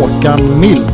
Håkan 0.00 0.60
Mild. 0.60 0.86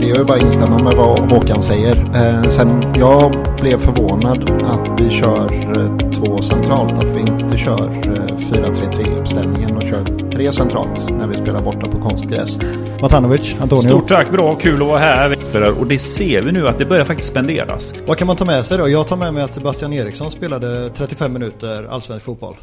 Det 0.00 0.10
är 0.10 0.16
ju 0.16 0.24
bara 0.24 0.36
att 0.36 0.42
instämma 0.42 0.78
med 0.78 0.96
vad 0.96 1.18
Håkan 1.18 1.62
säger. 1.62 1.96
Eh, 1.96 2.50
sen 2.50 2.94
jag 2.96 3.46
blev 3.60 3.78
förvånad 3.78 4.50
att 4.64 5.00
vi 5.00 5.10
kör 5.10 5.52
eh, 5.52 6.12
två 6.12 6.42
centralt. 6.42 6.98
Att 6.98 7.12
vi 7.14 7.20
inte 7.20 7.58
kör 7.58 7.80
eh, 7.80 8.36
4-3-3 8.36 9.20
uppställningen 9.20 9.76
och 9.76 9.82
kör 9.82 10.30
tre 10.30 10.52
centralt 10.52 11.10
när 11.10 11.26
vi 11.26 11.34
spelar 11.34 11.62
borta 11.62 11.88
på 11.88 12.00
konstgräs. 12.00 12.58
Matanovic, 13.00 13.56
Antonio. 13.60 13.88
Stort 13.88 14.08
tack, 14.08 14.30
bra, 14.30 14.54
kul 14.54 14.82
att 14.82 14.88
vara 14.88 14.98
här. 14.98 15.36
Och 15.80 15.86
det 15.86 15.98
ser 15.98 16.42
vi 16.42 16.52
nu 16.52 16.68
att 16.68 16.78
det 16.78 16.84
börjar 16.84 17.04
faktiskt 17.04 17.28
spenderas. 17.28 17.94
Vad 18.06 18.16
kan 18.16 18.26
man 18.26 18.36
ta 18.36 18.44
med 18.44 18.66
sig 18.66 18.78
då? 18.78 18.88
Jag 18.88 19.06
tar 19.06 19.16
med 19.16 19.34
mig 19.34 19.42
att 19.42 19.54
Sebastian 19.54 19.92
Eriksson 19.92 20.30
spelade 20.30 20.90
35 20.90 21.32
minuter 21.32 21.88
allsvensk 21.90 22.24
fotboll. 22.24 22.56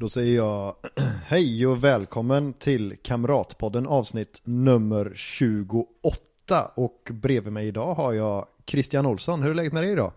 Då 0.00 0.08
säger 0.08 0.36
jag 0.36 0.74
hej 1.26 1.66
och 1.66 1.84
välkommen 1.84 2.52
till 2.52 2.96
Kamratpodden 3.02 3.86
avsnitt 3.86 4.40
nummer 4.44 5.12
28. 5.14 6.70
Och 6.74 7.10
bredvid 7.10 7.52
mig 7.52 7.66
idag 7.66 7.94
har 7.94 8.12
jag 8.12 8.46
Christian 8.66 9.06
Olsson. 9.06 9.42
Hur 9.42 9.50
är 9.50 9.54
läget 9.54 9.72
med 9.72 9.82
dig 9.82 9.92
idag? 9.92 10.12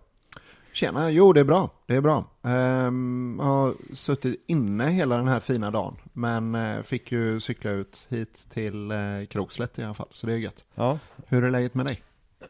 Tjena, 0.73 1.11
jo 1.11 1.33
det 1.33 1.39
är 1.39 1.45
bra. 1.45 1.69
Det 1.85 1.95
är 1.95 2.01
bra. 2.01 2.25
Ehm, 2.43 3.35
jag 3.39 3.45
har 3.45 3.73
suttit 3.93 4.43
inne 4.47 4.89
hela 4.89 5.17
den 5.17 5.27
här 5.27 5.39
fina 5.39 5.71
dagen. 5.71 5.95
Men 6.13 6.55
eh, 6.55 6.81
fick 6.81 7.11
ju 7.11 7.39
cykla 7.39 7.71
ut 7.71 8.07
hit 8.09 8.47
till 8.49 8.91
eh, 8.91 8.97
Krokslätt 9.29 9.79
i 9.79 9.83
alla 9.83 9.93
fall. 9.93 10.09
Så 10.11 10.27
det 10.27 10.33
är 10.33 10.37
gött. 10.37 10.65
Ja. 10.75 10.99
Hur 11.27 11.43
är 11.43 11.51
läget 11.51 11.73
med 11.73 11.85
dig? 11.85 12.03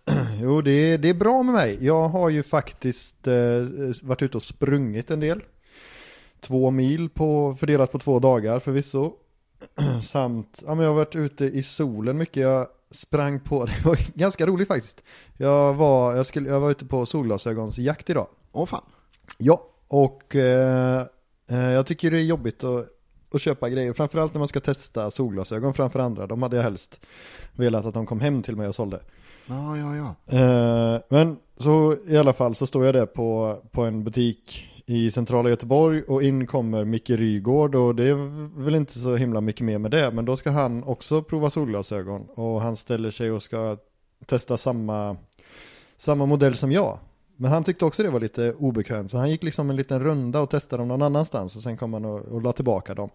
Jo, 0.41 0.61
det 0.61 0.71
är, 0.71 0.97
det 0.97 1.09
är 1.09 1.13
bra 1.13 1.43
med 1.43 1.53
mig. 1.53 1.77
Jag 1.81 2.07
har 2.07 2.29
ju 2.29 2.43
faktiskt 2.43 3.27
eh, 3.27 3.33
varit 4.03 4.21
ute 4.21 4.37
och 4.37 4.43
sprungit 4.43 5.11
en 5.11 5.19
del. 5.19 5.43
Två 6.43 6.71
mil 6.71 7.09
på, 7.09 7.55
fördelat 7.59 7.91
på 7.91 7.99
två 7.99 8.19
dagar 8.19 8.59
förvisso. 8.59 9.13
Samt, 10.03 10.63
ja 10.65 10.75
men 10.75 10.83
jag 10.83 10.91
har 10.91 10.95
varit 10.95 11.15
ute 11.15 11.45
i 11.45 11.63
solen 11.63 12.17
mycket. 12.17 12.43
Jag 12.43 12.67
sprang 12.91 13.39
på, 13.39 13.65
det 13.65 13.85
var 13.85 13.97
ganska 14.13 14.45
roligt 14.45 14.67
faktiskt. 14.67 15.03
Jag 15.37 15.73
var, 15.73 16.15
jag 16.15 16.25
skulle, 16.25 16.49
jag 16.49 16.59
var 16.59 16.71
ute 16.71 16.85
på 16.85 17.05
solglasögonsjakt 17.05 18.09
idag. 18.09 18.27
Åh 18.51 18.65
fan. 18.65 18.83
Ja, 19.37 19.63
och 19.87 20.35
eh, 20.35 21.05
eh, 21.47 21.71
jag 21.71 21.85
tycker 21.85 22.11
det 22.11 22.17
är 22.17 22.23
jobbigt 22.23 22.63
att, 22.63 22.87
att 23.33 23.41
köpa 23.41 23.69
grejer. 23.69 23.93
Framförallt 23.93 24.33
när 24.33 24.39
man 24.39 24.47
ska 24.47 24.59
testa 24.59 25.11
solglasögon 25.11 25.73
framför 25.73 25.99
andra. 25.99 26.27
De 26.27 26.43
hade 26.43 26.55
jag 26.55 26.63
helst 26.63 26.99
velat 27.53 27.85
att 27.85 27.93
de 27.93 28.05
kom 28.05 28.19
hem 28.19 28.41
till 28.41 28.55
mig 28.55 28.67
och 28.67 28.75
sålde. 28.75 28.99
Ja, 29.45 29.77
ja, 29.77 29.95
ja. 29.95 30.37
Eh, 30.37 31.01
men 31.09 31.37
så 31.57 31.97
i 32.07 32.17
alla 32.17 32.33
fall 32.33 32.55
så 32.55 32.67
står 32.67 32.85
jag 32.85 32.95
där 32.95 33.05
på, 33.05 33.57
på 33.71 33.83
en 33.83 34.03
butik 34.03 34.69
i 34.85 35.11
centrala 35.11 35.49
Göteborg 35.49 36.03
och 36.03 36.23
in 36.23 36.47
kommer 36.47 36.85
Micke 36.85 37.09
Rygård 37.09 37.75
och 37.75 37.95
det 37.95 38.03
är 38.03 38.13
väl 38.63 38.75
inte 38.75 38.99
så 38.99 39.15
himla 39.15 39.41
mycket 39.41 39.65
mer 39.65 39.77
med 39.77 39.91
det 39.91 40.11
men 40.11 40.25
då 40.25 40.37
ska 40.37 40.51
han 40.51 40.83
också 40.83 41.23
prova 41.23 41.49
solglasögon 41.49 42.27
och 42.35 42.61
han 42.61 42.75
ställer 42.75 43.11
sig 43.11 43.31
och 43.31 43.43
ska 43.43 43.77
testa 44.25 44.57
samma, 44.57 45.17
samma 45.97 46.25
modell 46.25 46.55
som 46.55 46.71
jag. 46.71 46.99
Men 47.35 47.51
han 47.51 47.63
tyckte 47.63 47.85
också 47.85 48.03
det 48.03 48.09
var 48.09 48.19
lite 48.19 48.53
obekvämt 48.53 49.11
så 49.11 49.17
han 49.17 49.29
gick 49.29 49.43
liksom 49.43 49.69
en 49.69 49.75
liten 49.75 50.03
runda 50.03 50.39
och 50.39 50.49
testade 50.49 50.81
dem 50.81 50.87
någon 50.87 51.01
annanstans 51.01 51.55
och 51.55 51.61
sen 51.61 51.77
kom 51.77 51.93
han 51.93 52.05
och, 52.05 52.19
och 52.19 52.41
la 52.41 52.51
tillbaka 52.51 52.93
dem. 52.93 53.09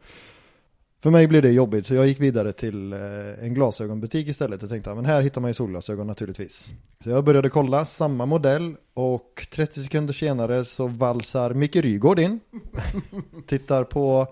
För 1.01 1.11
mig 1.11 1.27
blev 1.27 1.43
det 1.43 1.51
jobbigt 1.51 1.87
så 1.87 1.95
jag 1.95 2.07
gick 2.07 2.21
vidare 2.21 2.53
till 2.53 2.93
eh, 2.93 2.99
en 3.41 3.55
glasögonbutik 3.55 4.29
istället 4.29 4.63
och 4.63 4.69
tänkte 4.69 4.93
att 4.93 5.07
här 5.07 5.23
hittar 5.23 5.41
man 5.41 5.51
ju 5.51 5.55
solglasögon 5.55 6.07
naturligtvis. 6.07 6.69
Så 7.05 7.11
jag 7.11 7.25
började 7.25 7.51
kolla 7.51 7.85
samma 7.85 8.27
modell 8.27 8.77
och 8.95 9.47
30 9.53 9.81
sekunder 9.81 10.13
senare 10.13 10.65
så 10.65 10.87
valsar 10.87 11.55
Micke 11.55 11.77
Rygård 11.77 12.19
in. 12.19 12.41
Tittar 13.47 13.85
på 13.85 14.27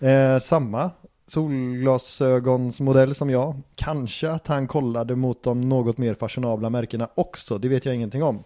eh, 0.00 0.38
samma 0.38 0.90
solglasögonsmodell 1.26 3.14
som 3.14 3.30
jag. 3.30 3.54
Kanske 3.74 4.30
att 4.30 4.46
han 4.46 4.66
kollade 4.66 5.16
mot 5.16 5.42
de 5.42 5.68
något 5.68 5.98
mer 5.98 6.14
fashionabla 6.14 6.70
märkena 6.70 7.08
också, 7.14 7.58
det 7.58 7.68
vet 7.68 7.84
jag 7.84 7.94
ingenting 7.94 8.22
om. 8.22 8.44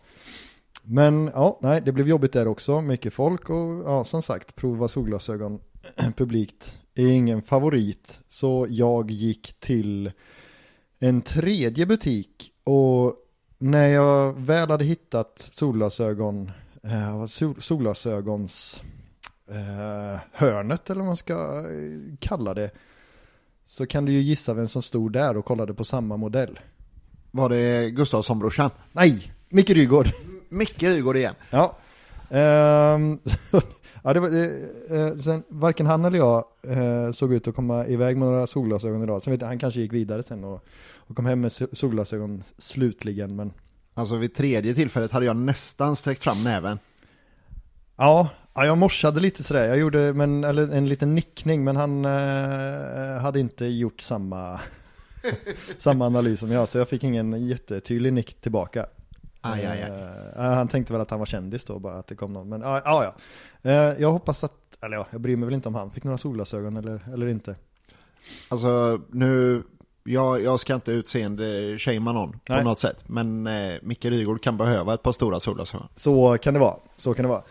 Men 0.82 1.30
ja, 1.34 1.58
nej, 1.62 1.82
det 1.84 1.92
blev 1.92 2.08
jobbigt 2.08 2.32
där 2.32 2.46
också. 2.48 2.80
Mycket 2.80 3.14
folk 3.14 3.50
och 3.50 3.82
ja, 3.84 4.04
som 4.04 4.22
sagt, 4.22 4.56
prova 4.56 4.88
solglasögon 4.88 5.60
publikt 6.16 6.76
är 7.02 7.08
ingen 7.08 7.42
favorit. 7.42 8.20
Så 8.26 8.66
jag 8.70 9.10
gick 9.10 9.60
till 9.60 10.12
en 10.98 11.22
tredje 11.22 11.86
butik 11.86 12.52
och 12.64 13.14
när 13.58 13.86
jag 13.86 14.40
väl 14.40 14.70
hade 14.70 14.84
hittat 14.84 15.48
solglasögon, 15.52 16.50
eh, 16.82 17.26
sol, 17.26 17.62
solglasögons 17.62 18.82
eh, 19.50 20.20
hörnet 20.32 20.90
eller 20.90 21.00
vad 21.00 21.06
man 21.06 21.16
ska 21.16 21.34
eh, 21.58 22.16
kalla 22.18 22.54
det, 22.54 22.70
så 23.64 23.86
kan 23.86 24.04
du 24.04 24.12
ju 24.12 24.20
gissa 24.20 24.54
vem 24.54 24.68
som 24.68 24.82
stod 24.82 25.12
där 25.12 25.36
och 25.36 25.44
kollade 25.44 25.74
på 25.74 25.84
samma 25.84 26.16
modell. 26.16 26.58
Var 27.30 27.48
det 27.48 27.90
Gustavsson-brorsan? 27.90 28.70
Nej, 28.92 29.32
Micke 29.48 29.70
Rygård. 29.70 30.06
Micke 30.48 30.82
Rygård 30.82 31.16
igen. 31.16 31.34
Ja. 31.50 31.78
Ehm, 32.30 33.18
ja, 34.06 34.12
det 34.12 34.20
var, 34.20 34.28
eh, 34.28 35.16
sen, 35.16 35.42
varken 35.48 35.86
han 35.86 36.04
eller 36.04 36.18
jag 36.18 36.44
eh, 36.66 37.12
såg 37.12 37.32
ut 37.34 37.48
att 37.48 37.54
komma 37.54 37.86
iväg 37.86 38.16
med 38.16 38.28
några 38.28 38.46
solglasögon 38.46 39.02
idag. 39.02 39.22
Sen 39.22 39.30
vet 39.30 39.40
jag, 39.40 39.48
han 39.48 39.58
kanske 39.58 39.80
gick 39.80 39.92
vidare 39.92 40.22
sen 40.22 40.44
och, 40.44 40.64
och 40.96 41.16
kom 41.16 41.26
hem 41.26 41.40
med 41.40 41.50
so- 41.50 41.74
solglasögon 41.74 42.42
slutligen. 42.58 43.36
Men 43.36 43.52
Alltså 43.94 44.16
vid 44.16 44.34
tredje 44.34 44.74
tillfället 44.74 45.12
hade 45.12 45.26
jag 45.26 45.36
nästan 45.36 45.96
sträckt 45.96 46.22
fram 46.22 46.44
näven. 46.44 46.78
ja, 47.96 48.28
ja, 48.54 48.66
jag 48.66 48.78
morsade 48.78 49.20
lite 49.20 49.42
sådär. 49.44 49.68
Jag 49.68 49.78
gjorde 49.78 50.12
men, 50.12 50.44
eller 50.44 50.72
en 50.72 50.88
liten 50.88 51.14
nickning, 51.14 51.64
men 51.64 51.76
han 51.76 52.04
eh, 52.04 53.20
hade 53.22 53.40
inte 53.40 53.66
gjort 53.66 54.00
samma, 54.00 54.60
samma 55.78 56.06
analys 56.06 56.40
som 56.40 56.50
jag. 56.52 56.68
Så 56.68 56.78
jag 56.78 56.88
fick 56.88 57.04
ingen 57.04 57.46
jättetydlig 57.46 58.12
nick 58.12 58.40
tillbaka. 58.40 58.86
Aj, 59.52 59.66
aj, 59.66 59.82
aj. 59.82 59.90
Eh, 60.36 60.54
han 60.54 60.68
tänkte 60.68 60.92
väl 60.92 61.02
att 61.02 61.10
han 61.10 61.18
var 61.18 61.26
kändis 61.26 61.64
då 61.64 61.78
bara 61.78 61.94
att 61.98 62.06
det 62.06 62.14
kom 62.14 62.32
någon. 62.32 62.48
Men 62.48 62.60
ja, 62.60 62.82
ja. 62.84 63.14
ja. 63.62 63.70
Eh, 63.70 64.00
jag 64.02 64.12
hoppas 64.12 64.44
att, 64.44 64.78
eller 64.80 64.96
ja, 64.96 65.06
jag 65.10 65.20
bryr 65.20 65.36
mig 65.36 65.44
väl 65.46 65.54
inte 65.54 65.68
om 65.68 65.74
han 65.74 65.90
fick 65.90 66.04
några 66.04 66.18
solglasögon 66.18 66.76
eller, 66.76 67.00
eller 67.12 67.26
inte. 67.26 67.56
Alltså 68.48 69.00
nu, 69.10 69.62
jag, 70.04 70.42
jag 70.42 70.60
ska 70.60 70.74
inte 70.74 70.92
utseende 70.92 71.78
shamea 71.78 72.12
någon 72.12 72.32
på 72.32 72.38
Nej. 72.52 72.64
något 72.64 72.78
sätt. 72.78 73.04
Men 73.08 73.46
eh, 73.46 73.74
Micke 73.82 74.04
Rygård 74.04 74.42
kan 74.42 74.56
behöva 74.56 74.94
ett 74.94 75.02
par 75.02 75.12
stora 75.12 75.40
solglasögon. 75.40 75.88
Så 75.96 76.38
kan 76.38 76.54
det 76.54 76.60
vara, 76.60 76.76
så 76.96 77.14
kan 77.14 77.22
det 77.22 77.28
vara. 77.28 77.42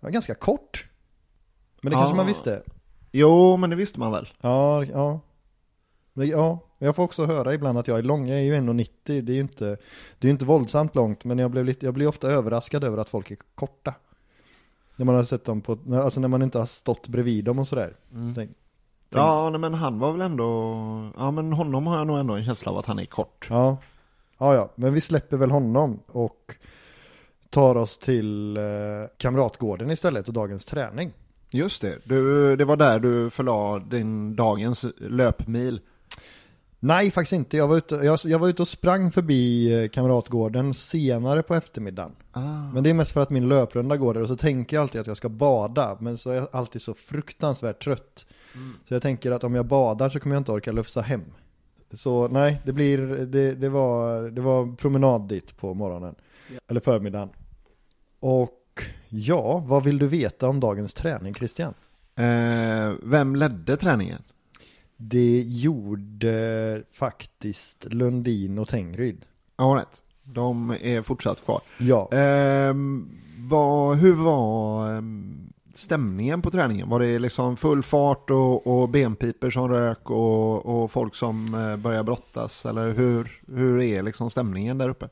Var 0.00 0.10
ganska 0.10 0.34
kort. 0.34 0.86
Men 1.80 1.90
det 1.90 1.94
Ja. 1.96 2.00
kanske 2.00 2.16
man 2.16 2.26
visste. 2.26 2.62
Jo, 3.12 3.56
men 3.56 3.70
det 3.70 3.76
visste 3.76 4.00
man 4.00 4.12
väl. 4.12 4.28
Ja, 4.40 4.84
ja. 4.84 5.20
Ja, 6.14 6.60
jag 6.78 6.96
får 6.96 7.02
också 7.02 7.24
höra 7.24 7.54
ibland 7.54 7.78
att 7.78 7.88
jag 7.88 7.98
är 7.98 8.02
lång. 8.02 8.28
Jag 8.28 8.38
är 8.38 8.42
ju 8.42 8.54
1,90. 8.56 8.88
Det 9.04 9.32
är 9.32 9.34
ju 9.34 9.40
inte, 9.40 9.76
det 10.18 10.28
är 10.28 10.30
inte 10.30 10.44
våldsamt 10.44 10.94
långt. 10.94 11.24
Men 11.24 11.38
jag, 11.38 11.50
blev 11.50 11.64
lite, 11.64 11.86
jag 11.86 11.94
blir 11.94 12.06
ofta 12.06 12.28
överraskad 12.28 12.84
över 12.84 12.98
att 12.98 13.08
folk 13.08 13.30
är 13.30 13.38
korta. 13.54 13.94
När 14.96 15.06
man 15.06 15.14
har 15.14 15.24
sett 15.24 15.44
dem 15.44 15.60
på, 15.60 15.78
alltså 15.94 16.20
när 16.20 16.28
man 16.28 16.42
inte 16.42 16.58
har 16.58 16.66
stått 16.66 17.08
bredvid 17.08 17.44
dem 17.44 17.58
och 17.58 17.68
sådär. 17.68 17.96
Så 18.10 18.34
tänk, 18.34 18.50
Ja, 19.10 19.50
nej, 19.50 19.60
men 19.60 19.74
han 19.74 19.98
var 19.98 20.12
väl 20.12 20.20
ändå, 20.20 20.52
ja 21.16 21.30
men 21.30 21.52
honom 21.52 21.86
har 21.86 21.96
jag 21.96 22.06
nog 22.06 22.18
ändå 22.18 22.34
en 22.34 22.44
känsla 22.44 22.72
av 22.72 22.78
att 22.78 22.86
han 22.86 22.98
är 22.98 23.04
kort. 23.04 23.46
Ja. 23.50 23.76
ja, 24.38 24.54
ja, 24.54 24.72
men 24.74 24.94
vi 24.94 25.00
släpper 25.00 25.36
väl 25.36 25.50
honom 25.50 26.00
och 26.06 26.56
tar 27.50 27.76
oss 27.76 27.98
till 27.98 28.56
eh, 28.56 28.62
Kamratgården 29.16 29.90
istället 29.90 30.28
och 30.28 30.34
dagens 30.34 30.64
träning. 30.64 31.12
Just 31.50 31.82
det, 31.82 31.98
du, 32.04 32.56
det 32.56 32.64
var 32.64 32.76
där 32.76 32.98
du 32.98 33.30
förla 33.30 33.78
din 33.78 34.36
dagens 34.36 34.86
löpmil. 34.98 35.80
Nej, 36.80 37.10
faktiskt 37.10 37.32
inte. 37.32 37.56
Jag 37.56 37.68
var 37.68 37.76
ute, 37.76 37.94
jag, 37.94 38.18
jag 38.24 38.38
var 38.38 38.48
ute 38.48 38.62
och 38.62 38.68
sprang 38.68 39.10
förbi 39.10 39.72
eh, 39.72 39.88
Kamratgården 39.88 40.74
senare 40.74 41.42
på 41.42 41.54
eftermiddagen. 41.54 42.12
Ah. 42.32 42.72
Men 42.74 42.84
det 42.84 42.90
är 42.90 42.94
mest 42.94 43.12
för 43.12 43.22
att 43.22 43.30
min 43.30 43.48
löprunda 43.48 43.96
går 43.96 44.14
där 44.14 44.20
och 44.20 44.28
så 44.28 44.36
tänker 44.36 44.76
jag 44.76 44.82
alltid 44.82 45.00
att 45.00 45.06
jag 45.06 45.16
ska 45.16 45.28
bada. 45.28 45.96
Men 46.00 46.18
så 46.18 46.30
är 46.30 46.34
jag 46.34 46.48
alltid 46.52 46.82
så 46.82 46.94
fruktansvärt 46.94 47.84
trött. 47.84 48.26
Så 48.88 48.94
jag 48.94 49.02
tänker 49.02 49.32
att 49.32 49.44
om 49.44 49.54
jag 49.54 49.66
badar 49.66 50.10
så 50.10 50.20
kommer 50.20 50.34
jag 50.36 50.40
inte 50.40 50.52
orka 50.52 50.72
lufsa 50.72 51.00
hem. 51.00 51.24
Så 51.92 52.28
nej, 52.28 52.60
det 52.64 52.72
blir, 52.72 52.98
det, 53.08 53.54
det 53.54 53.68
var, 53.68 54.22
det 54.30 54.40
var 54.40 54.76
promenad 54.76 55.28
dit 55.28 55.56
på 55.56 55.74
morgonen. 55.74 56.14
Eller 56.68 56.80
förmiddagen. 56.80 57.28
Och 58.20 58.82
ja, 59.08 59.64
vad 59.66 59.84
vill 59.84 59.98
du 59.98 60.06
veta 60.06 60.48
om 60.48 60.60
dagens 60.60 60.94
träning 60.94 61.34
Christian? 61.34 61.74
Eh, 62.16 62.92
vem 63.02 63.36
ledde 63.36 63.76
träningen? 63.76 64.22
Det 65.00 65.42
gjorde 65.46 66.82
faktiskt 66.92 67.86
Lundin 67.90 68.58
och 68.58 68.68
Tengryd. 68.68 69.24
Ja, 69.56 69.64
rätt. 69.80 70.02
De 70.22 70.74
är 70.82 71.02
fortsatt 71.02 71.44
kvar. 71.44 71.60
Ja, 71.78 72.08
Ehm, 72.12 73.10
vad, 73.38 73.96
hur 73.96 74.14
var 74.14 74.90
ehm, 74.90 75.52
stämningen 75.74 76.42
på 76.42 76.50
träningen? 76.50 76.88
Var 76.88 77.00
det 77.00 77.18
liksom 77.18 77.56
full 77.56 77.82
fart 77.82 78.30
och, 78.30 78.66
och 78.66 78.88
benpiper 78.88 79.50
som 79.50 79.68
rök 79.68 80.10
och, 80.10 80.82
och 80.82 80.90
folk 80.90 81.14
som 81.14 81.54
eh, 81.54 81.76
började 81.76 82.04
brottas? 82.04 82.66
Eller 82.66 82.92
hur, 82.92 83.40
hur 83.54 83.80
är 83.80 84.02
liksom 84.02 84.30
stämningen 84.30 84.78
där 84.78 84.88
uppe? 84.88 85.08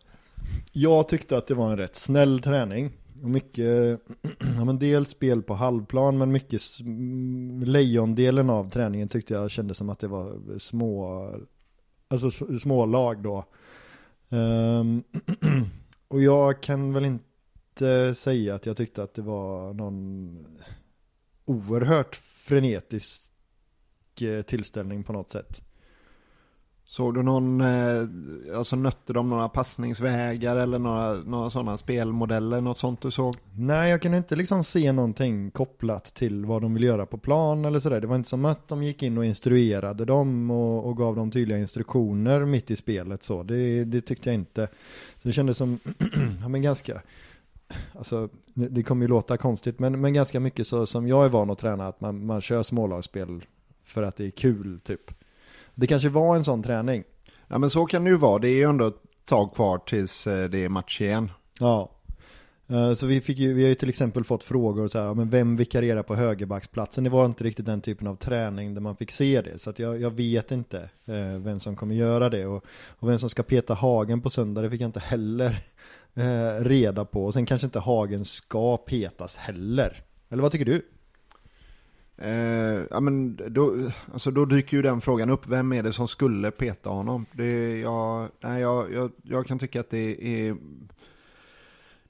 Jag 0.72 1.08
tyckte 1.08 1.36
att 1.36 1.46
det 1.46 1.54
var 1.54 1.70
en 1.70 1.76
rätt 1.76 1.96
snäll 1.96 2.40
träning. 2.40 2.92
Och 3.22 3.30
mycket, 3.30 4.00
ja 4.56 4.64
men 4.64 4.78
dels 4.78 5.10
spel 5.10 5.42
på 5.42 5.54
halvplan 5.54 6.18
men 6.18 6.32
mycket, 6.32 6.62
mm, 6.80 7.62
lejondelen 7.62 8.50
av 8.50 8.70
träningen 8.70 9.08
tyckte 9.08 9.34
jag 9.34 9.50
kändes 9.50 9.76
som 9.76 9.90
att 9.90 9.98
det 9.98 10.08
var 10.08 10.58
små, 10.58 11.30
Alltså 12.08 12.30
små 12.58 12.86
lag 12.86 13.22
då. 13.22 13.44
Um, 14.28 15.02
och 16.08 16.22
jag 16.22 16.62
kan 16.62 16.92
väl 16.92 17.04
inte 17.04 18.14
säga 18.14 18.54
att 18.54 18.66
jag 18.66 18.76
tyckte 18.76 19.02
att 19.02 19.14
det 19.14 19.22
var 19.22 19.74
någon 19.74 20.46
oerhört 21.44 22.16
frenetisk 22.16 23.30
eh, 24.20 24.42
tillställning 24.42 25.04
på 25.04 25.12
något 25.12 25.32
sätt. 25.32 25.65
Såg 26.88 27.14
du 27.14 27.22
någon, 27.22 27.60
eh, 27.60 28.08
alltså 28.56 28.76
nötte 28.76 29.12
de 29.12 29.28
några 29.28 29.48
passningsvägar 29.48 30.56
eller 30.56 30.78
några, 30.78 31.14
några 31.14 31.50
sådana 31.50 31.78
spelmodeller, 31.78 32.60
något 32.60 32.78
sånt 32.78 33.00
du 33.00 33.10
såg? 33.10 33.36
Nej, 33.54 33.90
jag 33.90 34.02
kan 34.02 34.14
inte 34.14 34.36
liksom 34.36 34.64
se 34.64 34.92
någonting 34.92 35.50
kopplat 35.50 36.04
till 36.04 36.44
vad 36.44 36.62
de 36.62 36.74
vill 36.74 36.82
göra 36.82 37.06
på 37.06 37.18
plan 37.18 37.64
eller 37.64 37.80
sådär. 37.80 38.00
Det 38.00 38.06
var 38.06 38.16
inte 38.16 38.28
som 38.28 38.44
att 38.44 38.68
de 38.68 38.82
gick 38.82 39.02
in 39.02 39.18
och 39.18 39.24
instruerade 39.24 40.04
dem 40.04 40.50
och, 40.50 40.86
och 40.86 40.96
gav 40.96 41.16
dem 41.16 41.30
tydliga 41.30 41.58
instruktioner 41.58 42.44
mitt 42.44 42.70
i 42.70 42.76
spelet 42.76 43.22
så. 43.22 43.42
Det, 43.42 43.84
det 43.84 44.00
tyckte 44.00 44.28
jag 44.28 44.34
inte. 44.34 44.68
Så 45.22 45.28
det 45.28 45.32
kändes 45.32 45.58
som, 45.58 45.78
ja 46.42 46.48
men 46.48 46.62
ganska, 46.62 47.02
alltså 47.92 48.28
det 48.54 48.68
det 48.68 48.82
kommer 48.82 49.04
ju 49.04 49.08
låta 49.08 49.36
konstigt, 49.36 49.78
men, 49.78 50.00
men 50.00 50.12
ganska 50.12 50.40
mycket 50.40 50.66
så 50.66 50.86
som 50.86 51.08
jag 51.08 51.24
är 51.24 51.28
van 51.28 51.50
att 51.50 51.58
träna, 51.58 51.86
att 51.86 52.00
man, 52.00 52.26
man 52.26 52.40
kör 52.40 52.62
smålagsspel 52.62 53.44
för 53.84 54.02
att 54.02 54.16
det 54.16 54.24
är 54.26 54.30
kul 54.30 54.80
typ. 54.84 55.10
Det 55.78 55.86
kanske 55.86 56.08
var 56.08 56.36
en 56.36 56.44
sån 56.44 56.62
träning. 56.62 57.04
Ja 57.48 57.58
men 57.58 57.70
så 57.70 57.86
kan 57.86 58.04
det 58.04 58.10
ju 58.10 58.16
vara, 58.16 58.38
det 58.38 58.48
är 58.48 58.54
ju 58.54 58.62
ändå 58.62 58.86
ett 58.86 58.94
tag 59.24 59.54
kvar 59.54 59.78
tills 59.78 60.26
eh, 60.26 60.48
det 60.50 60.64
är 60.64 60.68
match 60.68 61.00
igen. 61.00 61.30
Ja. 61.60 61.90
Eh, 62.68 62.92
Så 62.92 63.06
vi, 63.06 63.20
fick 63.20 63.38
ju, 63.38 63.52
vi 63.54 63.62
har 63.62 63.68
ju 63.68 63.74
till 63.74 63.88
exempel 63.88 64.24
fått 64.24 64.44
frågor 64.44 64.88
så 64.88 64.98
här, 64.98 65.14
men 65.14 65.30
vem 65.30 65.56
vikarierar 65.56 66.02
på 66.02 66.14
högerbacksplatsen? 66.14 67.04
Det 67.04 67.10
var 67.10 67.26
inte 67.26 67.44
riktigt 67.44 67.66
den 67.66 67.80
typen 67.80 68.06
av 68.06 68.16
träning 68.16 68.74
där 68.74 68.80
man 68.80 68.96
fick 68.96 69.10
se 69.10 69.42
det. 69.42 69.58
Så 69.58 69.72
jag, 69.76 70.00
jag 70.00 70.10
vet 70.10 70.50
inte 70.50 70.78
eh, 71.06 71.38
vem 71.38 71.60
som 71.60 71.76
kommer 71.76 71.94
göra 71.94 72.28
det. 72.30 72.46
Och, 72.46 72.64
och 72.98 73.08
vem 73.08 73.18
som 73.18 73.30
ska 73.30 73.42
peta 73.42 73.74
Hagen 73.74 74.20
på 74.20 74.30
söndag, 74.30 74.62
det 74.62 74.70
fick 74.70 74.80
jag 74.80 74.88
inte 74.88 75.00
heller 75.00 75.56
reda 76.60 77.04
på. 77.04 77.24
Och 77.24 77.32
sen 77.32 77.46
kanske 77.46 77.64
inte 77.66 77.78
Hagen 77.78 78.24
ska 78.24 78.76
petas 78.76 79.36
heller. 79.36 80.02
Eller 80.30 80.42
vad 80.42 80.52
tycker 80.52 80.64
du? 80.64 80.82
Eh, 82.18 82.82
ja 82.90 83.00
men 83.00 83.36
då, 83.48 83.90
alltså 84.12 84.30
då 84.30 84.44
dyker 84.44 84.76
ju 84.76 84.82
den 84.82 85.00
frågan 85.00 85.30
upp, 85.30 85.46
vem 85.46 85.72
är 85.72 85.82
det 85.82 85.92
som 85.92 86.08
skulle 86.08 86.50
peta 86.50 86.90
honom? 86.90 87.26
Det, 87.32 87.78
jag, 87.78 88.28
nej, 88.40 88.62
jag, 88.62 88.92
jag, 88.92 89.10
jag 89.22 89.46
kan 89.46 89.58
tycka 89.58 89.80
att 89.80 89.90
det 89.90 90.28
är 90.48 90.56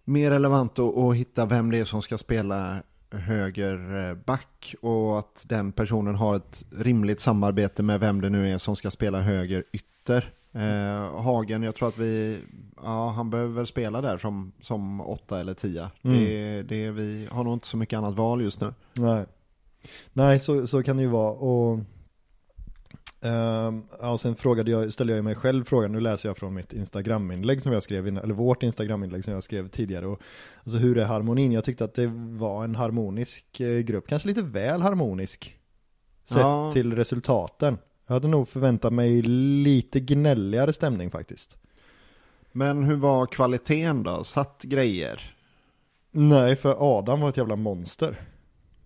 mer 0.04 0.30
relevant 0.30 0.78
att, 0.78 0.96
att 0.96 1.16
hitta 1.16 1.46
vem 1.46 1.70
det 1.70 1.78
är 1.78 1.84
som 1.84 2.02
ska 2.02 2.18
spela 2.18 2.82
höger 3.10 4.08
eh, 4.10 4.38
och 4.80 5.18
att 5.18 5.44
den 5.48 5.72
personen 5.72 6.14
har 6.14 6.36
ett 6.36 6.64
rimligt 6.70 7.20
samarbete 7.20 7.82
med 7.82 8.00
vem 8.00 8.20
det 8.20 8.30
nu 8.30 8.52
är 8.52 8.58
som 8.58 8.76
ska 8.76 8.90
spela 8.90 9.20
höger 9.20 9.64
ytter. 9.72 10.32
Eh, 10.52 11.22
Hagen, 11.22 11.62
jag 11.62 11.74
tror 11.74 11.88
att 11.88 11.98
vi, 11.98 12.38
ja 12.82 13.08
han 13.10 13.30
behöver 13.30 13.64
spela 13.64 14.00
där 14.00 14.18
som, 14.18 14.52
som 14.60 15.00
åtta 15.00 15.40
eller 15.40 15.54
tia. 15.54 15.90
Mm. 16.02 16.18
Det, 16.18 16.62
det, 16.62 16.90
vi 16.90 17.28
har 17.30 17.44
nog 17.44 17.52
inte 17.52 17.66
så 17.66 17.76
mycket 17.76 17.96
annat 17.96 18.14
val 18.14 18.42
just 18.42 18.60
nu. 18.60 18.74
Nej, 18.92 19.24
Nej 20.12 20.40
så, 20.40 20.66
så 20.66 20.82
kan 20.82 20.96
det 20.96 21.02
ju 21.02 21.08
vara. 21.08 21.32
Och, 21.32 21.78
ja, 24.00 24.12
och 24.12 24.20
sen 24.20 24.34
frågade 24.36 24.70
jag, 24.70 24.92
ställde 24.92 25.14
jag 25.14 25.24
mig 25.24 25.34
själv 25.34 25.64
frågan, 25.64 25.92
nu 25.92 26.00
läser 26.00 26.28
jag 26.28 26.36
från 26.36 26.54
mitt 26.54 26.72
Instagram-inlägg 26.72 27.62
som 27.62 27.72
jag 27.72 27.82
skrev, 27.82 28.06
eller 28.06 28.34
vårt 28.34 28.62
Instagram-inlägg 28.62 29.24
som 29.24 29.32
jag 29.32 29.44
skrev 29.44 29.68
tidigare. 29.68 30.06
Och, 30.06 30.20
alltså 30.64 30.78
hur 30.78 30.98
är 30.98 31.04
harmonin? 31.04 31.52
Jag 31.52 31.64
tyckte 31.64 31.84
att 31.84 31.94
det 31.94 32.06
var 32.16 32.64
en 32.64 32.74
harmonisk 32.74 33.60
eh, 33.60 33.78
grupp, 33.78 34.08
kanske 34.08 34.28
lite 34.28 34.42
väl 34.42 34.82
harmonisk. 34.82 35.56
Sett 36.24 36.38
Ja. 36.38 36.72
till 36.72 36.96
resultaten. 36.96 37.78
Jag 38.06 38.14
hade 38.14 38.28
nog 38.28 38.48
förväntat 38.48 38.92
mig 38.92 39.22
lite 39.22 40.00
gnälligare 40.00 40.72
stämning 40.72 41.10
faktiskt. 41.10 41.56
Men 42.52 42.84
hur 42.84 42.96
var 42.96 43.26
kvaliteten 43.26 44.02
då? 44.02 44.24
Satt 44.24 44.62
grejer? 44.62 45.34
Nej, 46.10 46.56
för 46.56 46.98
Adam 46.98 47.20
var 47.20 47.28
ett 47.28 47.36
jävla 47.36 47.56
monster. 47.56 48.20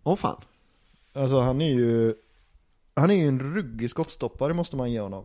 Åh 0.02 0.16
fan. 0.16 0.40
Alltså 1.12 1.40
han 1.40 1.60
är 1.60 1.70
ju 1.72 2.14
Han 2.94 3.10
är 3.10 3.14
ju 3.14 3.28
en 3.28 3.40
ruggig 3.54 3.90
skottstoppare 3.90 4.54
måste 4.54 4.76
man 4.76 4.92
ge 4.92 5.00
honom. 5.00 5.24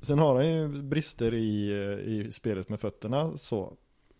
Sen 0.00 0.18
har 0.18 0.34
han 0.34 0.48
ju 0.52 0.68
brister 0.82 1.34
i, 1.34 1.70
eh, 1.72 2.12
i 2.12 2.32
spelet 2.32 2.68
med 2.68 2.80
fötterna 2.80 3.36
så. 3.36 3.72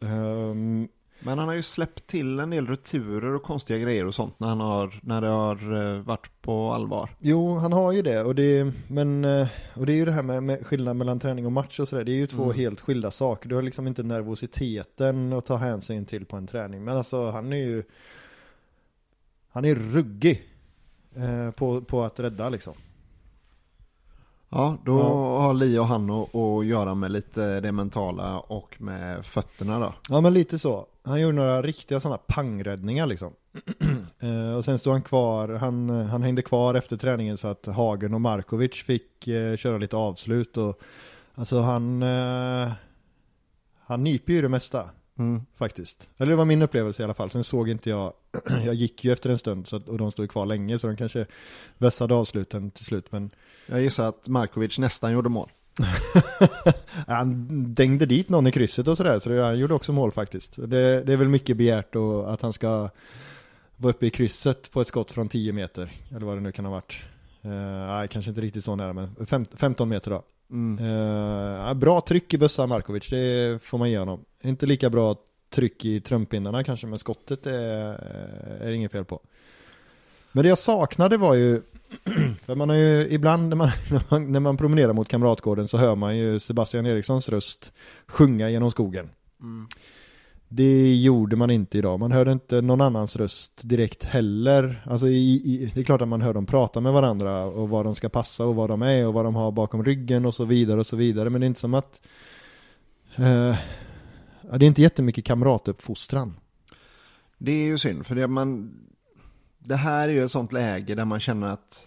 Ehm, 0.03 0.89
Men 1.21 1.39
han 1.39 1.49
har 1.49 1.55
ju 1.55 1.63
släppt 1.63 2.07
till 2.07 2.41
en 2.41 2.51
del 2.51 2.67
returer 2.67 3.35
och 3.35 3.43
konstiga 3.43 3.79
grejer 3.79 4.07
och 4.07 4.15
sånt 4.15 4.41
när, 4.41 4.49
han 4.49 4.61
har, 4.61 5.01
när 5.03 5.21
det 5.21 5.29
har 5.29 5.75
eh, 5.95 6.01
varit 6.03 6.31
på 6.43 6.73
allvar. 6.73 7.11
Jo, 7.19 7.55
han 7.55 7.73
har 7.73 7.93
ju 7.93 8.03
det 8.03 8.23
och 8.23 8.35
det, 8.35 8.73
men, 8.89 9.25
eh, 9.25 9.49
och 9.75 9.87
det 9.87 9.93
är 9.93 9.97
ju 9.97 10.05
det 10.05 10.13
här 10.13 10.23
med, 10.23 10.43
med 10.43 10.67
skillnad 10.67 10.97
mellan 10.97 11.19
träning 11.21 11.47
och 11.47 11.53
match 11.53 11.81
och 11.81 11.89
sådär. 11.89 12.05
Det 12.05 12.13
är 12.13 12.17
ju 12.17 12.27
två 12.27 12.45
Mm. 12.45 12.57
helt 12.57 12.81
skilda 12.81 13.11
saker. 13.11 13.49
Du 13.49 13.55
har 13.55 13.63
liksom 13.63 13.87
inte 13.87 14.03
nervositeten 14.03 15.33
att 15.33 15.47
ta 15.47 15.57
hänsyn 15.57 16.05
till 16.07 16.25
på 16.27 16.37
en 16.37 16.47
träning. 16.47 16.85
Men 16.85 16.97
alltså 16.97 17.31
han 17.31 17.53
är 17.53 17.57
ju 17.57 17.83
Han 19.49 19.65
är 19.65 19.75
ruggig 19.75 20.43
eh, 21.17 21.51
på, 21.51 21.81
på 21.81 22.03
att 22.05 22.21
rädda 22.21 22.49
liksom 22.49 22.75
Ja, 24.49 24.77
då 24.85 24.99
Ja. 24.99 25.41
har 25.41 25.55
Li 25.55 25.79
och 25.79 25.87
han 25.87 26.11
att, 26.11 26.67
göra 26.67 26.95
med 26.95 27.11
lite 27.11 27.61
det 27.61 27.73
mentala 27.73 28.39
och 28.41 28.77
med 28.81 29.27
fötterna 29.27 29.79
då. 29.81 29.93
Ja 30.09 30.21
men 30.21 30.35
lite 30.35 30.59
så. 30.59 30.87
Han 31.05 31.21
gjorde 31.21 31.37
några 31.37 31.63
riktiga 31.63 32.01
sådana 32.01 32.19
pangräddningar 32.19 33.07
liksom. 33.07 33.33
Eh, 34.21 34.57
och 34.57 34.65
sen 34.65 34.79
stod 34.79 34.93
han 34.93 35.03
kvar, 35.03 35.49
han, 35.49 35.91
han 35.91 36.23
hängde 36.23 36.43
kvar 36.43 36.75
efter 36.75 36.97
träningen 36.97 37.37
så 37.37 37.49
att 37.49 37.67
Hagen 37.67 38.15
och 38.15 38.21
Markovic 38.21 38.73
fick 38.83 39.29
eh, 39.29 39.57
köra 39.57 39.79
lite 39.79 39.97
avslut 39.97 40.57
och 40.57 40.81
alltså 41.35 41.61
han 41.61 42.03
eh, 42.03 42.73
han 43.81 44.05
nyper 44.05 44.33
ju 44.33 44.43
det 44.43 44.49
mesta 44.49 44.91
Mm. 45.19 45.43
faktiskt. 45.57 46.09
Eller 46.17 46.31
det 46.31 46.37
var 46.37 46.45
min 46.45 46.63
upplevelse 46.63 47.03
i 47.03 47.05
alla 47.05 47.15
fall. 47.15 47.31
Sen 47.31 47.45
såg 47.45 47.69
inte 47.69 47.91
jag, 47.91 48.13
jag 48.65 48.75
gick 48.75 49.05
ju 49.05 49.13
efter 49.13 49.31
en 49.31 49.39
stund 49.39 49.67
så 49.67 49.77
att, 49.77 49.89
och 49.89 49.99
de 49.99 50.13
stod 50.13 50.31
kvar 50.31 50.47
länge 50.47 50.79
så 50.79 50.87
de 50.87 50.97
kanske 50.97 51.27
vässade 51.79 52.15
avsluten 52.15 52.71
till 52.71 52.85
slut 52.85 53.13
men 53.13 53.31
Jag 53.67 53.83
gissar 53.83 54.09
att 54.09 54.29
Markovic 54.29 54.79
nästan 54.79 55.13
gjorde 55.13 55.29
mål. 55.29 55.51
Han 57.07 57.47
dängde 57.75 58.07
dit 58.07 58.29
någon 58.29 58.47
i 58.47 58.53
krysset 58.53 58.89
och 58.89 58.97
sådär, 58.97 59.19
så 59.19 59.29
det, 59.29 59.43
han 59.43 59.59
gjorde 59.59 59.75
också 59.75 59.93
mål 59.93 60.13
faktiskt. 60.13 60.57
Det, 60.57 61.03
det 61.03 61.13
är 61.13 61.17
väl 61.17 61.29
mycket 61.29 61.57
begärt 61.57 61.93
då 61.93 62.23
att 62.23 62.43
han 62.43 62.53
ska 62.53 62.91
vara 63.77 63.91
uppe 63.91 64.07
i 64.07 64.11
krysset 64.11 64.71
på 64.71 64.81
ett 64.81 64.89
skott 64.89 65.13
från 65.13 65.29
10 65.29 65.53
meter, 65.53 65.93
eller 66.11 66.27
vad 66.27 66.37
det 66.37 66.41
nu 66.41 66.53
kan 66.53 66.65
ha 66.65 66.73
varit. 66.73 66.99
Uh, 67.45 67.51
nej, 67.87 68.09
kanske 68.09 68.31
inte 68.31 68.41
riktigt 68.41 68.65
så 68.65 68.77
nära, 68.77 68.93
men 68.93 69.27
fem, 69.27 69.47
15 69.57 69.89
meter 69.89 70.11
då. 70.11 70.23
Mm. 70.51 70.79
Eh, 70.79 71.75
bra 71.75 72.01
tryck 72.01 72.35
i 72.35 72.39
bössan 72.39 72.69
Markovic, 72.69 73.09
det 73.09 73.63
får 73.63 73.79
man 73.79 73.91
ge 73.91 73.99
honom. 73.99 74.25
Inte 74.47 74.67
lika 74.67 74.91
bra 74.91 75.17
tryck 75.51 75.85
i 75.85 76.01
trumpinnarna 76.01 76.65
kanske, 76.65 76.87
men 76.87 76.99
skottet 76.99 77.47
är, 77.47 77.93
är 78.61 78.71
inget 78.71 78.93
fel 78.93 79.05
på. 79.05 79.21
Men 80.33 80.43
det 80.43 80.49
jag 80.49 80.59
saknade 80.59 81.17
var 81.17 81.35
ju, 81.35 81.63
för 82.47 82.55
man 82.55 82.69
har 82.69 82.77
ju 82.77 83.09
ibland 83.11 83.49
när 83.49 83.57
man, 83.57 83.71
när 83.91 84.03
man, 84.11 84.33
när 84.33 84.41
man 84.41 84.57
promenerar 84.57 84.93
mot 84.93 85.09
Kamratgården 85.09 85.69
så 85.69 85.79
hör 85.79 85.95
man 85.95 86.17
ju 86.17 86.39
Sebastian 86.39 86.87
Erikssons 86.87 87.29
röst 87.29 87.73
sjunga 88.07 88.51
genom 88.51 88.71
skogen. 88.71 89.11
Mm. 89.41 89.69
Det 90.49 90.97
gjorde 90.97 91.37
man 91.37 91.51
inte 91.51 91.79
idag. 91.79 92.01
Man 92.01 92.13
hörde 92.13 92.33
inte 92.33 92.61
någon 92.61 92.81
annans 92.81 93.17
röst 93.17 93.61
direkt 93.65 94.05
heller. 94.05 94.83
Alltså 94.87 95.09
i, 95.09 95.35
i, 95.35 95.71
det 95.75 95.81
är 95.81 95.85
klart 95.85 96.03
att 96.03 96.09
man 96.09 96.23
hör 96.23 96.35
dem 96.35 96.47
prata 96.47 96.81
med 96.81 96.93
varandra 96.93 97.45
och 97.45 97.69
vad 97.69 97.85
de 97.85 97.95
ska 97.95 98.09
passa 98.09 98.45
och 98.45 98.55
vad 98.55 98.71
de 98.71 98.83
är 98.83 99.07
och 99.07 99.15
vad 99.15 99.25
de 99.25 99.35
har 99.35 99.53
bakom 99.53 99.85
ryggen 99.85 100.27
och 100.27 100.35
så 100.35 100.45
vidare 100.45 100.81
och 100.81 100.87
så 100.87 100.97
vidare. 100.97 101.31
Men 101.31 101.41
det 101.41 101.45
är 101.45 101.49
inte 101.49 101.61
som 101.61 101.75
att 101.75 102.07
eh, 103.17 103.57
ja, 104.51 104.59
det 104.59 104.65
är 104.65 104.67
inte 104.67 104.83
jättemycket 104.83 105.25
kamratuppfostran. 105.25 106.35
Det 107.39 107.53
är 107.53 107.65
ju 107.65 107.79
synd, 107.79 108.07
för 108.07 108.15
det, 108.15 108.29
man, 108.29 108.75
det 109.59 109.77
här 109.77 110.09
är 110.09 110.13
ju 110.13 110.25
ett 110.25 110.31
sånt 110.31 110.53
läge 110.53 110.95
där 110.95 111.05
man 111.05 111.21
känner 111.21 111.47
att 111.47 111.87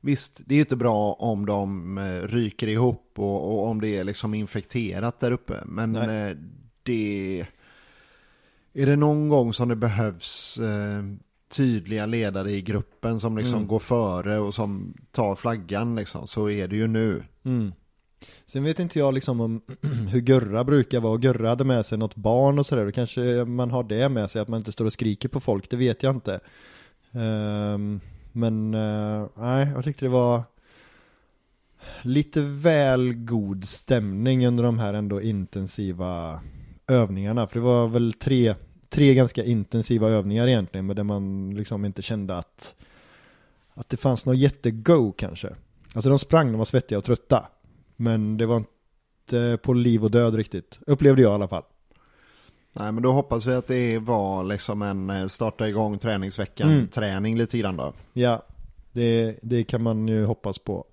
Visst, 0.00 0.40
det 0.46 0.54
är 0.54 0.56
ju 0.56 0.62
inte 0.62 0.76
bra 0.76 1.12
om 1.12 1.46
de 1.46 1.98
eh, 1.98 2.28
ryker 2.28 2.66
ihop 2.66 3.12
och, 3.16 3.52
och 3.52 3.66
om 3.66 3.80
det 3.80 3.88
är 3.88 4.04
liksom 4.04 4.34
infekterat 4.34 5.20
där 5.20 5.30
uppe. 5.30 5.62
Men 5.66 5.92
Nej. 5.92 6.30
eh, 6.30 6.36
det... 6.82 7.46
Är 8.72 8.86
det 8.86 8.96
någon 8.96 9.28
gång 9.28 9.52
som 9.52 9.68
det 9.68 9.76
behövs 9.76 10.58
eh, 10.58 11.04
tydliga 11.48 12.06
ledare 12.06 12.50
i 12.50 12.62
gruppen 12.62 13.20
som 13.20 13.38
liksom 13.38 13.56
Mm. 13.56 13.68
går 13.68 13.78
före 13.78 14.38
och 14.38 14.54
som 14.54 14.94
tar 15.10 15.34
flaggan 15.34 15.96
liksom, 15.96 16.26
så 16.26 16.50
är 16.50 16.68
det 16.68 16.76
ju 16.76 16.86
nu. 16.86 17.24
Mm. 17.44 17.72
Sen 18.46 18.64
vet 18.64 18.78
inte 18.78 18.98
jag 18.98 19.14
liksom 19.14 19.40
om 19.40 19.60
hur 20.10 20.20
Gurra 20.20 20.64
brukar 20.64 21.00
vara. 21.00 21.16
Gurra 21.16 21.48
hade 21.48 21.64
med 21.64 21.86
sig 21.86 21.98
något 21.98 22.16
barn 22.16 22.58
och 22.58 22.66
sådär. 22.66 22.84
Då 22.84 22.92
kanske 22.92 23.44
man 23.44 23.70
har 23.70 23.82
det 23.82 24.08
med 24.08 24.30
sig, 24.30 24.42
att 24.42 24.48
man 24.48 24.60
inte 24.60 24.72
står 24.72 24.84
och 24.84 24.92
skriker 24.92 25.28
på 25.28 25.40
folk. 25.40 25.70
Det 25.70 25.76
vet 25.76 26.02
jag 26.02 26.14
inte. 26.14 26.40
Ehm, 27.12 28.00
men 28.32 28.74
eh, 28.74 29.26
nej, 29.34 29.68
jag 29.74 29.84
tyckte 29.84 30.04
det 30.04 30.08
var 30.08 30.42
lite 32.02 32.42
väl 32.42 33.14
god 33.14 33.64
stämning 33.64 34.46
under 34.46 34.64
de 34.64 34.78
här 34.78 34.94
ändå 34.94 35.22
intensiva 35.22 36.40
övningarna. 36.86 37.46
För 37.46 37.60
det 37.60 37.64
var 37.64 37.88
väl 37.88 38.12
tre, 38.12 38.54
tre 38.88 39.14
ganska 39.14 39.44
intensiva 39.44 40.08
övningar 40.08 40.46
egentligen. 40.46 40.86
Men 40.86 40.96
där 40.96 41.02
man 41.02 41.54
liksom 41.54 41.84
inte 41.84 42.02
kände 42.02 42.36
att, 42.36 42.74
att 43.74 43.88
det 43.88 43.96
fanns 43.96 44.26
något 44.26 44.36
jättego 44.36 45.12
kanske. 45.12 45.54
Alltså 45.92 46.10
de 46.10 46.18
sprang, 46.18 46.52
de 46.52 46.58
var 46.58 46.64
svettiga 46.64 46.98
och 46.98 47.04
trötta. 47.04 47.48
Men 47.96 48.36
det 48.36 48.46
var 48.46 48.56
inte 48.56 49.58
på 49.62 49.72
liv 49.72 50.04
och 50.04 50.10
död 50.10 50.34
riktigt. 50.34 50.78
Upplevde 50.86 51.22
jag 51.22 51.30
i 51.30 51.34
alla 51.34 51.48
fall. 51.48 51.62
Nej 52.72 52.92
men 52.92 53.02
då 53.02 53.12
hoppas 53.12 53.46
vi 53.46 53.54
att 53.54 53.66
det 53.66 53.98
var 53.98 54.44
liksom 54.44 54.82
en 54.82 55.10
eh, 55.10 55.26
starta 55.26 55.68
igång 55.68 55.98
träningsveckan, 55.98 56.70
Mm. 56.72 56.88
träning 56.88 57.38
lite 57.38 57.58
grann 57.58 57.76
då. 57.76 57.92
Ja, 58.12 58.42
det, 58.92 59.38
det 59.42 59.64
kan 59.64 59.82
man 59.82 60.08
ju 60.08 60.24
hoppas 60.24 60.58
på. 60.58 60.84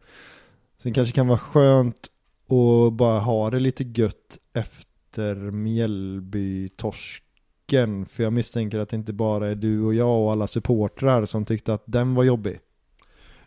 Sen 0.78 0.94
kanske 0.94 1.16
kan 1.16 1.28
vara 1.28 1.40
skönt 1.40 2.08
att 2.88 2.94
bara 2.94 3.20
ha 3.20 3.50
det 3.50 3.60
lite 3.60 3.84
gött 3.84 4.38
efter 4.54 5.36
Mjällby-torsken. 5.52 8.06
För 8.06 8.24
jag 8.24 8.34
misstänker 8.34 8.80
att 8.80 8.90
det 8.90 8.96
inte 8.96 9.14
bara 9.14 9.50
är 9.50 9.56
du 9.56 9.82
och 9.82 9.94
jag 9.94 10.20
och 10.24 10.32
alla 10.32 10.48
supportrar 10.48 11.26
som 11.26 11.46
tyckte 11.46 11.74
att 11.74 11.84
den 11.86 12.16
var 12.16 12.24
jobbig. 12.24 12.60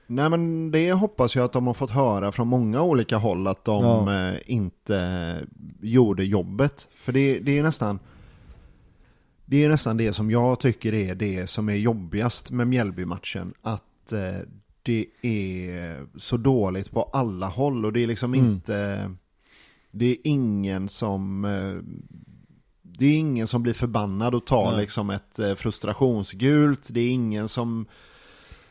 Nej 0.07 0.31
men 0.31 0.71
det 0.71 0.93
hoppas 0.93 1.37
jag 1.37 1.45
att 1.45 1.53
de 1.53 1.67
har 1.67 1.75
fått 1.75 1.91
höra 1.91 2.33
från 2.33 2.49
många 2.49 2.83
olika 2.83 3.17
håll 3.17 3.47
att 3.47 3.65
de 3.65 3.85
Ja. 3.85 4.29
eh, 4.29 4.39
inte 4.47 5.47
gjorde 5.83 6.25
jobbet. 6.25 6.89
För 6.97 7.13
det, 7.13 7.39
det 7.39 7.59
är 7.59 7.63
nästan 7.63 7.99
det 9.45 9.65
är 9.65 9.69
nästan 9.69 9.97
det 9.97 10.13
som 10.13 10.31
jag 10.31 10.61
tycker 10.61 10.95
är 10.95 11.15
det 11.15 11.47
som 11.47 11.69
är 11.69 11.75
jobbigast 11.77 12.51
med 12.51 12.67
Mjällby-matchen. 12.69 13.55
Att 13.63 14.13
eh, 14.13 14.47
det 14.83 15.07
är 15.23 16.07
så 16.19 16.37
dåligt 16.37 16.91
på 16.91 17.03
alla 17.03 17.49
håll 17.49 17.85
och 17.85 17.93
det 17.93 18.01
är 18.03 18.07
liksom 18.07 18.35
Mm. 18.35 18.47
inte 18.47 19.11
det 19.91 20.07
är 20.07 20.17
ingen 20.25 20.89
som 20.89 21.45
eh, 21.45 21.75
det 22.83 23.07
är 23.07 23.19
ingen 23.19 23.47
som 23.47 23.63
blir 23.63 23.73
förbannad 23.73 24.35
och 24.35 24.47
tar 24.47 24.71
Nej. 24.73 24.81
liksom 24.81 25.11
ett 25.11 25.39
frustrationsgult. 25.57 26.89
Det 26.93 27.01
är 27.01 27.11
ingen 27.11 27.49
som 27.49 27.87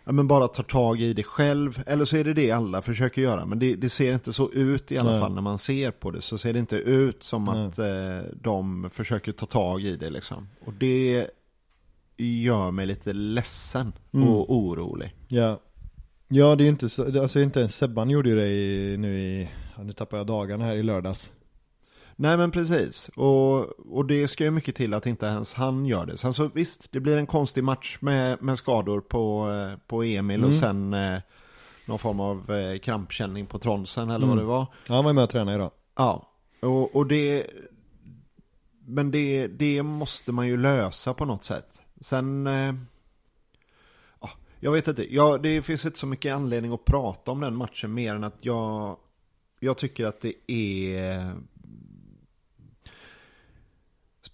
ja, 0.06 0.12
men 0.12 0.28
bara 0.28 0.48
tar 0.48 0.64
tag 0.64 1.02
i 1.02 1.14
det 1.14 1.24
själv. 1.24 1.84
Eller 1.86 2.06
så 2.06 2.18
är 2.18 2.24
det 2.24 2.34
det 2.34 2.52
alla 2.52 2.82
försöker 2.82 3.22
göra. 3.22 3.46
Men 3.46 3.60
det, 3.60 3.76
det 3.76 3.90
ser 3.90 4.14
inte 4.14 4.34
så 4.34 4.52
ut 4.52 4.92
i 4.92 4.98
alla 4.98 5.12
Nej. 5.12 5.20
fall 5.20 5.34
när 5.34 5.42
man 5.42 5.60
ser 5.60 5.92
på 5.92 6.12
det. 6.12 6.22
Så 6.22 6.38
ser 6.38 6.54
det 6.54 6.60
inte 6.60 6.76
ut 6.76 7.24
som 7.24 7.44
Nej. 7.44 7.66
att 7.66 7.80
eh, 7.80 8.32
de 8.42 8.90
försöker 8.92 9.32
ta 9.32 9.46
tag 9.46 9.82
i 9.82 9.96
det 9.98 10.10
liksom. 10.10 10.48
Och 10.66 10.74
det 10.74 11.28
gör 12.18 12.72
mig 12.72 12.86
lite 12.86 13.14
ledsen 13.14 13.94
Mm. 14.14 14.28
och 14.28 14.56
orolig. 14.56 15.14
Ja. 15.28 15.60
Ja, 16.28 16.56
det 16.56 16.64
är 16.64 16.68
inte 16.70 16.90
så, 16.90 17.22
alltså 17.22 17.40
inte 17.40 17.60
ens 17.60 17.76
Sebban 17.76 18.10
gjorde 18.10 18.30
ju 18.30 18.36
det 18.36 18.48
i, 18.48 18.98
nu 18.98 19.20
i, 19.20 19.50
nu 19.84 19.94
tappar 19.94 20.18
jag 20.18 20.28
dagarna 20.28 20.66
här 20.66 20.76
i 20.76 20.84
lördags. 20.84 21.32
Nej 22.18 22.38
men 22.38 22.52
precis, 22.52 23.10
och, 23.16 23.60
och 23.96 24.06
det 24.06 24.28
ska 24.28 24.44
ju 24.44 24.52
mycket 24.52 24.76
till 24.76 24.94
att 24.94 25.06
inte 25.06 25.26
ens 25.26 25.54
han 25.54 25.86
gör 25.86 26.06
det. 26.06 26.18
Sen 26.18 26.34
så 26.34 26.50
visst, 26.54 26.92
det 26.92 27.00
blir 27.00 27.18
en 27.18 27.28
konstig 27.28 27.64
match 27.64 27.98
med, 28.02 28.44
med 28.44 28.58
skador 28.58 29.02
på, 29.02 29.52
eh, 29.52 29.80
på 29.88 30.04
Emil 30.04 30.44
och 30.44 30.50
Mm. 30.50 30.60
sen 30.62 30.94
eh, 30.94 31.20
någon 31.86 32.00
form 32.00 32.20
av 32.20 32.52
eh, 32.52 32.80
krampkänning 32.80 33.46
på 33.46 33.60
tronsen 33.60 34.10
eller 34.10 34.26
vad 34.28 34.34
Mm. 34.38 34.46
det 34.46 34.50
var. 34.50 34.68
Ja, 34.88 34.96
han 34.96 35.04
var 35.04 35.12
ju 35.12 35.16
med 35.16 35.24
och 35.24 35.30
tränade 35.30 35.56
idag. 35.58 35.72
Ja, 35.96 36.30
och, 36.62 36.96
och 36.96 37.08
det... 37.08 37.48
Men 38.88 39.12
det, 39.12 39.48
det 39.48 39.84
måste 39.84 40.32
man 40.32 40.48
ju 40.48 40.58
lösa 40.58 41.14
på 41.14 41.26
något 41.26 41.44
sätt. 41.44 41.82
Sen... 42.02 42.48
Eh, 42.48 42.74
ja, 44.22 44.30
jag 44.60 44.72
vet 44.72 44.88
inte, 44.88 45.16
ja, 45.16 45.38
det 45.38 45.62
finns 45.62 45.86
inte 45.86 46.00
så 46.00 46.08
mycket 46.08 46.36
anledning 46.36 46.74
att 46.74 46.86
prata 46.86 47.32
om 47.32 47.40
den 47.40 47.56
matchen 47.56 47.94
mer 47.94 48.16
än 48.16 48.24
att 48.24 48.38
jag... 48.40 48.98
Jag 49.60 49.78
tycker 49.78 50.06
att 50.06 50.22
det 50.22 50.52
är... 50.52 51.34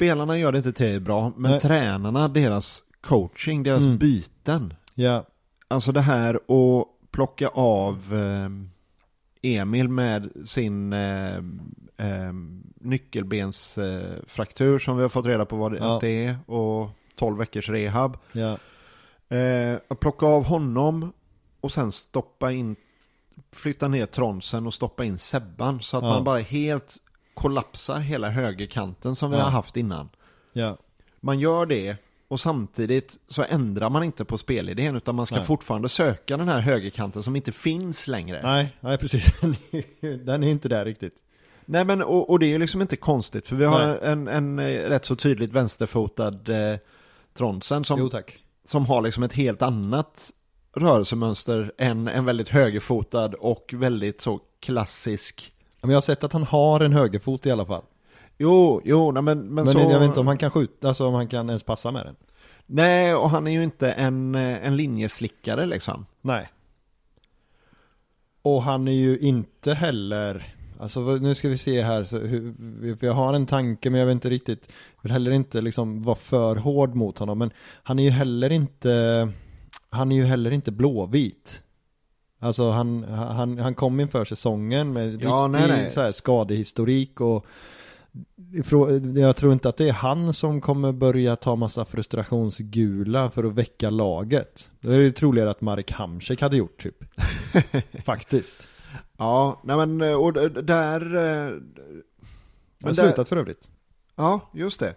Spelarna 0.01 0.37
gör 0.37 0.51
det 0.51 0.57
inte 0.57 0.73
tillräckligt 0.73 1.01
bra, 1.03 1.33
men 1.37 1.51
Nej. 1.51 1.59
tränarna, 1.59 2.27
deras 2.27 2.83
coaching, 3.01 3.63
deras 3.63 3.85
Mm. 3.85 3.97
byten. 3.97 4.73
Ja, 4.95 5.25
Alltså 5.67 5.91
det 5.91 6.01
här 6.01 6.35
att 6.35 6.87
plocka 7.11 7.47
av 7.47 8.13
eh, 8.13 8.49
Emil 9.59 9.89
med 9.89 10.29
sin 10.45 10.93
eh, 10.93 11.35
eh, 11.97 12.33
nyckelbensfraktur 12.75 14.79
som 14.79 14.95
vi 14.97 15.01
har 15.01 15.09
fått 15.09 15.25
reda 15.25 15.45
på 15.45 15.55
vad 15.55 15.71
det, 15.71 15.77
Ja. 15.77 15.97
det 16.01 16.25
är 16.25 16.37
och 16.51 16.89
12 17.15 17.37
veckors 17.37 17.69
rehab. 17.69 18.17
ja, 18.31 18.57
Eh, 19.37 19.77
att 19.87 19.99
plocka 19.99 20.25
av 20.25 20.43
honom 20.43 21.13
och 21.61 21.71
sen 21.71 21.91
stoppa 21.91 22.51
in, 22.51 22.75
flytta 23.55 23.87
ner 23.87 24.05
Tronsen 24.05 24.67
och 24.67 24.73
stoppa 24.73 25.05
in 25.05 25.17
Sebban 25.17 25.81
så 25.81 25.97
att 25.97 26.03
Ja. 26.03 26.09
man 26.09 26.23
bara 26.23 26.39
helt 26.39 26.97
kollapsar 27.33 27.99
hela 27.99 28.29
högerkanten 28.29 29.15
som 29.15 29.31
vi 29.31 29.37
Ja. 29.37 29.43
har 29.43 29.51
haft 29.51 29.77
innan. 29.77 30.09
ja, 30.53 30.77
Man 31.19 31.39
gör 31.39 31.65
det 31.65 31.95
och 32.27 32.39
samtidigt 32.39 33.17
så 33.27 33.43
ändrar 33.49 33.89
man 33.89 34.03
inte 34.03 34.25
på 34.25 34.37
spelidén 34.37 34.95
utan 34.95 35.15
man 35.15 35.25
ska 35.25 35.35
Nej. 35.35 35.45
fortfarande 35.45 35.89
söka 35.89 36.37
den 36.37 36.47
här 36.47 36.59
högerkanten 36.59 37.23
som 37.23 37.35
inte 37.35 37.51
finns 37.51 38.07
längre. 38.07 38.39
nej, 38.43 38.75
nej 38.79 38.97
precis. 38.97 39.25
Den 40.25 40.43
är 40.43 40.47
inte 40.47 40.69
där 40.69 40.85
riktigt. 40.85 41.15
Nej 41.65 41.85
men 41.85 42.01
och, 42.03 42.29
och 42.29 42.39
det 42.39 42.45
är 42.45 42.49
ju 42.49 42.57
liksom 42.57 42.81
inte 42.81 42.95
konstigt 42.95 43.47
för 43.47 43.55
vi 43.55 43.65
har 43.65 43.87
Nej. 43.87 43.97
en, 44.01 44.27
en 44.27 44.59
eh, 44.59 44.89
rätt 44.89 45.05
så 45.05 45.15
tydligt 45.15 45.51
vänsterfotad 45.53 46.39
eh, 46.71 46.77
Tronsen 47.33 47.83
som, 47.83 47.99
Jo 47.99 48.09
som 48.65 48.85
har 48.85 49.01
liksom 49.01 49.23
ett 49.23 49.33
helt 49.33 49.61
annat 49.61 50.31
rörelsemönster 50.75 51.71
än 51.77 52.07
en 52.07 52.25
väldigt 52.25 52.49
högerfotad 52.49 53.25
och 53.39 53.73
väldigt 53.77 54.21
så 54.21 54.39
klassisk 54.59 55.53
Men 55.81 55.89
jag 55.89 55.97
har 55.97 56.01
sett 56.01 56.23
att 56.23 56.33
han 56.33 56.43
har 56.43 56.79
en 56.79 56.93
högerfot 56.93 57.45
i 57.45 57.51
alla 57.51 57.65
fall. 57.65 57.83
Jo, 58.37 58.81
jo, 58.85 59.11
nej, 59.11 59.23
men, 59.23 59.39
men, 59.39 59.53
Men 59.53 59.67
så... 59.67 59.79
jag 59.79 59.99
vet 59.99 60.07
inte 60.07 60.19
om 60.19 60.27
han 60.27 60.37
kan 60.37 60.51
skjuta, 60.51 60.87
alltså 60.87 61.07
om 61.07 61.13
han 61.13 61.27
kan 61.27 61.49
ens 61.49 61.63
passa 61.63 61.91
med 61.91 62.05
den. 62.05 62.15
Nej, 62.65 63.15
och 63.15 63.29
han 63.29 63.47
är 63.47 63.51
ju 63.51 63.63
inte 63.63 63.91
en, 63.91 64.35
eh, 64.35 64.65
en 64.67 64.77
linjeslickare 64.77 65.65
liksom. 65.65 66.05
Nej. 66.21 66.49
Och 68.41 68.63
han 68.63 68.87
är 68.87 68.93
ju 68.93 69.17
inte 69.19 69.73
heller, 69.73 70.55
alltså 70.79 70.99
nu 71.01 71.35
ska 71.35 71.49
vi 71.49 71.57
se 71.57 71.81
här, 71.81 72.03
så 72.03 72.17
hur, 72.17 72.55
jag 72.99 73.13
har 73.13 73.33
en 73.33 73.45
tanke 73.45 73.89
men 73.89 73.99
jag 73.99 74.07
vet 74.07 74.13
inte 74.13 74.29
riktigt, 74.29 74.71
vill 75.01 75.11
heller 75.11 75.31
inte 75.31 75.61
liksom 75.61 76.03
vara 76.03 76.15
för 76.15 76.55
hård 76.55 76.95
mot 76.95 77.17
honom, 77.17 77.37
men 77.37 77.51
han 77.83 77.99
är 77.99 78.03
ju 78.03 78.09
heller 78.09 78.49
inte, 78.51 79.29
han 79.89 80.11
är 80.11 80.15
ju 80.15 80.25
heller 80.25 80.51
inte 80.51 80.71
blåvit. 80.71 81.63
Alltså 82.43 82.69
han, 82.71 83.03
han, 83.03 83.57
han 83.57 83.75
kom 83.75 83.99
inför 83.99 84.25
säsongen 84.25 84.93
med 84.93 85.21
Ja, 85.23 85.47
riktig 85.47 85.59
nej, 85.59 85.67
nej. 85.67 85.91
Så 85.91 86.01
här 86.01 86.11
skadehistorik 86.11 87.21
och 87.21 87.45
jag 89.15 89.35
tror 89.35 89.53
inte 89.53 89.69
att 89.69 89.77
det 89.77 89.89
är 89.89 89.93
han 89.93 90.33
som 90.33 90.61
kommer 90.61 90.91
börja 90.91 91.35
ta 91.35 91.55
massa 91.55 91.85
frustrationsgula 91.85 93.29
för 93.29 93.43
att 93.43 93.53
väcka 93.53 93.89
laget. 93.89 94.69
Det 94.79 94.93
är 94.93 94.99
ju 94.99 95.11
troligare 95.11 95.49
att 95.51 95.61
Marek 95.61 95.91
Hamsik 95.91 96.41
hade 96.41 96.57
gjort 96.57 96.81
typ. 96.83 96.95
Faktiskt. 98.05 98.67
Ja, 99.17 99.61
nej 99.63 99.77
men 99.77 100.01
eh, 100.01 100.13
och 100.21 100.33
där... 100.63 101.15
eh, 101.15 101.53
Men 102.79 102.95
slutat 102.95 103.29
för 103.29 103.37
övrigt. 103.37 103.69
ja, 104.15 104.49
just 104.53 104.79
det. 104.79 104.95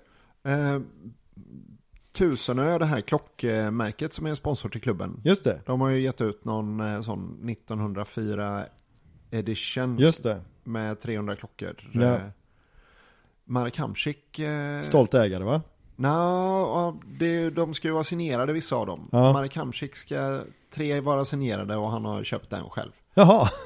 Tusenö, 2.14 2.78
det 2.78 2.84
här 2.84 3.00
klockmärket 3.00 4.12
som 4.12 4.26
är 4.26 4.30
en 4.30 4.36
sponsor 4.36 4.68
till 4.68 4.80
klubben. 4.80 5.20
Just 5.24 5.44
det. 5.44 5.60
De 5.66 5.80
har 5.80 5.88
ju 5.88 6.00
gett 6.00 6.20
ut 6.20 6.44
någon 6.44 6.80
eh, 6.80 7.02
sån 7.02 7.48
1904 7.50 8.64
edition 9.30 9.98
Just 9.98 10.22
det. 10.22 10.40
med 10.64 11.00
300 11.00 11.36
klockor. 11.36 11.90
Ja. 11.92 12.02
Eh, 12.02 12.20
Marek 13.44 13.78
Hamsik... 13.78 14.38
Eh, 14.38 14.82
Stolt 14.82 15.14
ägare 15.14 15.44
va? 15.44 15.62
Nja, 15.96 16.94
det, 17.18 17.50
de 17.50 17.74
ska 17.74 17.88
ju 17.88 17.94
vara 17.94 18.04
signerade 18.04 18.52
vissa 18.52 18.76
av 18.76 18.86
dem. 18.86 19.08
Ja. 19.12 19.32
Marek 19.32 19.56
Hamsik 19.56 19.96
ska 19.96 20.40
tre 20.74 21.00
vara 21.00 21.24
signerade 21.24 21.76
och 21.76 21.90
han 21.90 22.04
har 22.04 22.24
köpt 22.24 22.50
den 22.50 22.70
själv. 22.70 22.92
Jaha. 23.14 23.48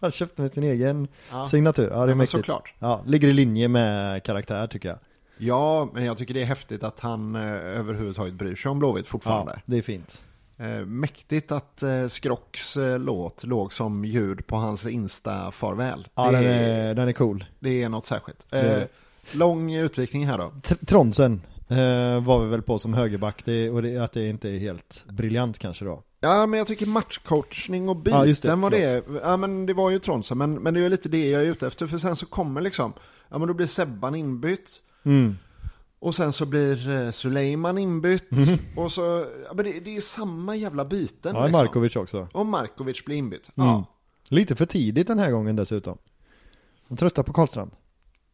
Han 0.00 0.10
köpte 0.10 0.42
med 0.42 0.54
sin 0.54 0.62
egen 0.64 1.08
Ja. 1.30 1.48
signatur. 1.48 1.90
Ja, 1.90 1.96
det 1.96 2.02
är 2.02 2.06
men 2.06 2.18
mäktigt. 2.18 2.30
såklart. 2.30 2.74
Ja, 2.78 3.02
ligger 3.06 3.28
i 3.28 3.32
linje 3.32 3.68
med 3.68 4.22
karaktär 4.24 4.66
tycker 4.66 4.88
jag. 4.88 4.98
Ja, 5.46 5.88
men 5.94 6.04
jag 6.04 6.16
tycker 6.18 6.34
det 6.34 6.42
är 6.42 6.46
häftigt 6.46 6.84
att 6.84 7.00
han 7.00 7.34
eh, 7.34 7.78
överhuvudtaget 7.78 8.34
bryr 8.34 8.54
sig 8.54 8.70
om 8.70 8.78
Blåvitt 8.78 9.08
fortfarande. 9.08 9.52
Ja, 9.56 9.62
det 9.66 9.78
är 9.78 9.82
fint. 9.82 10.22
Eh, 10.58 10.86
mäktigt 10.86 11.52
att 11.52 11.82
eh, 11.82 12.08
Skrocks 12.08 12.76
eh, 12.76 12.98
låt 12.98 13.44
låg 13.44 13.72
som 13.72 14.04
ljud 14.04 14.46
på 14.46 14.56
hans 14.56 14.86
Insta-farväl. 14.86 16.08
Ja, 16.14 16.30
det, 16.30 16.36
den 16.36 16.46
är, 16.46 16.68
är, 16.68 16.94
den 16.94 17.08
är 17.08 17.12
cool. 17.12 17.44
det 17.60 17.82
är 17.82 17.88
något 17.88 18.06
särskilt. 18.06 18.46
Det 18.50 18.80
Eh, 18.80 19.38
lång 19.38 19.74
utvikning 19.74 20.26
här 20.26 20.38
då. 20.38 20.52
Tr- 20.62 20.86
Tronsen 20.86 21.42
eh, 21.68 22.24
var 22.24 22.44
vi 22.44 22.50
väl 22.50 22.62
på 22.62 22.78
som 22.78 22.94
högerback 22.94 23.42
det, 23.44 23.70
och 23.70 23.82
det, 23.82 23.96
att 23.98 24.12
det 24.12 24.28
inte 24.28 24.48
är 24.50 24.58
helt 24.58 25.04
briljant 25.08 25.58
kanske 25.58 25.84
då. 25.84 26.02
Ja, 26.20 26.46
men 26.46 26.58
jag 26.58 26.66
tycker 26.66 26.86
matchcoachning 26.86 27.88
och 27.88 27.96
byten 27.96 28.18
Ja, 28.18 28.26
just 28.26 28.42
det, 28.42 28.54
var 28.54 28.70
det. 28.70 29.04
Ja, 29.22 29.36
men 29.36 29.66
det 29.66 29.74
var 29.74 29.90
ju 29.90 29.98
Tronsen, 29.98 30.38
men, 30.38 30.54
men 30.54 30.74
det 30.74 30.80
är 30.80 30.88
lite 30.88 31.08
det 31.08 31.30
jag 31.30 31.42
är 31.42 31.46
ute 31.46 31.66
efter. 31.66 31.86
För 31.86 31.98
sen 31.98 32.16
så 32.16 32.26
kommer 32.26 32.60
liksom, 32.60 32.92
ja 33.28 33.38
men 33.38 33.48
då 33.48 33.54
blir 33.54 33.66
Sebban 33.66 34.14
inbytt. 34.14 34.70
Mm. 35.04 35.36
Och 35.98 36.14
sen 36.14 36.32
så 36.32 36.46
blir 36.46 36.88
eh, 36.90 37.10
Suleiman 37.10 37.78
inbytt. 37.78 38.28
Och 38.76 38.92
så, 38.92 39.26
ja 39.46 39.54
men 39.54 39.64
det, 39.64 39.80
det 39.80 39.96
är 39.96 40.00
samma 40.00 40.56
jävla 40.56 40.84
byten 40.84 41.34
Ja, 41.36 41.46
liksom. 41.46 41.60
Markovic 41.64 41.96
också. 41.96 42.28
Och 42.32 42.46
Markovic 42.46 43.04
blir 43.04 43.16
inbytt. 43.16 43.50
Mm. 43.56 43.68
Ja. 43.68 43.84
Lite 44.28 44.56
för 44.56 44.66
tidigt 44.66 45.06
den 45.06 45.18
här 45.18 45.30
gången 45.30 45.56
dessutom. 45.56 45.98
De 46.88 46.96
tröttar 46.96 47.22
på 47.22 47.32
Karlstrand. 47.32 47.70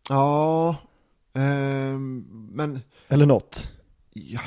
Ja, 0.09 0.77
ehm, 1.35 2.25
men 2.53 2.81
Eller 3.09 3.27
något. 3.27 3.73
ja, 4.13 4.41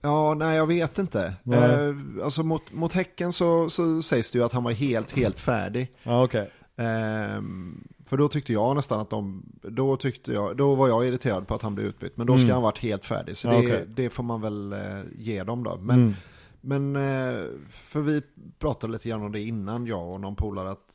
ja, 0.00 0.34
nej 0.34 0.56
jag 0.56 0.66
vet 0.66 0.98
inte. 0.98 1.34
Eh, 1.52 2.24
alltså 2.24 2.42
mot, 2.42 2.72
mot 2.72 2.92
Häcken 2.92 3.32
så, 3.32 3.70
så 3.70 4.02
sägs 4.02 4.30
det 4.30 4.38
ju 4.38 4.44
att 4.44 4.52
han 4.52 4.64
var 4.64 4.72
helt, 4.72 5.12
helt 5.12 5.40
färdig. 5.40 5.92
Ja, 6.02 6.24
okej. 6.24 6.50
Ehm, 6.76 7.88
för 8.14 8.18
då 8.18 8.28
tyckte 8.28 8.52
jag 8.52 8.76
nästan 8.76 9.00
att 9.00 9.10
de, 9.10 9.42
då 9.62 9.96
tyckte 9.96 10.32
jag, 10.32 10.56
då 10.56 10.74
var 10.74 10.88
jag 10.88 11.06
irriterad 11.06 11.46
på 11.48 11.54
att 11.54 11.62
han 11.62 11.74
blev 11.74 11.86
utbytt. 11.86 12.16
Men 12.16 12.26
då 12.26 12.36
ska 12.36 12.42
Mm. 12.44 12.54
han 12.54 12.62
varit 12.62 12.78
helt 12.78 13.04
färdig. 13.04 13.36
Så 13.36 13.48
det, 13.48 13.56
okej. 13.58 13.84
det 13.88 14.10
får 14.10 14.22
man 14.22 14.40
väl 14.40 14.72
eh, 14.72 14.78
ge 15.18 15.42
dem 15.44 15.62
då. 15.64 15.76
Men, 15.80 15.96
Mm. 16.00 16.14
men 16.60 16.96
eh, 16.96 17.40
för 17.70 18.00
vi 18.00 18.22
pratade 18.58 18.92
lite 18.92 19.08
grann 19.08 19.22
om 19.22 19.32
det 19.32 19.40
innan, 19.40 19.86
jag 19.86 20.08
och 20.12 20.20
någon 20.20 20.36
polare, 20.36 20.70
att 20.70 20.94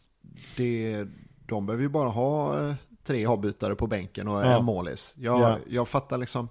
det, 0.57 1.05
de 1.47 1.65
behöver 1.65 1.83
ju 1.83 1.89
bara 1.89 2.09
ha 2.09 2.59
eh, 2.67 2.73
tre 3.03 3.25
avbytare 3.25 3.75
på 3.75 3.87
bänken 3.87 4.27
och 4.27 4.37
Ja. 4.45 4.57
en 4.57 4.65
målis. 4.65 5.15
Jag, 5.17 5.39
Ja. 5.41 5.57
jag 5.67 5.87
fattar 5.87 6.17
liksom, 6.17 6.49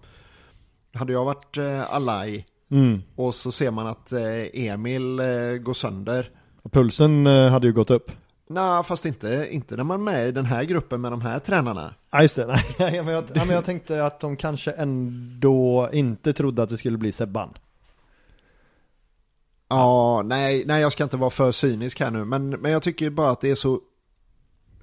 hade 0.93 1.13
jag 1.13 1.25
varit 1.25 1.59
Alai 1.91 2.45
Mm. 2.71 3.03
och 3.17 3.35
så 3.35 3.53
ser 3.53 3.71
man 3.71 3.87
att 3.87 4.13
Emil 4.53 5.17
går 5.63 5.75
sönder. 5.75 6.31
Pulsen 6.73 7.27
hade 7.27 7.67
ju 7.67 7.73
gått 7.73 7.91
upp. 7.91 8.11
Nej, 8.51 8.85
fast 8.85 9.07
inte, 9.07 9.49
inte 9.51 9.77
när 9.77 9.85
man 9.85 10.01
är 10.01 10.05
med 10.05 10.29
i 10.29 10.33
den 10.33 10.45
här 10.45 10.65
gruppen 10.65 11.01
med 11.01 11.13
de 11.13 11.21
här 11.21 11.39
tränarna. 11.39 11.95
Ja 12.11 12.23
just 12.23 12.37
det, 12.37 12.47
nej, 12.79 13.03
men 13.03 13.15
jag, 13.15 13.25
ja, 13.35 13.45
men 13.45 13.55
jag 13.55 13.65
tänkte 13.65 14.05
att 14.07 14.21
de 14.21 14.37
kanske 14.37 14.71
ändå 14.71 15.89
inte 15.93 16.33
trodde 16.33 16.63
att 16.63 16.69
det 16.69 16.77
skulle 16.79 16.99
bli 16.99 17.13
Sebban. 17.13 17.55
Ja, 19.69 20.23
nej, 20.25 20.65
nej, 20.67 20.81
jag 20.81 20.93
ska 20.93 21.05
inte 21.05 21.17
vara 21.17 21.31
för 21.31 21.53
cynisk 21.53 22.01
här 22.01 22.11
nu, 22.11 22.25
men, 22.25 22.49
men 22.51 22.73
jag 22.73 22.83
tycker 22.83 23.11
bara 23.11 23.31
att 23.31 23.41
det 23.41 23.51
är 23.51 23.55
så 23.55 23.81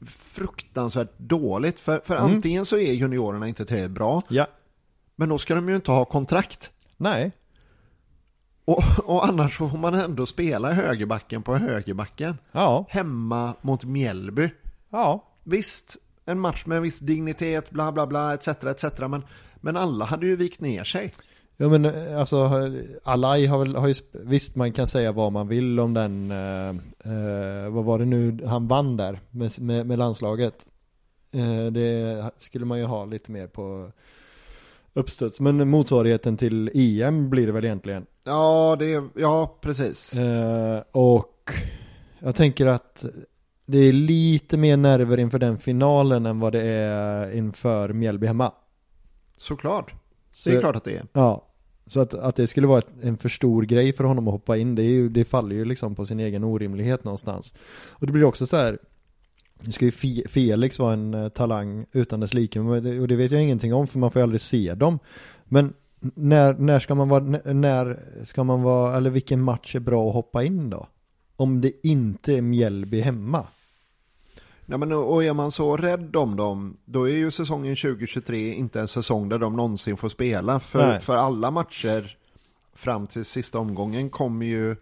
fruktansvärt 0.07 1.17
dåligt. 1.17 1.79
För, 1.79 2.01
för 2.05 2.15
Mm. 2.17 2.35
antingen 2.35 2.65
så 2.65 2.77
är 2.77 2.93
juniorerna 2.93 3.47
inte 3.47 3.65
tillräckligt 3.65 3.91
bra, 3.91 4.21
Ja. 4.27 4.47
men 5.15 5.29
då 5.29 5.37
ska 5.37 5.55
de 5.55 5.69
ju 5.69 5.75
inte 5.75 5.91
ha 5.91 6.05
kontrakt. 6.05 6.71
Nej. 6.97 7.31
Och, 8.65 8.83
och 9.05 9.25
annars 9.27 9.57
får 9.57 9.77
man 9.77 9.93
ändå 9.93 10.25
spela 10.25 10.71
högerbacken 10.71 11.43
på 11.43 11.55
högerbacken. 11.55 12.37
Ja. 12.51 12.85
Hemma 12.89 13.53
mot 13.61 13.85
Mjällby. 13.85 14.49
Ja. 14.89 15.23
Visst, 15.43 15.97
en 16.25 16.39
match 16.39 16.65
med 16.65 16.77
en 16.77 16.83
viss 16.83 16.99
dignitet, 16.99 17.69
bla 17.69 17.91
bla 17.91 18.07
bla, 18.07 18.33
etc. 18.33 18.47
etc. 18.47 18.83
Men, 18.99 19.23
men 19.55 19.77
alla 19.77 20.05
hade 20.05 20.25
ju 20.25 20.35
vikt 20.35 20.61
ner 20.61 20.83
sig. 20.83 21.11
Ja 21.57 21.69
men 21.69 21.85
eh, 21.85 22.19
alltså, 22.19 22.49
Alai 23.03 23.45
har 23.45 23.59
väl, 23.59 23.75
har 23.75 23.87
ju, 23.87 23.93
visst 24.11 24.55
man 24.55 24.73
kan 24.73 24.87
säga 24.87 25.11
vad 25.11 25.31
man 25.31 25.47
vill 25.47 25.79
om 25.79 25.93
den, 25.93 26.31
eh, 26.31 26.69
eh, 27.13 27.69
vad 27.69 27.85
var 27.85 27.99
det 27.99 28.05
nu 28.05 28.45
han 28.45 28.67
vann 28.67 28.97
där 28.97 29.19
med, 29.31 29.61
med, 29.61 29.85
med 29.85 29.99
landslaget. 29.99 30.69
Eh, 31.31 31.65
det 31.65 32.31
skulle 32.37 32.65
man 32.65 32.79
ju 32.79 32.85
ha 32.85 33.05
lite 33.05 33.31
mer 33.31 33.47
på 33.47 33.91
uppstuds. 34.95 35.39
Men 35.39 35.69
motsvarigheten 35.69 36.37
till 36.37 36.71
EM 36.73 37.29
blir 37.29 37.45
det 37.45 37.51
väl 37.51 37.65
egentligen. 37.65 38.05
Ja, 38.25 38.75
det, 38.79 39.03
ja 39.15 39.57
precis. 39.61 40.13
Eh, 40.13 40.83
och 40.91 41.51
jag 42.19 42.35
tänker 42.35 42.65
att 42.65 43.05
det 43.65 43.77
är 43.77 43.93
lite 43.93 44.57
mer 44.57 44.77
nerver 44.77 45.19
inför 45.19 45.39
den 45.39 45.57
finalen 45.57 46.25
än 46.25 46.39
vad 46.39 46.51
det 46.53 46.61
är 46.63 47.31
inför 47.35 47.93
Mjällby 47.93 48.27
hemma. 48.27 48.51
Såklart. 49.37 49.93
Så- 50.31 50.49
Det 50.49 50.55
är 50.55 50.59
klart 50.59 50.75
att 50.75 50.83
det 50.83 50.95
är. 50.97 51.03
Ja, 51.13 51.47
så 51.87 51.99
att, 51.99 52.13
att 52.13 52.35
det 52.35 52.47
skulle 52.47 52.67
vara 52.67 52.79
ett, 52.79 52.91
en 53.01 53.17
för 53.17 53.29
stor 53.29 53.63
grej 53.63 53.93
för 53.93 54.03
honom 54.03 54.27
att 54.27 54.31
hoppa 54.31 54.57
in, 54.57 54.75
det, 54.75 54.81
är 54.83 54.89
ju, 54.89 55.09
det 55.09 55.25
faller 55.25 55.55
ju 55.55 55.65
liksom 55.65 55.95
på 55.95 56.05
sin 56.05 56.19
egen 56.19 56.43
orimlighet 56.43 57.03
någonstans. 57.03 57.53
Och 57.89 58.05
det 58.07 58.13
blir 58.13 58.23
också 58.23 58.47
så 58.47 58.57
här, 58.57 58.79
nu 59.59 59.71
ska 59.71 59.85
ju 59.85 59.91
Fe- 59.91 60.27
Felix 60.27 60.79
vara 60.79 60.93
en 60.93 61.13
eh, 61.13 61.29
talang 61.29 61.85
utan 61.91 62.19
dess 62.19 62.33
like, 62.33 62.59
och 62.59 63.07
det 63.07 63.15
vet 63.15 63.31
jag 63.31 63.43
ingenting 63.43 63.73
om 63.73 63.87
för 63.87 63.99
man 63.99 64.11
får 64.11 64.19
ju 64.19 64.23
aldrig 64.23 64.41
se 64.41 64.73
dem. 64.73 64.99
Men 65.45 65.73
när, 65.99 66.53
när 66.53 66.79
ska 66.79 66.95
man 66.95 67.09
vara, 67.09 67.23
när- 67.23 67.53
när 67.53 67.99
ska 68.23 68.43
man 68.43 68.61
vara, 68.61 68.97
eller 68.97 69.09
vilken 69.09 69.41
match 69.41 69.75
är 69.75 69.79
bra 69.79 70.07
att 70.07 70.13
hoppa 70.13 70.43
in 70.43 70.69
då? 70.69 70.87
Om 71.35 71.61
det 71.61 71.71
inte 71.87 72.33
är 72.33 72.41
Mjällby 72.41 73.01
hemma. 73.01 73.47
Nej, 74.65 74.79
men, 74.79 74.91
och 74.91 75.23
är 75.23 75.33
man 75.33 75.51
så 75.51 75.77
rädd 75.77 76.15
om 76.15 76.35
dem, 76.35 76.77
då 76.85 77.09
är 77.09 77.13
ju 77.15 77.31
säsongen 77.31 77.75
2023 77.75 78.53
inte 78.53 78.79
en 78.79 78.87
säsong 78.87 79.29
där 79.29 79.39
de 79.39 79.55
någonsin 79.55 79.97
får 79.97 80.09
spela. 80.09 80.59
För, 80.59 80.87
Nej. 80.87 80.99
för 80.99 81.15
alla 81.15 81.51
matcher 81.51 82.17
fram 82.73 83.07
till 83.07 83.25
sista 83.25 83.59
omgången 83.59 84.09
kommer 84.09 84.45
ju 84.45 84.75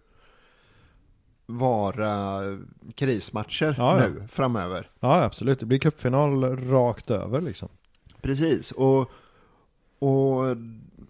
vara 1.46 2.42
krismatcher 2.96 3.76
Ja, 3.78 4.02
ja. 4.02 4.08
nu 4.08 4.28
framöver. 4.28 4.90
Ja, 5.00 5.24
absolut. 5.24 5.60
Det 5.60 5.66
blir 5.66 5.80
cupfinal 5.80 6.58
rakt 6.58 7.12
över 7.12 7.42
liksom. 7.42 7.70
Precis, 8.22 8.72
och, 8.72 9.12
och, 10.00 10.58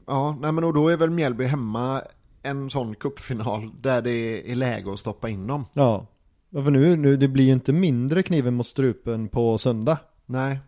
ja, 0.06 0.38
nej, 0.42 0.52
men 0.52 0.64
och 0.64 0.74
då 0.74 0.90
är 0.90 0.98
väl 0.98 1.10
Mjällby 1.10 1.44
hemma 1.44 2.02
en 2.44 2.70
sån 2.70 2.96
kuppfinal 2.96 3.72
där 3.82 4.02
det 4.02 4.52
är 4.52 4.56
läge 4.56 4.94
att 4.94 5.00
stoppa 5.00 5.30
in 5.30 5.48
dem. 5.48 5.66
Ja. 5.74 6.06
Ja, 6.50 6.64
för 6.64 6.72
nu, 6.72 6.96
nu, 6.96 7.18
det 7.18 7.28
blir 7.28 7.46
ju 7.46 7.52
inte 7.52 7.74
mindre 7.74 8.24
kniven 8.24 8.54
mot 8.54 8.68
strupen 8.68 9.28
på 9.28 9.58
söndag. 9.58 9.98
Nej. 10.26 10.60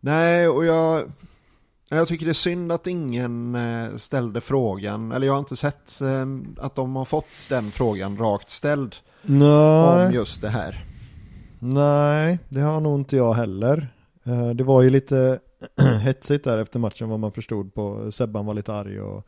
Nej, 0.00 0.48
och 0.48 0.64
jag, 0.64 1.12
jag 1.96 2.08
tycker 2.08 2.24
det 2.26 2.32
är 2.32 2.34
synd 2.34 2.72
att 2.72 2.86
ingen 2.86 3.54
eh, 3.54 3.96
ställde 3.96 4.40
frågan, 4.40 5.12
eller 5.12 5.26
jag 5.26 5.34
har 5.34 5.38
inte 5.38 5.56
sett 5.56 6.00
eh, 6.00 6.26
att 6.64 6.74
de 6.74 6.96
har 6.96 7.04
fått 7.04 7.46
den 7.48 7.70
frågan 7.70 8.16
rakt 8.16 8.50
ställd 8.50 8.96
om 9.28 9.38
Nej, 9.38 10.14
just 10.14 10.42
det 10.42 10.48
här. 10.48 10.84
nej, 11.58 12.38
det 12.48 12.60
har 12.60 12.80
nog 12.80 13.00
inte 13.00 13.16
jag 13.16 13.34
heller. 13.34 13.94
Eh, 14.24 14.48
Det 14.50 14.64
var 14.64 14.82
ju 14.82 14.90
lite 14.90 15.38
hetsigt 16.02 16.44
där 16.44 16.58
efter 16.58 16.78
matchen 16.78 17.08
vad 17.08 17.20
man 17.20 17.32
förstod 17.32 17.74
på, 17.74 18.12
Sebban 18.12 18.46
var 18.46 18.54
lite 18.54 18.72
arg 18.74 19.00
och 19.00 19.26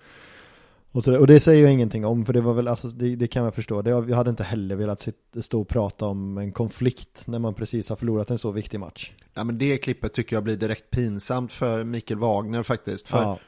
och, 0.94 1.04
så 1.04 1.18
och 1.18 1.26
det 1.26 1.40
säger 1.40 1.62
jag 1.62 1.72
ingenting 1.72 2.04
om 2.04 2.26
för 2.26 2.32
det 2.32 2.40
var 2.40 2.54
väl, 2.54 2.68
alltså 2.68 2.88
det, 2.88 3.16
det 3.16 3.26
kan 3.26 3.44
jag 3.44 3.54
förstå. 3.54 3.82
Det, 3.82 3.90
jag 3.90 4.16
hade 4.16 4.30
inte 4.30 4.44
heller 4.44 4.74
velat 4.76 5.08
stå 5.40 5.60
och 5.60 5.68
prata 5.68 6.06
om 6.06 6.38
en 6.38 6.52
konflikt 6.52 7.26
när 7.26 7.38
man 7.38 7.54
precis 7.54 7.88
har 7.88 7.96
förlorat 7.96 8.30
en 8.30 8.38
så 8.38 8.50
viktig 8.50 8.80
match. 8.80 9.12
Ja, 9.34 9.44
men 9.44 9.58
det 9.58 9.76
klippet 9.78 10.12
tycker 10.12 10.36
jag 10.36 10.42
blir 10.44 10.56
direkt 10.56 10.90
pinsamt 10.90 11.52
för 11.52 11.84
Mikael 11.84 12.20
Wagner 12.20 12.62
faktiskt. 12.62 13.08
För 13.08 13.18
Ja, 13.22 13.38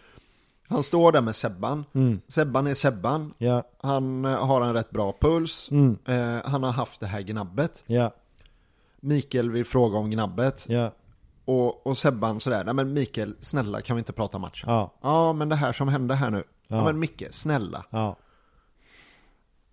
han 0.68 0.82
står 0.82 1.12
där 1.12 1.20
med 1.20 1.36
Sebban. 1.36 1.84
mm, 1.94 2.20
Sebban 2.28 2.66
är 2.66 2.74
Sebban. 2.74 3.32
ja, 3.38 3.62
Han 3.82 4.24
eh, 4.24 4.46
har 4.46 4.62
en 4.62 4.74
rätt 4.74 4.90
bra 4.90 5.14
puls. 5.20 5.68
mm, 5.70 5.98
Eh, 6.04 6.36
han 6.44 6.62
har 6.62 6.72
haft 6.72 7.00
det 7.00 7.06
här 7.06 7.20
gnabbet. 7.20 7.82
ja, 7.86 8.14
Mikael 9.00 9.50
vill 9.50 9.64
fråga 9.64 9.98
om 9.98 10.10
gnabbet. 10.10 10.66
ja, 10.68 10.90
Och, 11.46 11.86
och 11.86 11.98
Sebban 11.98 12.40
sådär, 12.40 12.64
nej 12.64 12.74
men 12.74 12.92
Mikael, 12.92 13.36
snälla 13.40 13.80
kan 13.80 13.96
vi 13.96 14.00
inte 14.00 14.12
prata 14.12 14.38
matchen? 14.38 14.70
ja, 14.70 14.92
Ja, 15.02 15.32
men 15.32 15.48
det 15.48 15.56
här 15.56 15.72
som 15.72 15.88
hände 15.88 16.14
här 16.14 16.30
nu. 16.30 16.44
Ja, 16.68 16.76
Ja. 16.76 16.84
men 16.84 16.98
Micke, 16.98 17.22
snälla. 17.30 17.84
ja, 17.90 18.16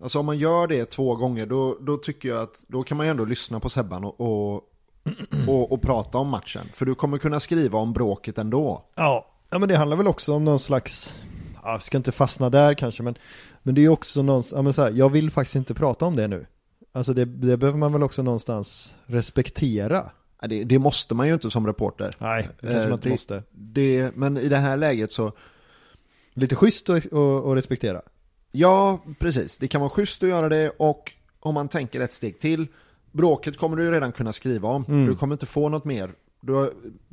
Alltså 0.02 0.18
om 0.18 0.26
man 0.26 0.38
gör 0.38 0.66
det 0.66 0.84
två 0.84 1.16
gånger, 1.16 1.46
då, 1.46 1.78
då 1.80 1.96
tycker 1.96 2.28
jag 2.28 2.42
att 2.42 2.64
då 2.68 2.82
kan 2.82 2.96
man 2.96 3.06
ju 3.06 3.10
ändå 3.10 3.24
lyssna 3.24 3.60
på 3.60 3.68
Sebban 3.68 4.04
och, 4.04 4.20
och, 4.20 4.62
och, 5.48 5.72
och 5.72 5.82
prata 5.82 6.18
om 6.18 6.28
matchen. 6.28 6.62
För 6.72 6.86
du 6.86 6.94
kommer 6.94 7.18
kunna 7.18 7.40
skriva 7.40 7.78
om 7.78 7.92
bråket 7.92 8.38
ändå. 8.38 8.84
Ja, 8.94 9.26
ja 9.50 9.58
men 9.58 9.68
det 9.68 9.76
handlar 9.76 9.96
väl 9.96 10.06
också 10.08 10.34
om 10.34 10.44
någon 10.44 10.58
slags, 10.58 11.14
ja, 11.62 11.72
jag 11.72 11.82
ska 11.82 11.96
inte 11.96 12.12
fastna 12.12 12.50
där 12.50 12.74
kanske, 12.74 13.02
men, 13.02 13.14
men 13.62 13.74
det 13.74 13.84
är 13.84 13.88
också 13.88 14.22
någon, 14.22 14.42
ja 14.52 14.62
men 14.62 14.72
så 14.72 14.82
här, 14.82 14.90
jag 14.90 15.08
vill 15.10 15.30
faktiskt 15.30 15.56
inte 15.56 15.74
prata 15.74 16.06
om 16.06 16.16
det 16.16 16.28
nu. 16.28 16.46
Alltså 16.92 17.14
det, 17.14 17.24
det 17.24 17.56
behöver 17.56 17.78
man 17.78 17.92
väl 17.92 18.02
också 18.02 18.22
någonstans 18.22 18.94
respektera. 19.06 20.10
Det, 20.48 20.64
det 20.64 20.78
måste 20.78 21.14
man 21.14 21.26
ju 21.26 21.34
inte 21.34 21.50
som 21.50 21.66
reporter. 21.66 22.10
Nej, 22.18 22.48
det 22.60 22.66
kanske 22.66 22.82
man 22.88 22.92
inte 22.92 23.08
det- 23.08 23.12
måste. 23.12 23.42
Det, 23.52 24.16
men 24.16 24.36
i 24.36 24.48
det 24.48 24.56
här 24.56 24.76
läget 24.76 25.12
så, 25.12 25.32
Lite 26.36 26.54
schysst 26.56 26.90
att 26.90 27.04
respektera. 27.56 28.02
ja 28.52 28.98
precis, 29.18 29.58
det 29.58 29.68
kan 29.68 29.80
vara 29.80 29.90
schysst 29.90 30.22
att 30.22 30.28
göra 30.28 30.48
det 30.48 30.70
och 30.76 31.12
om 31.40 31.54
man 31.54 31.68
tänker 31.68 32.00
ett 32.00 32.12
steg 32.12 32.38
till, 32.38 32.66
bråket 33.12 33.58
kommer 33.58 33.76
du 33.76 33.84
ju 33.84 33.90
redan 33.90 34.12
kunna 34.12 34.32
skriva 34.32 34.68
om. 34.68 34.84
Mm. 34.88 35.06
Du 35.06 35.14
kommer 35.16 35.34
inte 35.34 35.46
få 35.46 35.68
något 35.68 35.84
mer. 35.84 36.10
Du 36.40 36.52
har, 36.52 36.70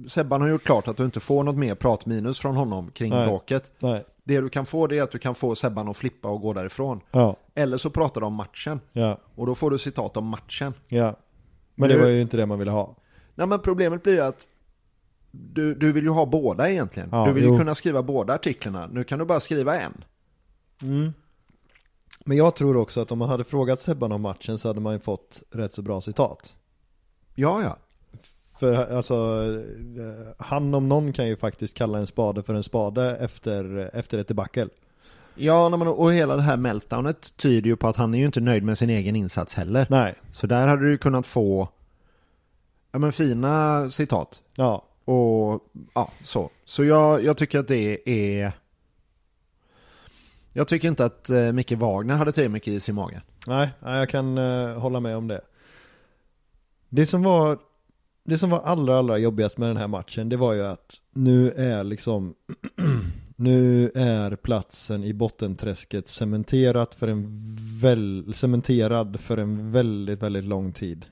Sebban 0.07 0.41
har 0.41 0.47
gjort 0.47 0.63
klart 0.63 0.87
att 0.87 0.97
du 0.97 1.05
inte 1.05 1.19
får 1.19 1.43
något 1.43 1.55
mer 1.55 1.75
pratminus 1.75 2.39
från 2.39 2.55
honom 2.55 2.91
kring 2.91 3.09
Nej. 3.09 3.25
bråket. 3.27 3.71
Nej, 3.79 4.03
Det 4.23 4.41
du 4.41 4.49
kan 4.49 4.65
få 4.65 4.87
det 4.87 4.97
är 4.97 5.03
att 5.03 5.11
du 5.11 5.17
kan 5.17 5.35
få 5.35 5.55
Sebban 5.55 5.87
att 5.89 5.97
flippa 5.97 6.27
och 6.29 6.41
gå 6.41 6.53
därifrån. 6.53 7.01
ja, 7.11 7.35
Eller 7.55 7.77
så 7.77 7.89
pratar 7.89 8.21
du 8.21 8.27
om 8.27 8.33
matchen. 8.33 8.79
ja, 8.93 9.17
Och 9.35 9.45
då 9.45 9.55
får 9.55 9.71
du 9.71 9.77
citat 9.77 10.17
om 10.17 10.25
matchen. 10.25 10.73
ja. 10.87 11.15
Men 11.75 11.89
det 11.89 11.97
var 11.97 12.07
ju 12.07 12.21
inte 12.21 12.37
det 12.37 12.45
man 12.45 12.59
ville 12.59 12.71
ha. 12.71 12.95
Nej 13.35 13.47
men 13.47 13.59
problemet 13.59 14.03
blir 14.03 14.13
ju 14.13 14.21
att 14.21 14.47
du, 15.31 15.75
du 15.75 15.91
vill 15.91 16.03
ju 16.03 16.09
ha 16.09 16.25
båda 16.25 16.69
egentligen. 16.71 17.09
Ja, 17.11 17.25
du 17.25 17.33
vill 17.33 17.43
ju 17.43 17.49
jo. 17.49 17.57
kunna 17.57 17.75
skriva 17.75 18.03
båda 18.03 18.33
artiklarna. 18.33 18.87
Nu 18.91 19.03
kan 19.03 19.19
du 19.19 19.25
bara 19.25 19.39
skriva 19.39 19.79
en. 19.79 20.03
Mm. 20.81 21.13
Men 22.25 22.37
jag 22.37 22.55
tror 22.55 22.77
också 22.77 23.01
att 23.01 23.11
om 23.11 23.19
man 23.19 23.29
hade 23.29 23.43
frågat 23.43 23.81
Sebban 23.81 24.11
om 24.11 24.21
matchen 24.21 24.59
så 24.59 24.67
hade 24.67 24.79
man 24.79 24.93
ju 24.93 24.99
fått 24.99 25.43
rätt 25.51 25.73
så 25.73 25.81
bra 25.81 26.01
citat. 26.01 26.55
Ja, 27.35 27.63
ja. 27.63 27.77
För 28.59 28.95
alltså, 28.95 29.15
eh, 29.97 30.45
han 30.45 30.73
om 30.73 30.89
någon 30.89 31.13
kan 31.13 31.27
ju 31.27 31.37
faktiskt 31.37 31.73
kalla 31.73 31.97
en 31.97 32.07
spade 32.07 32.43
för 32.43 32.53
en 32.53 32.63
spade 32.63 33.17
efter, 33.17 33.89
efter 33.93 34.17
ett 34.17 34.27
debacle. 34.27 34.69
Ja, 35.35 35.65
och 35.75 36.13
hela 36.13 36.35
det 36.35 36.41
här 36.41 36.57
meltdownet 36.57 37.37
tyder 37.37 37.69
ju 37.69 37.75
på 37.75 37.87
att 37.87 37.95
han 37.95 38.13
är 38.13 38.19
ju 38.19 38.25
inte 38.25 38.41
nöjd 38.41 38.63
med 38.63 38.77
sin 38.77 38.89
egen 38.89 39.15
insats 39.15 39.53
heller. 39.53 39.87
Nej, 39.89 40.15
Så 40.31 40.47
där 40.47 40.67
hade 40.67 40.81
du 40.81 40.89
ju 40.89 40.97
kunnat 40.97 41.27
få 41.27 41.69
ja, 42.91 42.99
men 42.99 43.11
fina 43.11 43.89
citat. 43.91 44.41
ja, 44.55 44.85
Och 45.05 45.63
ja, 45.93 46.11
så. 46.23 46.49
Så 46.65 46.83
jag, 46.83 47.23
jag 47.23 47.37
tycker 47.37 47.59
att 47.59 47.67
det 47.67 48.09
är... 48.09 48.51
Jag 50.53 50.67
tycker 50.67 50.87
inte 50.87 51.05
att 51.05 51.29
eh, 51.29 51.51
Micke 51.51 51.71
Wagner 51.71 52.15
hade 52.15 52.31
tillräckligt 52.31 52.51
mycket 52.51 52.73
is 52.73 52.89
i 52.89 52.93
magen. 52.93 53.21
nej, 53.47 53.69
nej 53.79 53.99
jag 53.99 54.09
kan 54.09 54.37
eh, 54.37 54.79
hålla 54.79 54.99
med 54.99 55.17
om 55.17 55.27
det. 55.27 55.41
Det 56.89 57.05
som 57.05 57.23
var 57.23 57.57
det 58.23 58.37
som 58.37 58.49
var 58.49 58.59
allra, 58.59 58.97
allra 58.97 59.17
jobbigast 59.17 59.57
med 59.57 59.69
den 59.69 59.77
här 59.77 59.87
matchen, 59.87 60.29
det 60.29 60.37
var 60.37 60.53
ju 60.53 60.65
att 60.65 60.95
nu 61.13 61.51
är 61.51 61.83
liksom 61.83 62.35
Nu 63.41 63.91
är 63.95 64.35
platsen 64.35 65.03
i 65.03 65.13
bottenträsket 65.13 66.07
cementerat 66.09 66.95
för 66.95 67.07
en 67.07 67.27
väl, 67.81 68.33
cementerad 68.33 69.19
för 69.19 69.37
en 69.37 69.71
väldigt, 69.71 70.23
väldigt 70.23 70.43
lång 70.43 70.73
tid. 70.73 71.05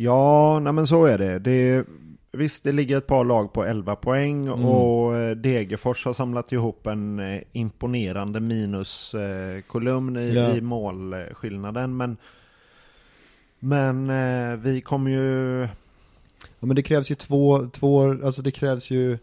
Ja, 0.00 0.58
nej 0.62 0.72
men 0.72 0.86
så 0.86 1.04
är 1.04 1.18
det. 1.18 1.38
det 1.38 1.84
visst, 2.32 2.64
det 2.64 2.72
ligger 2.72 2.98
ett 2.98 3.06
par 3.06 3.24
lag 3.24 3.52
på 3.52 3.64
11 3.64 3.96
poäng 3.96 4.46
Mm. 4.46 4.64
och 4.64 5.16
eh, 5.16 5.36
Degerfors 5.36 6.04
har 6.04 6.12
samlat 6.12 6.52
ihop 6.52 6.86
en 6.86 7.18
eh, 7.18 7.40
imponerande 7.52 8.40
minuskolumn 8.40 10.16
i, 10.16 10.32
Ja. 10.34 10.54
i 10.56 10.60
målskillnaden. 10.60 11.96
Men, 11.96 12.16
men 13.58 14.10
eh, 14.10 14.56
vi 14.58 14.80
kommer 14.80 15.10
ju... 15.10 15.60
Ja, 16.60 16.66
men 16.66 16.76
det 16.76 16.82
krävs 16.82 17.10
ju 17.10 17.14
två, 17.14 17.68
två, 17.72 18.10
alltså 18.24 18.42
det 18.42 18.50
krävs 18.50 18.90
ju 18.90 19.18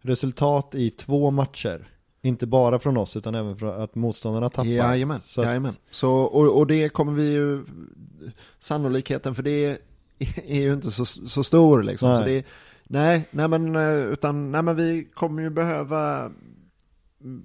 resultat 0.00 0.74
i 0.74 0.90
två 0.90 1.30
matcher. 1.30 1.88
Inte 2.22 2.46
bara 2.46 2.78
från 2.78 2.96
oss 2.96 3.16
utan 3.16 3.34
även 3.34 3.56
från 3.56 3.82
att 3.82 3.94
motståndarna 3.94 4.50
tappar. 4.50 4.64
Jajamän, 4.70 5.20
Så 5.24 5.40
att- 5.40 5.46
jajamän. 5.46 5.74
Så, 5.90 6.10
och, 6.12 6.58
och 6.58 6.66
det 6.66 6.88
kommer 6.88 7.12
vi 7.12 7.32
ju... 7.32 7.64
Sannolikheten 8.58 9.34
för 9.34 9.42
det 9.42 9.78
är 10.46 10.60
ju 10.60 10.72
inte 10.72 10.90
så, 10.90 11.04
så 11.04 11.44
stor 11.44 11.82
liksom. 11.82 12.08
Nej. 12.08 12.18
Så 12.18 12.24
det, 12.24 12.44
nej, 12.84 13.28
nej 13.30 13.48
men, 13.48 13.76
eh, 13.76 13.94
utan, 13.94 14.52
nej 14.52 14.62
men 14.62 14.76
vi 14.76 15.04
kommer 15.14 15.42
ju 15.42 15.50
behöva 15.50 16.30
mm, 17.24 17.42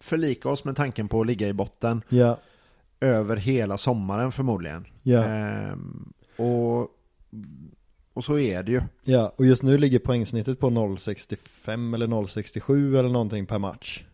förlika 0.00 0.48
oss 0.48 0.64
med 0.64 0.76
tanken 0.76 1.08
på 1.08 1.20
att 1.20 1.26
ligga 1.26 1.48
i 1.48 1.52
botten 1.52 2.02
Ja, 2.08 2.38
över 3.00 3.36
hela 3.36 3.78
sommaren 3.78 4.32
förmodligen. 4.32 4.86
ja, 5.02 5.24
Ehm, 5.24 6.12
och, 6.36 6.88
och 8.14 8.24
så 8.24 8.38
är 8.38 8.62
det 8.62 8.72
ju. 8.72 8.80
ja. 9.04 9.32
Och 9.36 9.46
just 9.46 9.62
nu 9.62 9.78
ligger 9.78 9.98
poängsnittet 9.98 10.60
på 10.60 10.70
0,65 10.70 11.94
eller 11.94 12.06
0,67 12.06 12.98
eller 12.98 13.08
någonting 13.08 13.46
per 13.46 13.58
match. 13.58 14.04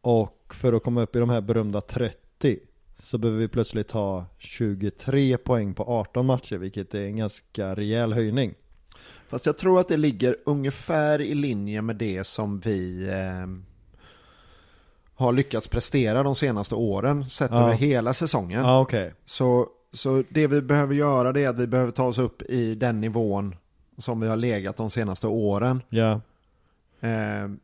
Och 0.00 0.54
för 0.54 0.72
att 0.72 0.82
komma 0.82 1.02
upp 1.02 1.16
i 1.16 1.18
de 1.18 1.30
här 1.30 1.40
berömda 1.40 1.80
30 1.80 2.58
så 3.02 3.18
behöver 3.18 3.40
vi 3.40 3.48
plötsligt 3.48 3.90
ha 3.90 4.26
23 4.38 5.36
poäng 5.38 5.74
på 5.74 5.82
18 5.84 6.26
matcher, 6.26 6.56
vilket 6.56 6.94
är 6.94 7.00
en 7.04 7.16
ganska 7.16 7.74
rejäl 7.74 8.12
höjning. 8.12 8.54
Fast 9.28 9.46
jag 9.46 9.58
tror 9.58 9.80
att 9.80 9.88
det 9.88 9.96
ligger 9.96 10.36
ungefär 10.46 11.20
i 11.20 11.34
linje 11.34 11.82
med 11.82 11.96
det 11.96 12.24
som 12.26 12.58
vi 12.58 13.10
ehm, 13.12 13.64
har 15.14 15.32
lyckats 15.32 15.68
prestera 15.68 16.22
de 16.22 16.34
senaste 16.34 16.74
åren 16.74 17.28
sett 17.30 17.50
Ja. 17.50 17.62
över 17.62 17.72
hela 17.72 18.14
säsongen. 18.14 18.60
Ja, 18.64 18.80
okej. 18.80 19.14
Så, 19.24 19.66
så 19.92 20.24
det 20.28 20.46
vi 20.46 20.62
behöver 20.62 20.94
göra 20.94 21.32
det 21.32 21.44
är 21.44 21.48
att 21.48 21.58
vi 21.58 21.66
behöver 21.66 21.92
ta 21.92 22.04
oss 22.04 22.18
upp 22.18 22.42
i 22.42 22.74
den 22.74 23.00
nivån 23.00 23.54
som 23.98 24.20
vi 24.20 24.28
har 24.28 24.36
legat 24.36 24.76
de 24.76 24.90
senaste 24.90 25.26
åren. 25.26 25.82
Ja, 25.88 26.20
Ehm, 27.02 27.58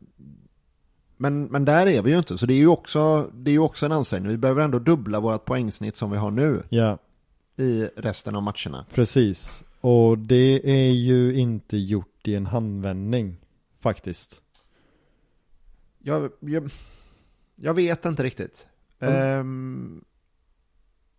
men, 1.17 1.45
men 1.45 1.65
där 1.65 1.87
är 1.87 2.01
vi 2.01 2.11
ju 2.11 2.17
inte, 2.17 2.37
så 2.37 2.45
det 2.45 2.53
är 2.53 2.57
ju 2.57 2.67
också, 2.67 3.31
det 3.33 3.51
är 3.51 3.53
ju 3.53 3.59
också 3.59 3.85
en 3.85 3.91
ansträngning. 3.91 4.31
Vi 4.31 4.37
behöver 4.37 4.61
ändå 4.63 4.79
dubbla 4.79 5.19
vårt 5.19 5.45
poängsnitt 5.45 5.95
som 5.95 6.11
vi 6.11 6.17
har 6.17 6.31
nu 6.31 6.63
ja, 6.69 6.97
i 7.57 7.89
resten 7.95 8.35
av 8.35 8.43
matcherna. 8.43 8.85
precis. 8.93 9.63
Och 9.81 10.17
det 10.17 10.61
är 10.87 10.91
ju 10.91 11.33
inte 11.33 11.77
gjort 11.77 12.27
i 12.27 12.35
en 12.35 12.45
handvändning, 12.45 13.37
faktiskt. 13.79 14.41
Jag, 15.99 16.31
jag, 16.39 16.69
jag 17.55 17.73
vet 17.73 18.05
inte 18.05 18.23
riktigt. 18.23 18.67
Alltså- 18.99 19.17
Ehm, 19.19 20.03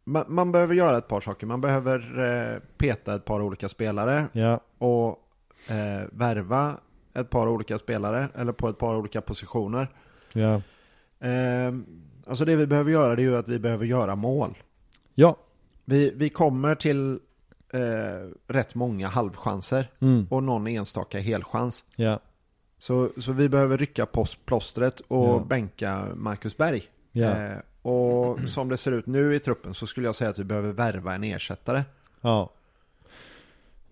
man, 0.04 0.24
man 0.28 0.52
behöver 0.52 0.74
göra 0.74 0.98
ett 0.98 1.08
par 1.08 1.20
saker. 1.20 1.46
Man 1.46 1.60
behöver 1.60 2.18
eh, 2.54 2.58
peta 2.78 3.14
ett 3.14 3.24
par 3.24 3.40
olika 3.42 3.68
spelare 3.68 4.26
Ja, 4.32 4.60
och 4.78 5.08
eh, 5.68 6.06
värva 6.12 6.80
ett 7.20 7.30
par 7.30 7.48
olika 7.48 7.78
spelare 7.78 8.28
eller 8.34 8.52
på 8.52 8.68
ett 8.68 8.78
par 8.78 8.96
olika 8.96 9.20
positioner. 9.20 9.88
ja, 10.32 10.60
Ehm, 11.20 11.86
alltså 12.26 12.44
det 12.44 12.56
vi 12.56 12.66
behöver 12.66 12.90
göra 12.90 13.16
det 13.16 13.22
är 13.22 13.24
ju 13.24 13.36
att 13.36 13.48
vi 13.48 13.58
behöver 13.58 13.86
göra 13.86 14.14
mål. 14.16 14.58
ja, 15.14 15.36
Vi, 15.84 16.12
vi 16.16 16.28
kommer 16.28 16.74
till 16.74 17.18
eh, 17.72 17.80
rätt 18.46 18.74
många 18.74 19.08
halvchanser 19.08 19.90
mm, 20.00 20.26
och 20.30 20.42
någon 20.42 20.66
enstaka 20.66 21.18
helchans. 21.18 21.84
ja, 21.96 22.18
Så, 22.78 23.10
så 23.18 23.32
vi 23.32 23.48
behöver 23.48 23.78
rycka 23.78 24.06
på 24.06 24.26
plåstret 24.44 25.00
och 25.00 25.26
Ja. 25.28 25.44
bänka 25.48 26.06
Marcus 26.14 26.56
Berg. 26.56 26.82
ja, 27.12 27.26
Eh, 27.36 27.58
och 27.82 28.38
som 28.48 28.68
det 28.68 28.76
ser 28.76 28.92
ut 28.92 29.06
nu 29.06 29.34
i 29.34 29.38
truppen 29.40 29.74
så 29.74 29.86
skulle 29.86 30.06
jag 30.08 30.16
säga 30.16 30.30
att 30.30 30.38
vi 30.38 30.44
behöver 30.44 30.72
värva 30.72 31.14
en 31.14 31.24
ersättare. 31.24 31.82
ja. 32.20 32.50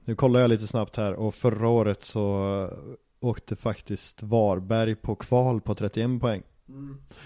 Nu 0.04 0.14
kollar 0.14 0.40
jag 0.40 0.48
lite 0.48 0.66
snabbt 0.66 0.96
här 0.96 1.12
och 1.14 1.34
förra 1.34 1.68
året 1.68 2.04
så 2.04 2.70
åkte 3.20 3.56
faktiskt 3.56 4.22
Varberg 4.22 4.94
på 4.94 5.14
kval 5.14 5.60
på 5.60 5.74
31 5.74 6.20
poäng. 6.20 6.42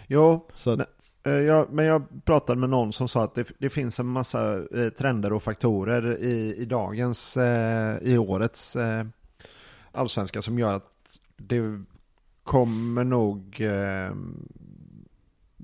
Jo, 0.06 0.48
Så 0.54 0.70
att, 0.70 0.88
eh, 1.26 1.32
jag, 1.32 1.72
men 1.72 1.84
jag 1.84 2.24
pratade 2.24 2.60
med 2.60 2.70
någon 2.70 2.92
som 2.92 3.08
sa 3.08 3.24
att 3.24 3.34
det, 3.34 3.52
det 3.58 3.70
finns 3.70 4.00
en 4.00 4.06
massa 4.06 4.56
eh, 4.56 4.88
trender 4.88 5.32
och 5.32 5.42
faktorer 5.42 6.18
i, 6.18 6.54
i 6.58 6.64
dagens, 6.64 7.36
eh, 7.36 7.98
i 8.02 8.18
årets 8.18 8.76
eh, 8.76 9.04
allsvenska 9.92 10.42
som 10.42 10.58
gör 10.58 10.74
att 10.74 11.20
det 11.36 11.84
kommer 12.42 13.04
nog 13.04 13.60
eh, 13.60 14.12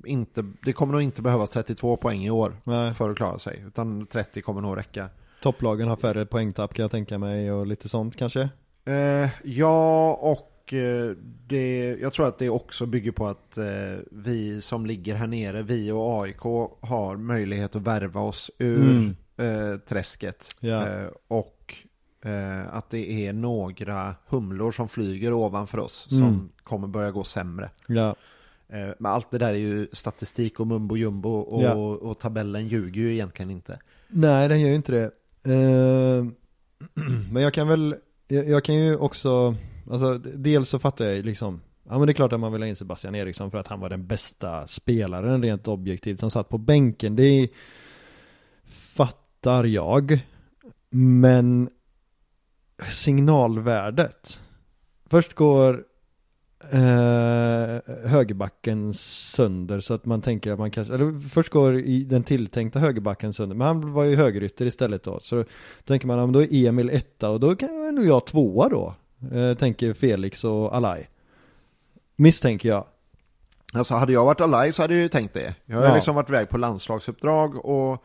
inte, 0.04 0.44
det 0.64 0.72
kommer 0.72 0.92
nog 0.92 1.02
inte 1.02 1.22
behövas 1.22 1.50
32 1.50 1.96
poäng 1.96 2.24
i 2.24 2.30
år 2.30 2.56
nej, 2.64 2.92
för 2.92 3.10
att 3.10 3.16
klara 3.16 3.38
sig, 3.38 3.64
utan 3.66 4.06
30 4.06 4.42
kommer 4.42 4.60
nog 4.60 4.76
räcka. 4.76 5.08
topplagen 5.40 5.88
har 5.88 5.96
färre 5.96 6.26
poängtapp 6.26 6.74
kan 6.74 6.82
jag 6.82 6.90
tänka 6.90 7.18
mig 7.18 7.52
och 7.52 7.66
lite 7.66 7.88
sånt 7.88 8.16
kanske. 8.16 8.48
Eh, 8.86 9.28
ja, 9.44 10.12
och 10.14 10.72
eh, 10.74 11.10
det, 11.46 11.96
jag 12.00 12.12
tror 12.12 12.28
att 12.28 12.38
det 12.38 12.48
också 12.50 12.86
bygger 12.86 13.12
på 13.12 13.26
att 13.26 13.58
eh, 13.58 13.64
vi 14.10 14.60
som 14.60 14.86
ligger 14.86 15.14
här 15.14 15.26
nere, 15.26 15.62
vi 15.62 15.90
och 15.90 16.22
AIK, 16.22 16.40
har 16.80 17.16
möjlighet 17.16 17.76
att 17.76 17.82
värva 17.82 18.20
oss 18.20 18.50
ur 18.58 18.90
Mm. 18.90 19.16
eh, 19.36 19.78
träsket. 19.78 20.48
Eh, 21.04 21.08
och 21.28 21.74
eh, 22.24 22.74
att 22.76 22.90
det 22.90 23.26
är 23.26 23.32
några 23.32 24.14
humlor 24.26 24.72
som 24.72 24.88
flyger 24.88 25.32
ovanför 25.32 25.78
oss 25.78 26.06
som 26.08 26.22
Mm. 26.22 26.48
kommer 26.62 26.88
börja 26.88 27.10
gå 27.10 27.24
sämre. 27.24 27.70
Eh, 28.68 28.88
men 28.98 29.12
allt 29.12 29.30
det 29.30 29.38
där 29.38 29.48
är 29.52 29.58
ju 29.58 29.88
statistik 29.92 30.60
och 30.60 30.66
mumbo 30.66 30.96
jumbo 30.96 31.30
och, 31.30 31.62
Ja. 31.62 31.74
och 31.74 32.18
tabellen 32.18 32.68
ljuger 32.68 33.00
ju 33.00 33.12
egentligen 33.12 33.50
inte. 33.50 33.80
nej 34.08 34.48
den 34.48 34.60
gör 34.60 34.68
ju 34.68 34.74
inte 34.74 34.92
det. 34.92 35.04
Eh, 35.54 36.24
men 37.32 37.42
jag 37.42 37.52
kan 37.54 37.68
väl, 37.68 37.96
jag, 38.28 38.48
jag 38.48 38.64
kan 38.64 38.74
ju 38.74 38.96
också, 38.96 39.54
alltså 39.90 40.18
dels 40.18 40.68
så 40.68 40.78
fattar 40.78 41.04
jag 41.04 41.14
ju 41.14 41.22
liksom 41.22 41.60
Ja 41.88 41.98
men 41.98 42.06
det 42.06 42.12
är 42.12 42.14
klart 42.14 42.32
att 42.32 42.40
man 42.40 42.52
vill 42.52 42.62
ha 42.62 42.68
in 42.68 42.76
Sebastian 42.76 43.14
Eriksson 43.14 43.50
för 43.50 43.58
att 43.58 43.68
han 43.68 43.80
var 43.80 43.88
den 43.88 44.06
bästa 44.06 44.66
spelaren 44.66 45.42
rent 45.42 45.68
objektivt 45.68 46.20
som 46.20 46.30
satt 46.30 46.48
på 46.48 46.58
bänken. 46.58 47.16
Det 47.16 47.48
fattar 48.66 49.64
jag. 49.64 50.18
Men 50.90 51.70
signalvärdet. 52.88 54.40
Först 55.06 55.34
går 55.34 55.84
eh, 56.72 57.80
högerbacken 58.10 58.94
sönder 58.94 59.80
så 59.80 59.94
att 59.94 60.04
man 60.04 60.20
tänker 60.22 60.52
att 60.52 60.58
man 60.58 60.70
kanske, 60.70 60.94
eller 60.94 61.28
först 61.28 61.52
går 61.52 61.78
i 61.78 62.04
den 62.04 62.22
tilltänkta 62.22 62.78
högerbacken 62.78 63.32
sönder, 63.32 63.56
men 63.56 63.66
han 63.66 63.92
var 63.92 64.04
ju 64.04 64.16
högerytter 64.16 64.66
istället 64.66 65.02
då. 65.02 65.20
Så 65.20 65.36
då 65.36 65.44
tänker 65.84 66.06
man, 66.06 66.18
ja, 66.18 66.26
men 66.26 66.32
då 66.32 66.42
är 66.42 66.68
Emil 66.68 66.90
etta 66.90 67.30
och 67.30 67.40
då 67.40 67.56
kan 67.56 67.94
nog 67.94 68.06
jag 68.06 68.26
tvåa 68.26 68.68
då. 68.68 68.94
Eh, 69.32 69.54
tänker 69.54 69.92
Felix 69.92 70.44
och 70.44 70.74
Alai. 70.76 71.06
Misstänker 72.16 72.68
jag. 72.68 72.84
Alltså 73.74 73.94
hade 73.94 74.12
jag 74.12 74.24
varit 74.24 74.40
Alai 74.40 74.72
så 74.72 74.82
hade 74.82 74.94
jag 74.94 75.02
ju 75.02 75.08
tänkt 75.08 75.34
det. 75.34 75.54
Jag 75.66 75.76
har 75.76 75.84
Ja. 75.86 75.94
liksom 75.94 76.14
varit 76.14 76.28
iväg 76.28 76.48
på 76.48 76.58
landslagsuppdrag 76.58 77.64
och, 77.66 78.04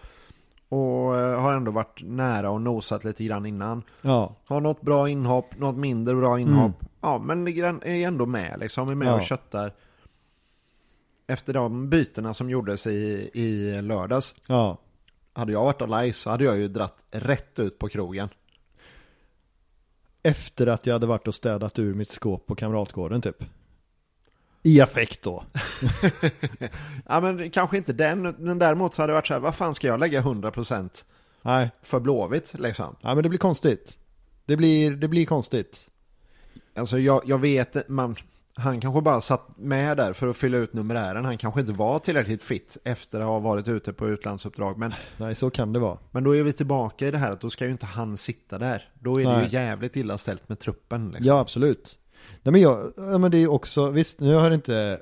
och 0.70 1.16
eh, 1.20 1.42
har 1.42 1.54
ändå 1.54 1.72
varit 1.72 2.02
nära 2.04 2.50
och 2.50 2.62
nosat 2.62 3.04
lite 3.04 3.24
grann 3.24 3.46
innan. 3.46 3.84
Ja, 4.02 4.36
Har 4.48 4.62
något 4.62 4.82
bra 4.82 5.10
inhopp, 5.10 5.58
något 5.60 5.76
mindre 5.78 6.16
bra 6.16 6.40
inhopp. 6.40 6.72
Ja, 7.02 7.20
men 7.20 7.46
ligger 7.46 7.64
är 7.88 8.08
ändå 8.08 8.26
med 8.26 8.60
liksom, 8.60 8.90
är 8.90 8.96
med 8.96 9.08
Ja. 9.08 9.16
och 9.20 9.26
köttar. 9.26 9.74
Efter 11.28 11.54
de 11.54 11.90
bytena 11.90 12.34
som 12.34 12.50
gjordes 12.50 12.88
i, 12.88 13.30
i 13.34 13.82
lördags. 13.82 14.36
ja. 14.48 14.78
Hade 15.34 15.52
jag 15.52 15.64
varit 15.64 15.82
Alai 15.82 16.14
så 16.14 16.30
hade 16.30 16.44
jag 16.44 16.58
ju 16.58 16.68
dratt 16.68 17.04
rätt 17.12 17.60
ut 17.60 17.80
på 17.80 17.90
krogen. 17.90 18.30
Efter 20.24 20.68
att 20.68 20.86
jag 20.86 20.94
hade 20.94 21.08
varit 21.08 21.28
och 21.28 21.36
städat 21.36 21.80
ur 21.80 21.94
mitt 21.94 22.12
skåp 22.12 22.46
på 22.46 22.56
Kamratgården 22.56 23.22
typ. 23.22 23.44
I 24.64 24.82
affekt 24.82 25.22
då. 25.24 25.44
Ja 27.08 27.22
men 27.22 27.52
kanske 27.52 27.78
inte 27.78 27.94
den, 27.94 28.22
men 28.38 28.60
däremot 28.60 28.94
så 28.94 29.02
hade 29.02 29.12
det 29.12 29.16
varit 29.16 29.28
så 29.28 29.34
här, 29.34 29.40
vad 29.42 29.56
fan 29.56 29.76
ska 29.76 29.88
jag 29.88 30.00
lägga 30.00 30.22
100% 30.22 31.04
Nej, 31.42 31.70
för 31.82 32.00
Blåvitt 32.00 32.54
liksom? 32.60 32.96
ja, 33.02 33.16
men 33.16 33.24
det 33.24 33.30
blir 33.30 33.40
konstigt. 33.40 34.00
Det 34.46 34.58
blir, 34.58 34.92
det 34.92 35.08
blir 35.08 35.26
konstigt. 35.26 35.90
Alltså 36.76 37.00
jag, 37.00 37.22
jag 37.26 37.38
vet, 37.38 37.90
man, 37.90 38.16
Han 38.54 38.82
kanske 38.82 39.02
bara 39.02 39.22
satt 39.22 39.48
med 39.58 39.98
där 39.98 40.14
för 40.14 40.28
att 40.28 40.38
fylla 40.38 40.58
ut 40.58 40.74
numerären. 40.74 41.26
Han 41.26 41.38
kanske 41.38 41.60
inte 41.62 41.74
var 41.74 42.00
tillräckligt 42.00 42.44
fit 42.44 42.78
efter 42.84 43.20
att 43.20 43.26
ha 43.26 43.40
varit 43.40 43.68
ute 43.68 43.94
på 43.94 44.10
utlandsuppdrag. 44.10 44.78
Men, 44.78 44.94
Nej, 45.18 45.36
så 45.36 45.50
kan 45.50 45.74
det 45.74 45.80
vara. 45.80 45.98
men 46.12 46.24
då 46.24 46.36
är 46.36 46.44
vi 46.44 46.54
tillbaka 46.54 47.08
i 47.08 47.12
det 47.12 47.18
här 47.18 47.32
att 47.32 47.42
då 47.42 47.50
ska 47.50 47.66
ju 47.66 47.72
inte 47.72 47.86
han 47.86 48.18
sitta 48.18 48.58
där. 48.58 48.90
Då 49.00 49.22
är 49.22 49.26
det 49.26 49.32
Nej. 49.32 49.46
ju 49.46 49.52
jävligt 49.52 49.96
illa 49.96 50.18
ställt 50.18 50.50
med 50.50 50.60
truppen. 50.60 51.08
Liksom. 51.08 51.26
Ja, 51.26 51.40
absolut. 51.40 51.98
Nej 52.44 52.52
men 52.52 52.62
jag, 52.62 52.94
ja, 52.98 53.18
men 53.18 53.32
det 53.32 53.38
är 53.38 53.52
också, 53.52 53.88
visst 53.90 54.20
nu 54.20 54.34
har 54.34 54.52
inte, 54.52 55.02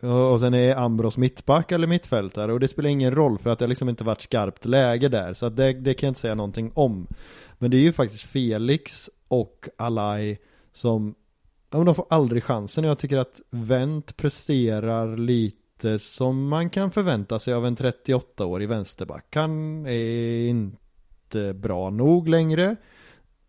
och 0.32 0.40
sen 0.40 0.54
är 0.54 0.76
Ambros 0.76 1.16
mittback 1.16 1.72
eller 1.72 1.86
mittfältare 1.86 2.52
och 2.52 2.60
det 2.60 2.68
spelar 2.68 2.90
ingen 2.90 3.14
roll 3.14 3.38
för 3.38 3.50
att 3.50 3.58
det 3.58 3.64
har 3.64 3.68
liksom 3.68 3.88
inte 3.88 4.04
varit 4.04 4.20
skarpt 4.22 4.64
läge 4.64 5.08
där 5.08 5.34
så 5.34 5.48
det, 5.48 5.72
det 5.72 5.94
kan 5.94 6.06
jag 6.06 6.10
inte 6.10 6.20
säga 6.20 6.34
någonting 6.34 6.72
om. 6.74 7.06
Men 7.58 7.70
det 7.70 7.76
är 7.76 7.80
ju 7.80 7.92
faktiskt 7.92 8.30
Felix 8.30 9.10
och 9.28 9.68
Alai 9.76 10.38
som, 10.72 11.14
ja 11.70 11.78
men 11.78 11.86
de 11.86 11.94
får 11.94 12.06
aldrig 12.10 12.44
chansen 12.44 12.84
jag 12.84 12.98
tycker 12.98 13.18
att 13.18 13.40
Wendt 13.50 14.16
presterar 14.16 15.16
lite 15.16 15.98
som 15.98 16.48
man 16.48 16.70
kan 16.70 16.90
förvänta 16.90 17.38
sig 17.38 17.54
av 17.54 17.66
en 17.66 17.76
38-årig 17.76 18.68
vänsterback. 18.68 19.26
Han 19.34 19.86
är 19.86 20.48
inte 20.48 21.54
bra 21.54 21.90
nog 21.90 22.28
längre. 22.28 22.76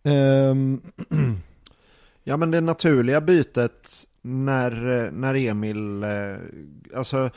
Ehm, 0.03 0.81
Ja 2.23 2.37
men 2.37 2.51
det 2.51 2.61
naturliga 2.61 3.21
bytet 3.21 4.07
när, 4.21 4.71
när 5.11 5.35
Emil, 5.35 6.03
eh, 6.03 6.09
alltså, 6.95 7.29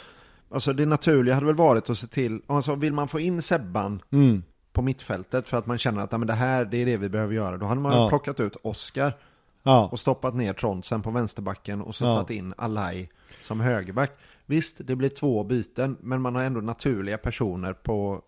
alltså 0.51 0.73
det 0.73 0.87
naturliga 0.87 1.35
hade 1.35 1.47
väl 1.47 1.55
varit 1.55 1.91
att 1.91 1.99
se 1.99 2.07
till, 2.07 2.41
alltså 2.47 2.75
vill 2.75 2.93
man 2.93 3.09
få 3.09 3.21
in 3.21 3.43
Sebban 3.43 4.03
mm. 4.11 4.43
på 4.73 4.83
mittfältet 4.83 5.49
för 5.49 5.57
att 5.57 5.67
man 5.67 5.79
känner 5.79 6.01
att 6.01 6.13
ja, 6.13 6.19
men 6.19 6.27
det 6.29 6.35
här 6.35 6.65
det 6.65 6.77
är 6.77 6.87
det 6.87 6.97
vi 6.97 7.09
behöver 7.09 7.35
göra, 7.35 7.57
då 7.57 7.67
hade 7.67 7.81
man 7.81 7.93
Ja. 7.93 8.09
plockat 8.09 8.41
ut 8.41 8.57
Oscar 8.63 9.13
Ja. 9.67 9.89
och 9.93 10.01
stoppat 10.01 10.35
ner 10.35 10.53
Trondsen 10.53 11.03
på 11.03 11.11
vänsterbacken 11.11 11.81
och 11.81 11.95
så 11.95 12.05
Ja. 12.05 12.15
tagit 12.17 12.31
in 12.31 12.55
Alai 12.57 13.09
som 13.45 13.61
högerback. 13.61 14.13
Visst, 14.47 14.77
det 14.87 14.97
blir 14.97 15.09
två 15.09 15.45
byten, 15.45 15.97
men 16.01 16.21
man 16.21 16.35
har 16.35 16.43
ändå 16.43 16.61
naturliga 16.61 17.19
personer 17.19 17.73
på, 17.73 18.23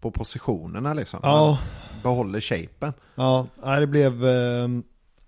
på 0.00 0.10
positionerna 0.10 0.94
liksom. 0.94 1.20
Ja. 1.22 1.58
Man 1.92 2.02
behåller 2.02 2.40
shapen. 2.40 2.92
Ja, 3.14 3.46
nej, 3.64 3.80
det 3.80 3.86
blev, 3.86 4.26
eh, 4.26 4.68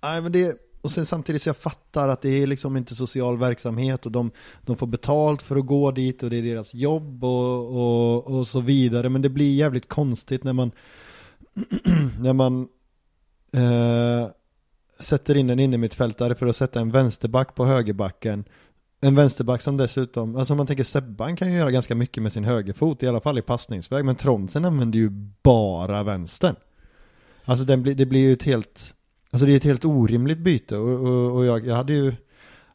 nej 0.03 0.20
men 0.22 0.33
det, 0.33 0.57
och 0.83 0.90
sen 0.90 1.07
samtidigt 1.07 1.42
så 1.42 1.48
jag 1.48 1.57
fattar 1.57 2.09
att 2.09 2.22
det 2.22 2.42
är 2.42 2.46
liksom 2.46 2.77
inte 2.77 2.94
social 2.94 3.38
verksamhet 3.38 4.07
och 4.07 4.12
de, 4.12 4.31
de 4.62 4.77
får 4.77 4.87
betalt 4.87 5.42
för 5.42 5.57
att 5.57 5.66
gå 5.66 5.90
dit 5.90 6.22
och 6.22 6.31
det 6.31 6.37
är 6.37 6.42
deras 6.42 6.75
jobb 6.75 7.25
och, 7.25 7.68
och, 7.77 8.27
och 8.38 8.46
så 8.46 8.61
vidare. 8.61 9.09
Men 9.09 9.22
det 9.22 9.29
blir 9.29 9.55
jävligt 9.55 9.88
konstigt 9.88 10.44
när 10.44 10.53
man, 10.53 10.70
när 12.18 12.33
man 12.33 12.68
eh, 13.53 14.31
sätter 15.03 15.37
in 15.37 15.51
en 15.51 15.59
innermittfältare 15.59 16.35
för 16.35 16.47
att 16.47 16.57
sätta 16.57 16.81
en 16.81 16.91
vänsterback 16.91 17.55
på 17.55 17.65
högerbacken. 17.65 18.45
En 19.01 19.15
vänsterback 19.15 19.62
som 19.62 19.77
dessutom, 19.77 20.37
alltså 20.37 20.55
om 20.55 20.57
man 20.57 20.67
tänker 20.67 20.85
Sebban 20.85 21.37
kan 21.37 21.53
ju 21.53 21.59
göra 21.59 21.71
ganska 21.71 21.95
mycket 21.95 22.23
med 22.23 22.33
sin 22.33 22.45
högerfot, 22.45 23.03
i 23.03 23.09
alla 23.09 23.21
fall 23.21 23.38
i 23.38 23.43
passningsväg, 23.43 24.05
men 24.05 24.17
Tronsen 24.17 24.65
använder 24.65 24.99
ju 24.99 25.11
bara 25.43 26.03
vänstern. 26.03 26.57
Alltså 27.45 27.65
den 27.65 27.83
blir, 27.83 27.95
det 27.95 28.07
blir 28.07 28.21
ju 28.21 28.33
ett 28.33 28.43
helt, 28.43 28.95
alltså 29.31 29.47
det 29.47 29.53
är 29.53 29.57
ett 29.57 29.65
helt 29.65 29.85
orimligt 29.85 30.38
byte 30.38 30.77
och, 30.77 31.09
och, 31.09 31.37
och 31.37 31.45
jag, 31.45 31.67
jag 31.67 31.75
hade 31.75 31.93
ju, 31.93 32.15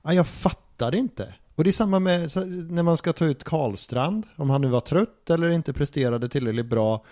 ja, 0.02 0.14
jag 0.14 0.28
fattade 0.28 0.98
inte. 0.98 1.34
Och 1.56 1.64
det 1.64 1.70
är 1.70 1.72
samma 1.72 2.00
med 2.00 2.32
när 2.70 2.84
man 2.84 2.98
ska 2.98 3.14
ta 3.14 3.26
ut 3.26 3.44
Karlstrand, 3.44 4.24
om 4.36 4.50
han 4.50 4.62
nu 4.62 4.68
var 4.68 4.80
trött 4.80 5.30
eller 5.30 5.50
inte 5.50 5.74
presterade 5.74 6.30
tillräckligt 6.30 6.66
bra. 6.66 7.04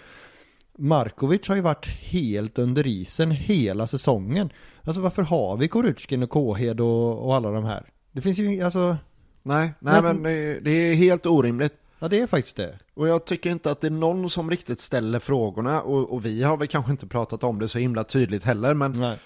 Markovic 0.77 1.47
har 1.47 1.55
ju 1.55 1.61
varit 1.61 1.87
helt 1.87 2.59
under 2.59 2.87
isen 2.87 3.31
hela 3.31 3.87
säsongen. 3.87 4.49
Alltså 4.83 5.01
varför 5.01 5.21
har 5.23 5.57
vi 5.57 5.67
Korutskin 5.67 6.23
och 6.23 6.29
Kåhed 6.29 6.81
och, 6.81 7.25
och 7.25 7.35
alla 7.35 7.51
de 7.51 7.63
här? 7.65 7.89
Det 8.11 8.21
finns 8.21 8.37
ju, 8.37 8.61
alltså, 8.61 8.97
Nej, 9.43 9.73
nej 9.79 10.01
Men- 10.01 10.21
men 10.21 10.23
det, 10.63 10.71
är 10.71 10.93
helt 10.95 11.25
orimligt. 11.25 11.73
ja 11.99 12.07
det 12.07 12.19
är 12.19 12.27
faktiskt 12.27 12.55
det. 12.55 12.79
Och 12.93 13.07
jag 13.07 13.25
tycker 13.25 13.49
inte 13.49 13.71
att 13.71 13.81
det 13.81 13.87
är 13.87 13.91
någon 13.91 14.29
som 14.29 14.49
riktigt 14.49 14.81
ställer 14.81 15.19
frågorna 15.19 15.81
och, 15.81 16.13
och 16.13 16.25
vi 16.25 16.43
har 16.43 16.57
väl 16.57 16.67
kanske 16.67 16.91
inte 16.91 17.07
pratat 17.07 17.43
om 17.43 17.59
det 17.59 17.67
så 17.67 17.79
himla 17.79 18.03
tydligt 18.03 18.43
heller 18.43 18.73
men 18.73 18.91
Nej. 18.91 19.17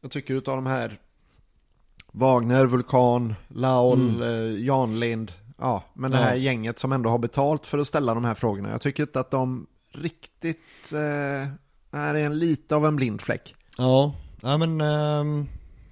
jag 0.00 0.10
tycker 0.10 0.34
utav 0.34 0.56
de 0.56 0.66
här 0.66 0.98
Wagner, 2.12 2.66
Vulkan, 2.66 3.34
Laol, 3.48 4.00
Mm. 4.00 4.22
eh, 4.22 4.64
Janlind 4.64 5.32
Ja, 5.58 5.82
men 5.94 6.10
det 6.10 6.16
Ja. 6.16 6.22
här 6.22 6.34
gänget 6.34 6.78
som 6.78 6.92
ändå 6.92 7.10
har 7.10 7.18
betalt 7.18 7.66
för 7.66 7.78
att 7.78 7.86
ställa 7.86 8.14
de 8.14 8.24
här 8.24 8.34
frågorna 8.34 8.70
Jag 8.70 8.80
tycker 8.80 9.02
inte 9.02 9.20
att 9.20 9.30
de 9.30 9.66
riktigt 9.92 10.92
eh, 10.92 11.48
är 11.90 12.14
en 12.14 12.38
lite 12.38 12.76
av 12.76 12.86
en 12.86 12.96
blind 12.96 13.20
fläck 13.20 13.54
Ja, 13.78 14.14
ja 14.42 14.56
men 14.58 14.80
eh, 14.80 15.44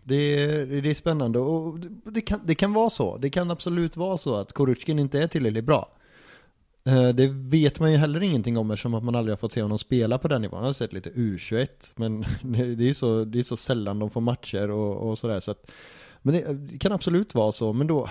det, 0.05 0.15
är, 0.45 0.67
det 0.83 0.91
är 0.91 0.95
spännande 0.95 1.39
och 1.39 1.81
det, 1.81 1.89
det, 2.11 2.21
kan, 2.21 2.41
det 2.45 2.55
kan 2.55 2.73
vara 2.73 2.91
så. 2.91 3.17
Det 3.17 3.31
kan 3.31 3.51
absolut 3.51 3.97
vara 3.97 4.19
så 4.19 4.35
att 4.35 4.53
Korutskin 4.53 4.99
inte 4.99 5.23
är 5.23 5.27
tillräckligt 5.27 5.65
bra. 5.65 5.89
Eh, 6.85 7.09
Det 7.09 7.27
vet 7.29 7.81
man 7.81 7.93
ju 7.93 7.99
heller 7.99 8.23
ingenting 8.23 8.59
om 8.59 8.71
eftersom 8.71 8.95
att 8.95 9.05
man 9.05 9.15
aldrig 9.15 9.33
har 9.33 9.39
fått 9.39 9.53
se 9.53 9.63
honom 9.63 9.79
spela 9.79 10.19
på 10.19 10.29
den 10.29 10.43
nivån. 10.43 10.57
Han 10.57 10.67
har 10.67 10.73
sett 10.73 10.93
lite 10.93 11.11
U21 11.11 11.69
men 11.97 12.21
det 12.43 12.75
det 12.75 12.85
är 12.85 12.89
ju 12.89 12.95
så, 12.95 13.25
det 13.25 13.39
är 13.39 13.43
så 13.43 13.57
sällan 13.57 13.99
de 13.99 14.11
får 14.11 14.21
matcher 14.21 14.71
och, 14.71 15.11
och 15.11 15.19
sådär 15.19 15.41
så 15.41 15.51
att 15.51 15.71
Men 16.23 16.35
det, 16.35 16.53
det 16.53 16.79
kan 16.79 16.93
absolut 16.93 17.35
vara 17.35 17.53
så 17.53 17.73
men 17.73 17.87
då 17.87 18.09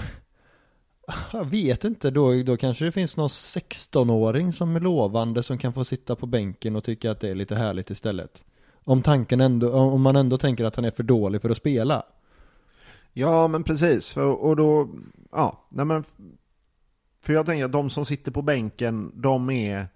jag 1.33 1.45
vet 1.45 1.83
inte, 1.83 2.11
då, 2.11 2.43
då 2.43 2.57
kanske 2.57 2.85
det 2.85 2.91
finns 2.91 3.17
någon 3.17 3.27
16-åring 3.27 4.53
som 4.53 4.75
är 4.75 4.79
lovande 4.79 5.43
som 5.43 5.57
kan 5.57 5.73
få 5.73 5.83
sitta 5.83 6.15
på 6.15 6.25
bänken 6.25 6.75
och 6.75 6.83
tycka 6.83 7.11
att 7.11 7.19
det 7.19 7.29
är 7.29 7.35
lite 7.35 7.55
härligt 7.55 7.89
istället. 7.89 8.43
Om 8.83 9.01
tanken 9.01 9.41
ändå, 9.41 9.73
om 9.73 10.01
man 10.01 10.15
ändå 10.15 10.37
tänker 10.37 10.65
att 10.65 10.75
han 10.75 10.85
är 10.85 10.91
för 10.91 11.03
dålig 11.03 11.41
för 11.41 11.49
att 11.49 11.57
spela. 11.57 12.03
Ja 13.13 13.47
men 13.47 13.63
precis, 13.63 14.07
för, 14.07 14.43
och 14.43 14.55
då, 14.55 14.89
ja, 15.31 15.67
nej 15.69 15.85
men 15.85 16.03
För 17.21 17.33
jag 17.33 17.45
tänker 17.45 17.65
att 17.65 17.71
de 17.71 17.89
som 17.89 18.05
sitter 18.05 18.31
på 18.31 18.41
bänken, 18.41 19.11
de 19.15 19.49
är 19.49 19.87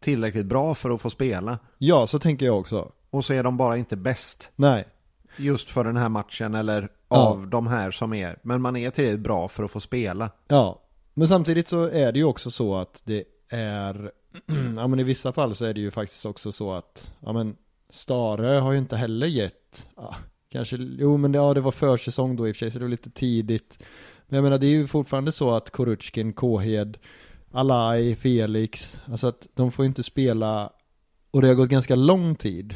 tillräckligt 0.00 0.46
bra 0.46 0.74
för 0.74 0.90
att 0.90 1.00
få 1.00 1.10
spela 1.10 1.58
Ja, 1.78 2.06
så 2.06 2.18
tänker 2.18 2.46
jag 2.46 2.58
också. 2.58 2.92
Och 3.10 3.24
så 3.24 3.32
är 3.32 3.42
de 3.42 3.56
bara 3.56 3.76
inte 3.76 3.96
bäst 3.96 4.50
Nej. 4.56 4.84
just 5.36 5.70
för 5.70 5.84
den 5.84 5.96
här 5.96 6.08
matchen 6.08 6.54
eller 6.54 6.88
Ja. 7.14 7.28
av 7.28 7.48
de 7.48 7.66
här 7.66 7.90
som 7.90 8.14
är. 8.14 8.38
Men 8.42 8.62
man 8.62 8.76
är 8.76 8.90
tillräckligt 8.90 9.20
bra 9.20 9.48
för 9.48 9.64
att 9.64 9.70
få 9.70 9.80
spela. 9.80 10.30
Ja. 10.48 10.80
Men 11.14 11.28
samtidigt 11.28 11.68
så 11.68 11.88
är 11.88 12.12
det 12.12 12.18
ju 12.18 12.24
också 12.24 12.50
så 12.50 12.74
att 12.76 13.02
det 13.04 13.24
är, 13.50 14.10
ja 14.76 14.86
men 14.86 15.00
i 15.00 15.02
vissa 15.02 15.32
fall 15.32 15.54
så 15.54 15.64
är 15.64 15.74
det 15.74 15.80
ju 15.80 15.90
faktiskt 15.90 16.26
också 16.26 16.52
så 16.52 16.72
att, 16.72 17.12
ja 17.20 17.32
men 17.32 17.56
Stare 17.90 18.58
har 18.58 18.72
ju 18.72 18.78
inte 18.78 18.96
heller 18.96 19.26
gett, 19.26 19.88
ja, 19.96 20.14
kanske, 20.48 20.76
jo 20.76 21.16
men 21.16 21.32
det, 21.32 21.38
ja, 21.38 21.54
det 21.54 21.60
var 21.60 21.72
försäsong 21.72 22.36
då 22.36 22.48
i 22.48 22.52
och 22.52 22.56
för 22.56 22.58
sig 22.58 22.70
så 22.70 22.78
det 22.78 22.84
var 22.84 22.90
lite 22.90 23.10
tidigt. 23.10 23.78
Men 24.26 24.36
jag 24.36 24.42
menar 24.42 24.58
det 24.58 24.66
är 24.66 24.70
ju 24.70 24.86
fortfarande 24.86 25.32
så 25.32 25.50
att 25.50 25.70
Korutskin, 25.70 26.32
Kåhed, 26.32 26.98
Alai, 27.52 28.16
Felix, 28.16 28.98
alltså 29.10 29.26
att 29.26 29.48
de 29.54 29.72
får 29.72 29.84
inte 29.84 30.02
spela, 30.02 30.70
och 31.30 31.42
det 31.42 31.48
har 31.48 31.54
gått 31.54 31.68
ganska 31.68 31.94
lång 31.94 32.34
tid. 32.34 32.74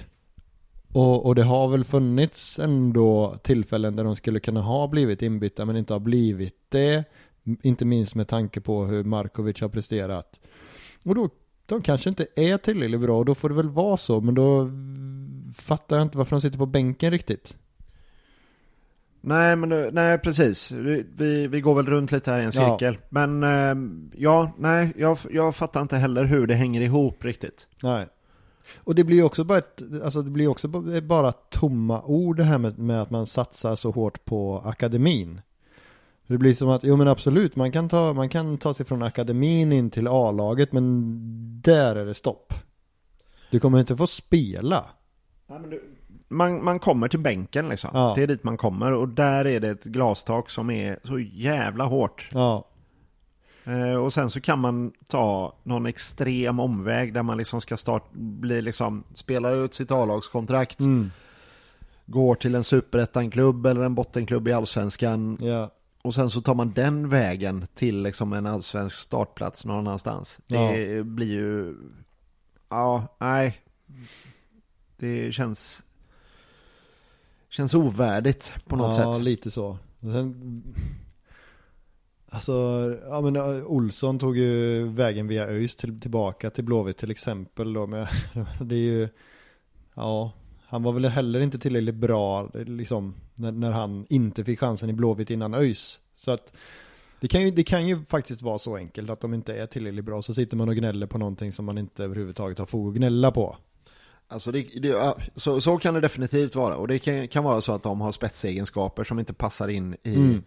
Och, 0.98 1.26
och 1.26 1.34
det 1.34 1.42
har 1.42 1.68
väl 1.68 1.84
funnits 1.84 2.58
ändå 2.58 3.36
tillfällen 3.42 3.96
där 3.96 4.04
de 4.04 4.16
skulle 4.16 4.40
kunna 4.40 4.60
ha 4.62 4.88
blivit 4.88 5.22
inbytta 5.22 5.64
men 5.64 5.76
inte 5.76 5.92
har 5.92 6.00
blivit 6.00 6.56
det. 6.68 7.04
Inte 7.62 7.84
minst 7.84 8.14
med 8.14 8.28
tanke 8.28 8.60
på 8.60 8.84
hur 8.84 9.04
Markovic 9.04 9.60
har 9.60 9.68
presterat. 9.68 10.40
Och 11.02 11.14
då, 11.14 11.28
de 11.66 11.82
kanske 11.82 12.08
inte 12.08 12.26
är 12.36 12.58
tillräckligt 12.58 13.00
bra 13.00 13.18
och 13.18 13.24
då 13.24 13.34
får 13.34 13.48
det 13.48 13.54
väl 13.54 13.68
vara 13.68 13.96
så 13.96 14.20
men 14.20 14.34
då 14.34 14.70
fattar 15.56 15.96
jag 15.96 16.02
inte 16.04 16.18
varför 16.18 16.36
de 16.36 16.40
sitter 16.40 16.58
på 16.58 16.66
bänken 16.66 17.10
riktigt. 17.10 17.56
Nej, 19.20 19.56
men 19.56 19.68
det- 19.68 19.90
nej 19.92 20.18
precis. 20.18 20.70
Vi, 20.70 21.46
vi 21.48 21.60
går 21.60 21.74
väl 21.74 21.86
runt 21.86 22.12
lite 22.12 22.30
här 22.30 22.40
i 22.40 22.44
en 22.44 22.52
Ja. 22.54 22.70
cirkel. 22.78 22.98
Men 23.08 23.42
eh, 23.42 23.74
ja, 24.22 24.52
nej, 24.58 24.92
jag, 24.96 25.18
jag 25.30 25.56
fattar 25.56 25.82
inte 25.82 25.96
heller 25.96 26.24
hur 26.24 26.46
det 26.46 26.54
hänger 26.54 26.80
ihop 26.80 27.24
riktigt. 27.24 27.68
Nej. 27.82 28.06
Och 28.76 28.94
det 28.94 29.04
blir 29.04 29.16
ju 29.16 29.22
också 29.22 29.44
bara 29.44 29.58
ett, 29.58 29.82
alltså 30.04 30.22
det 30.22 30.30
blir 30.30 30.48
också 30.48 30.68
ba- 30.68 31.00
bara 31.00 31.32
tomma 31.32 32.02
ord 32.02 32.36
det 32.36 32.44
här 32.44 32.58
med, 32.58 32.78
med 32.78 33.02
att 33.02 33.10
man 33.10 33.26
satsar 33.26 33.76
så 33.76 33.90
hårt 33.90 34.24
på 34.24 34.62
akademin. 34.64 35.40
Det 36.26 36.38
blir 36.38 36.54
som 36.54 36.68
att, 36.68 36.84
jo 36.84 36.96
men 36.96 37.08
absolut, 37.08 37.56
man 37.56 37.72
kan 37.72 37.88
ta, 37.88 38.12
man 38.12 38.28
kan 38.28 38.58
ta 38.58 38.74
sig 38.74 38.86
från 38.86 39.02
akademin 39.02 39.72
in 39.72 39.90
till 39.90 40.08
A-laget 40.08 40.72
men 40.72 41.60
där 41.64 41.96
är 41.96 42.06
det 42.06 42.14
stopp. 42.14 42.54
Du 43.50 43.60
kommer 43.60 43.80
inte 43.80 43.96
få 43.96 44.06
spela. 44.06 44.84
Man, 46.28 46.64
man 46.64 46.78
kommer 46.78 47.08
till 47.08 47.18
bänken 47.20 47.68
liksom. 47.68 47.90
Ja. 47.92 48.12
Det 48.16 48.22
är 48.22 48.26
dit 48.26 48.44
man 48.44 48.56
kommer 48.56 48.92
och 48.92 49.08
där 49.08 49.44
är 49.44 49.60
det 49.60 49.68
ett 49.68 49.84
glastak 49.84 50.50
som 50.50 50.70
är 50.70 50.98
så 51.04 51.18
jävla 51.18 51.84
hårt. 51.84 52.28
Ja, 52.32 52.64
och 54.04 54.12
sen 54.12 54.30
så 54.30 54.40
kan 54.40 54.58
man 54.58 54.92
ta 55.08 55.52
någon 55.62 55.86
extrem 55.86 56.60
omväg 56.60 57.14
där 57.14 57.22
man 57.22 57.38
liksom 57.38 57.60
ska 57.60 57.76
start, 57.76 58.12
bli 58.12 58.62
liksom, 58.62 59.04
spelar 59.14 59.54
ut 59.54 59.74
sitt 59.74 59.90
A-lagskontrakt, 59.90 60.80
mm. 60.80 61.10
går 62.06 62.34
till 62.34 62.54
en 62.54 62.64
superettan-klubb 62.64 63.66
eller 63.66 63.82
en 63.82 63.94
bottenklubb 63.94 64.48
i 64.48 64.52
allsvenskan 64.52 65.38
ja, 65.40 65.70
och 66.02 66.14
sen 66.14 66.30
så 66.30 66.40
tar 66.40 66.54
man 66.54 66.72
den 66.72 67.08
vägen 67.08 67.66
till 67.74 68.02
liksom 68.02 68.32
en 68.32 68.46
allsvensk 68.46 68.96
startplats 68.96 69.64
någon 69.64 69.78
annanstans. 69.78 70.38
Det 70.46 71.06
blir 71.06 71.32
ju, 71.32 71.76
ja, 72.68 73.16
nej, 73.18 73.60
det 74.96 75.32
känns, 75.32 75.82
känns 77.48 77.74
ovärdigt 77.74 78.52
på 78.66 78.76
något 78.76 78.98
ja 78.98 79.14
sätt. 79.14 79.22
lite 79.22 79.50
så. 79.50 79.78
Sen, 80.00 80.62
alltså, 82.30 82.52
ja 83.08 83.20
men 83.20 83.36
äh, 83.36 83.66
Olsson 83.66 84.18
tog 84.18 84.36
ju 84.36 84.82
vägen 84.88 85.28
via 85.28 85.46
ÖIS 85.46 85.76
till, 85.76 86.00
tillbaka 86.00 86.50
till 86.50 86.64
Blåvitt 86.64 86.96
till 86.96 87.10
exempel 87.10 87.72
då. 87.72 87.86
Men 87.86 88.06
det 88.60 88.74
är 88.74 88.78
ju, 88.78 89.08
ja, 89.94 90.32
han 90.66 90.82
var 90.82 90.92
väl 90.92 91.04
heller 91.04 91.40
inte 91.40 91.58
tillräckligt 91.58 91.94
bra 91.94 92.50
liksom 92.54 93.14
när, 93.34 93.52
när 93.52 93.72
han 93.72 94.06
inte 94.08 94.44
fick 94.44 94.60
chansen 94.60 94.90
i 94.90 94.92
Blåvitt 94.92 95.30
innan 95.30 95.54
ÖIS. 95.54 96.00
Så 96.16 96.30
att 96.30 96.56
det 97.20 97.28
kan, 97.28 97.42
ju, 97.42 97.50
det 97.50 97.64
kan 97.64 97.86
ju 97.86 98.04
faktiskt 98.04 98.42
vara 98.42 98.58
så 98.58 98.76
enkelt 98.76 99.10
att 99.10 99.20
de 99.20 99.34
inte 99.34 99.54
är 99.54 99.66
tillräckligt 99.66 100.04
bra. 100.04 100.22
Så 100.22 100.34
sitter 100.34 100.56
man 100.56 100.68
och 100.68 100.76
gnäller 100.76 101.06
på 101.06 101.18
någonting 101.18 101.52
som 101.52 101.64
man 101.64 101.78
inte 101.78 102.04
överhuvudtaget 102.04 102.58
har 102.58 102.66
fog 102.66 102.88
att 102.88 102.96
gnälla 102.96 103.30
på. 103.30 103.56
Alltså 104.28 104.52
det, 104.52 104.62
det, 104.82 105.14
så, 105.36 105.60
så 105.60 105.78
kan 105.78 105.94
det 105.94 106.00
definitivt 106.00 106.54
vara. 106.54 106.76
Och 106.76 106.88
det 106.88 106.98
kan, 106.98 107.28
kan 107.28 107.44
vara 107.44 107.60
så 107.60 107.72
att 107.72 107.82
de 107.82 108.00
har 108.00 108.12
spetsegenskaper 108.12 109.04
som 109.04 109.18
inte 109.18 109.32
passar 109.32 109.68
in 109.68 109.96
i, 110.02 110.14
Mm. 110.14 110.42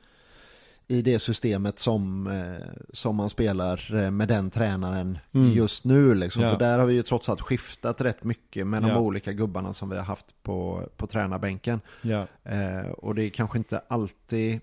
I 0.92 1.02
det 1.02 1.20
systemet 1.20 1.80
som, 1.80 2.28
eh, 2.28 2.68
som 2.94 3.16
man 3.16 3.30
spelar 3.30 3.96
eh, 4.04 4.12
med 4.12 4.28
den 4.28 4.50
tränaren 4.50 5.18
Mm. 5.34 5.52
just 5.54 5.84
nu. 5.86 6.16
Liksom. 6.16 6.44
Ja. 6.44 6.52
För 6.52 6.60
där 6.60 6.80
har 6.80 6.86
vi 6.86 6.94
ju 6.94 7.02
trots 7.04 7.30
allt 7.30 7.42
skiftat 7.42 8.02
rätt 8.02 8.24
mycket 8.24 8.68
med 8.68 8.82
de 8.82 8.90
Ja. 8.90 8.98
olika 9.00 9.34
gubbarna 9.34 9.74
som 9.74 9.90
vi 9.90 9.98
har 9.98 10.04
haft 10.04 10.26
på, 10.44 10.84
på 10.98 11.08
tränarbänken. 11.08 11.82
Ja. 12.02 12.28
Eh, 12.44 12.90
och 12.92 13.16
det 13.16 13.24
är 13.24 13.30
kanske 13.30 13.58
inte 13.58 13.82
alltid... 13.88 14.60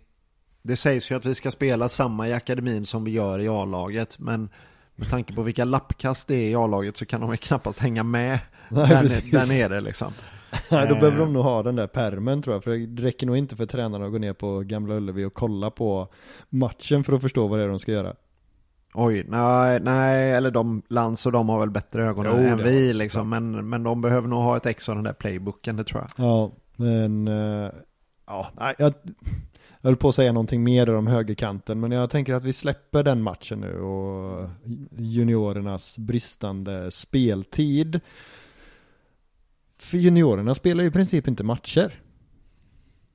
Det 0.63 0.77
sägs 0.77 1.11
ju 1.11 1.15
att 1.15 1.25
vi 1.27 1.35
ska 1.35 1.51
spela 1.51 1.89
samma 1.89 2.29
i 2.29 2.33
akademin 2.33 2.87
som 2.87 3.05
vi 3.05 3.11
gör 3.11 3.39
i 3.39 3.49
A-laget. 3.49 4.19
Men 4.19 4.49
med 4.97 5.11
tanke 5.11 5.35
på 5.35 5.43
vilka 5.43 5.65
lappkast 5.65 6.29
det 6.29 6.35
är 6.35 6.51
i 6.51 6.55
A-laget 6.55 6.97
så 6.97 7.07
kan 7.07 7.21
de 7.21 7.31
ju 7.31 7.37
knappast 7.37 7.79
hänga 7.81 8.03
med 8.03 8.39
Nej, 8.69 8.89
där, 8.89 9.01
precis. 9.01 9.31
där 9.31 9.47
nere 9.69 9.81
liksom. 9.81 10.13
Nej, 10.71 10.89
då 10.89 10.95
Eh. 10.95 11.01
behöver 11.01 11.19
de 11.19 11.33
nog 11.33 11.43
ha 11.45 11.63
den 11.63 11.77
där 11.77 11.87
permen 11.87 12.43
tror 12.43 12.55
jag. 12.57 12.65
För 12.65 12.71
det 12.87 13.03
räcker 13.03 13.27
nog 13.27 13.37
inte 13.37 13.57
för 13.57 13.67
tränarna 13.67 14.05
att 14.07 14.13
gå 14.13 14.19
ner 14.19 14.33
på 14.33 14.61
Gamla 14.61 14.95
Ullevi 14.95 15.25
och 15.25 15.35
kolla 15.35 15.71
på 15.71 16.09
matchen 16.49 17.05
för 17.05 17.13
att 17.13 17.23
förstå 17.23 17.47
vad 17.47 17.59
det 17.59 17.65
är 17.65 17.69
de 17.69 17.79
ska 17.79 17.93
göra. 17.93 18.15
Oj, 18.95 19.25
nej, 19.29 19.81
nej, 19.81 20.33
eller 20.33 20.51
de, 20.51 20.83
Lans 20.89 21.27
och 21.27 21.33
de 21.33 21.49
har 21.49 21.61
väl 21.61 21.71
bättre 21.71 22.05
ögon 22.05 22.27
Jo, 22.29 22.33
än 22.33 22.59
vi 22.65 22.93
liksom. 22.93 23.29
Men, 23.29 23.69
men 23.69 23.83
de 23.83 24.01
behöver 24.01 24.29
nog 24.29 24.39
ha 24.43 24.57
ett 24.57 24.67
ex 24.67 24.89
av 24.89 24.95
den 24.95 25.05
där 25.05 25.13
playbooken, 25.13 25.77
det 25.77 25.85
tror 25.85 26.03
jag. 26.03 26.27
Ja, 26.27 26.53
men 26.77 27.29
eh, 27.29 27.71
ja, 28.27 28.47
nej, 28.61 28.75
jag, 28.79 28.95
jag 29.81 29.89
höll 29.91 29.97
på 29.97 30.09
att 30.09 30.15
säga 30.15 30.33
någonting 30.33 30.63
mer 30.65 30.95
om 30.95 31.07
högerkanten, 31.07 31.81
men 31.81 31.93
jag 31.93 32.11
tänker 32.11 32.35
att 32.35 32.45
vi 32.45 32.53
släpper 32.53 33.03
den 33.03 33.23
matchen 33.23 33.61
nu 33.61 33.81
och 33.81 34.49
juniorernas 34.97 35.99
bristande 35.99 36.91
speltid. 36.91 38.01
För 39.79 39.97
juniorerna 39.99 40.55
spelar 40.55 40.83
ju 40.83 40.89
i 40.89 40.93
princip 40.93 41.29
inte 41.29 41.45
matcher. 41.45 42.03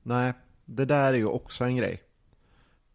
Nej, 0.02 0.32
det 0.64 0.84
där 0.84 1.12
är 1.12 1.16
ju 1.16 1.26
också 1.26 1.64
en 1.64 1.76
grej. 1.76 2.02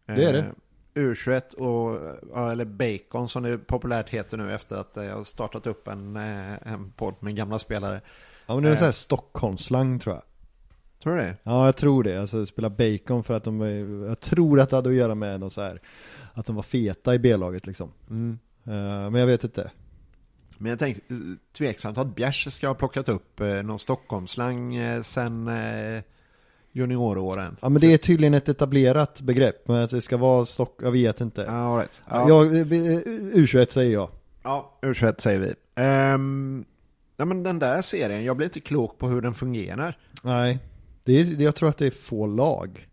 Det 0.06 0.24
är 0.24 0.32
det. 0.32 0.38
Eh, 0.38 0.52
U21 0.94 1.54
och, 1.54 2.50
eller 2.50 2.64
Bacon 2.64 3.28
som 3.28 3.42
det 3.42 3.58
populärt 3.58 4.08
heter 4.08 4.36
nu 4.36 4.52
efter 4.54 4.76
att 4.76 4.90
jag 4.94 5.16
har 5.16 5.24
startat 5.24 5.66
upp 5.66 5.88
en, 5.88 6.16
eh, 6.16 6.72
en 6.72 6.90
podd 6.96 7.14
med 7.20 7.36
gamla 7.36 7.58
spelare. 7.58 8.00
Ja 8.46 8.54
men 8.54 8.62
det 8.62 8.68
är 8.68 8.72
Eh. 8.72 8.78
så 8.78 8.84
här 8.84 8.92
Stockholmsslang 8.92 9.98
tror 9.98 10.14
jag. 10.14 10.22
Tror 11.02 11.16
du 11.16 11.22
det? 11.22 11.36
Ja 11.42 11.66
jag 11.66 11.76
tror 11.76 12.02
det, 12.04 12.20
alltså 12.20 12.46
spela 12.46 12.70
bacon 12.70 13.24
för 13.24 13.34
att 13.34 13.44
de, 13.44 13.60
jag 14.08 14.20
tror 14.20 14.60
att 14.60 14.70
det 14.70 14.76
hade 14.76 14.88
att 14.88 14.94
göra 14.94 15.14
med 15.14 15.40
något 15.40 15.52
så 15.52 15.62
här, 15.62 15.80
att 16.32 16.46
de 16.46 16.56
var 16.56 16.62
feta 16.62 17.14
i 17.14 17.18
B-laget 17.18 17.66
liksom. 17.66 17.92
Mm. 18.10 18.38
Eh, 18.64 19.10
men 19.10 19.14
jag 19.14 19.26
vet 19.26 19.44
inte. 19.44 19.70
Men 20.60 20.70
jag 20.70 20.78
tänkte, 20.78 21.14
eh, 21.14 21.20
tveksamt 21.52 21.98
att 21.98 22.14
Bjärs 22.14 22.52
ska 22.52 22.66
ha 22.66 22.74
plockat 22.74 23.08
upp 23.08 23.40
eh, 23.40 23.46
någon 23.46 23.78
Stockholmsslang 23.78 24.74
eh, 24.76 25.02
sen 25.02 25.50
junioråren. 26.72 27.56
Ja 27.60 27.68
men 27.68 27.80
det 27.80 27.92
är 27.92 27.98
tydligen 27.98 28.34
ett 28.34 28.48
etablerat 28.48 29.20
begrepp, 29.20 29.68
men 29.68 29.76
att 29.76 29.90
det 29.90 30.02
ska 30.02 30.16
vara 30.16 30.46
Stock, 30.46 30.80
jag 30.82 30.92
vet 30.92 31.20
inte. 31.20 31.50
All 31.50 31.76
right. 31.78 32.02
Ja. 32.10 32.28
Jag, 32.28 32.56
eh, 32.56 32.62
U21 33.34 33.72
säger 33.72 33.92
jag. 33.92 34.10
Ja, 34.42 34.78
U21 34.82 35.20
säger 35.20 35.40
vi. 35.40 35.54
Um, 35.82 36.64
ja, 37.16 37.24
men 37.24 37.42
den 37.42 37.58
där 37.58 37.82
serien, 37.82 38.24
jag 38.24 38.36
blir 38.36 38.46
inte 38.46 38.60
klok 38.60 38.98
på 38.98 39.08
hur 39.08 39.20
den 39.20 39.34
fungerar. 39.34 39.98
Nej, 40.22 40.58
det 41.04 41.20
är, 41.20 41.42
jag 41.42 41.54
tror 41.54 41.68
att 41.68 41.78
det 41.78 41.86
är 41.86 41.90
få 41.90 42.26
lag. 42.26 42.86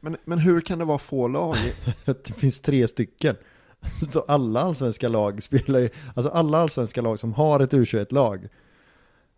Men, 0.00 0.16
men 0.24 0.38
hur 0.38 0.60
kan 0.60 0.78
det 0.78 0.84
vara 0.84 0.98
få 0.98 1.28
lag? 1.28 1.56
Det 2.04 2.32
finns 2.36 2.60
tre 2.60 2.88
stycken. 2.88 3.36
Så 4.12 4.20
alla 4.28 4.60
allsvenska 4.60 5.08
lag 5.08 5.42
spelar 5.42 5.78
ju, 5.80 5.90
alltså 6.14 6.32
alla 6.32 6.58
allsvenska 6.58 7.02
lag 7.02 7.18
som 7.18 7.32
har 7.34 7.60
ett 7.60 7.72
U21-lag 7.72 8.48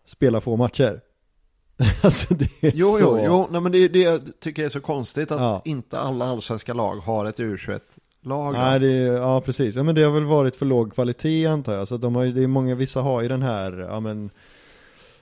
spelar 0.06 0.40
få 0.40 0.56
matcher. 0.56 1.00
Alltså 2.02 2.34
det 2.34 2.44
är 2.62 2.72
Jo, 2.74 2.86
så. 2.86 2.98
jo, 3.00 3.18
jo, 3.26 3.48
nej, 3.50 3.60
men 3.60 3.72
det, 3.72 3.88
det 3.88 3.98
jag 3.98 4.20
tycker 4.40 4.62
jag 4.62 4.66
är 4.66 4.72
så 4.72 4.80
konstigt 4.80 5.30
att 5.30 5.40
Ja. 5.40 5.62
inte 5.64 5.98
alla 5.98 6.24
allsvenska 6.24 6.74
lag 6.74 6.96
har 6.96 7.24
ett 7.24 7.38
U21-lag. 7.38 8.52
Nej, 8.52 8.80
det 8.80 8.92
ja 8.96 9.40
precis. 9.40 9.76
Ja 9.76 9.82
men 9.82 9.94
det 9.94 10.02
har 10.02 10.12
väl 10.12 10.24
varit 10.24 10.56
för 10.56 10.66
låg 10.66 10.94
kvalitet 10.94 11.46
antar 11.46 11.74
jag. 11.74 11.88
Så 11.88 11.96
de 11.96 12.16
har 12.16 12.26
det 12.26 12.42
är 12.42 12.46
många, 12.46 12.74
vissa 12.74 13.00
har 13.00 13.22
ju 13.22 13.28
den 13.28 13.42
här, 13.42 13.72
ja 13.90 14.00
men 14.00 14.30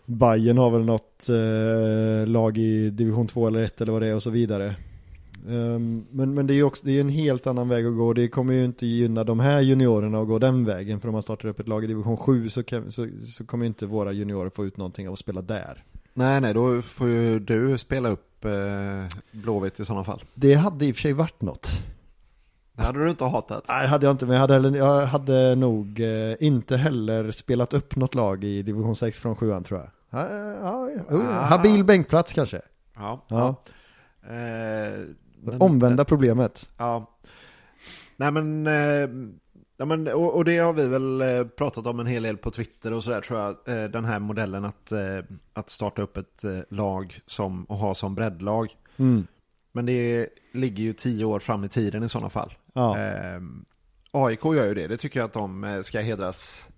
Bayern 0.05 0.59
har 0.59 0.71
väl 0.71 0.85
något 0.85 1.29
eh, 1.29 2.27
lag 2.27 2.59
i 2.59 2.91
division 2.91 3.27
2 3.29 3.47
eller 3.47 3.61
1 3.63 3.81
eller 3.81 3.93
vad 3.93 4.03
det 4.03 4.09
är 4.09 4.15
och 4.15 4.23
så 4.23 4.31
vidare. 4.31 4.75
Ehm, 5.49 6.07
men, 6.11 6.35
men 6.35 6.47
det 6.47 6.55
är 6.55 6.63
också, 6.63 6.87
det 6.87 6.93
är 6.93 7.01
en 7.01 7.09
helt 7.09 7.47
annan 7.47 7.69
väg 7.69 7.87
att 7.87 7.97
gå. 7.97 8.13
Det 8.13 8.29
kommer 8.29 8.53
ju 8.55 8.65
inte 8.65 8.87
gynna 8.87 9.25
de 9.25 9.41
här 9.41 9.61
juniorerna 9.61 10.21
att 10.21 10.29
gå 10.29 10.39
den 10.39 10.65
vägen. 10.65 11.01
För 11.01 11.09
om 11.09 11.13
man 11.13 11.23
startar 11.23 11.49
upp 11.49 11.61
ett 11.61 11.69
lag 11.69 11.85
i 11.85 11.87
division 11.87 12.17
7 12.17 12.49
så, 12.49 12.63
kan, 12.63 12.93
så, 12.93 13.09
så 13.37 13.45
kommer 13.47 13.67
inte 13.67 13.87
våra 13.87 14.13
juniorer 14.13 14.51
få 14.51 14.67
ut 14.67 14.77
någonting 14.77 15.07
av 15.09 15.13
att 15.13 15.19
spela 15.19 15.43
där. 15.43 15.85
nej, 16.15 16.41
nej, 16.41 16.55
då 16.55 16.83
får 16.83 17.09
ju 17.09 17.39
du 17.39 17.79
spela 17.79 18.09
upp 18.09 18.45
eh, 18.45 18.51
Blåvitt 19.33 19.81
i 19.81 19.85
sådana 19.85 20.05
fall. 20.05 20.23
Det 20.35 20.55
hade 20.55 20.87
i 20.87 20.93
och 20.93 20.97
för 20.97 21.03
sig 21.03 21.13
varit 21.13 21.43
något. 21.43 21.71
Det 22.73 22.85
hade 22.85 23.05
du 23.05 23.11
inte 23.11 23.25
hatat. 23.25 23.65
Nej, 23.69 23.87
hade 23.89 24.07
jag 24.07 24.15
inte, 24.15 24.27
men 24.27 24.35
jag 24.35 24.41
hade, 24.41 24.55
heller, 24.55 24.77
jag 24.79 25.07
hade 25.07 25.55
nog 25.55 26.01
eh, 26.01 26.37
inte 26.41 26.77
heller 26.77 27.31
spelat 27.31 27.75
upp 27.75 27.97
något 27.97 28.15
lag 28.15 28.45
i 28.45 28.63
division 28.63 28.97
6 28.97 29.19
från 29.19 29.37
7 29.37 29.61
tror 29.65 29.81
jag. 29.81 29.91
Ja, 30.11 30.29
ja, 30.63 30.91
ja, 30.91 31.17
Ah. 31.17 31.45
Habil 31.45 31.85
bänkplats 31.85 32.33
kanske. 32.33 32.61
Ja. 32.97 33.25
Ja. 33.29 33.57
Eh, 34.23 35.01
men- 35.43 35.63
Omvända 35.63 36.05
problemet. 36.05 36.71
Ja. 36.77 37.19
Nej 38.17 38.31
men, 38.33 38.67
eh, 38.67 39.09
ja, 39.77 39.85
men 39.85 40.09
och, 40.09 40.35
och 40.37 40.45
det 40.45 40.59
har 40.59 40.73
vi 40.73 40.87
väl 40.87 41.21
eh, 41.21 41.45
pratat 41.45 41.87
om 41.87 42.01
en 42.01 42.07
hel 42.07 42.23
del 42.23 42.37
på 42.37 42.51
Twitter 42.51 42.93
och 42.93 43.05
sådär 43.05 43.21
tror 43.21 43.39
jag. 43.41 43.51
Eh, 43.69 43.91
den 43.91 44.05
här 44.05 44.19
modellen 44.19 44.65
att, 44.65 44.93
eh, 44.93 45.19
att 45.53 45.71
starta 45.71 46.03
upp 46.03 46.17
ett 46.17 46.45
eh, 46.45 46.59
lag 46.69 47.21
som, 47.27 47.65
och 47.65 47.77
ha 47.77 47.95
som 47.95 48.15
breddlag. 48.15 48.77
Mm. 48.97 49.27
Men 49.73 49.87
det 49.87 50.29
ligger 50.53 50.83
ju 50.85 50.93
tio 50.93 51.25
år 51.25 51.39
fram 51.41 51.65
i 51.65 51.69
tiden 51.69 52.03
i 52.03 52.09
sådana 52.09 52.31
fall. 52.31 52.55
Ja. 52.73 52.99
Eh, 52.99 53.41
AIK 54.11 54.45
gör 54.45 54.67
ju 54.67 54.75
det, 54.75 54.87
det 54.87 54.97
tycker 54.97 55.21
jag 55.21 55.25
att 55.27 55.33
de 55.33 55.81
ska 55.85 56.01
hedras. 56.01 56.69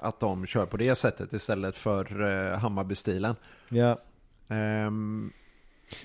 Att 0.00 0.20
de 0.20 0.46
kör 0.46 0.66
på 0.66 0.76
det 0.76 0.94
sättet 0.94 1.32
istället 1.32 1.76
för 1.76 2.04
Hammarby-stilen. 2.54 3.34
ja. 3.68 3.98
Ehm, 4.48 5.32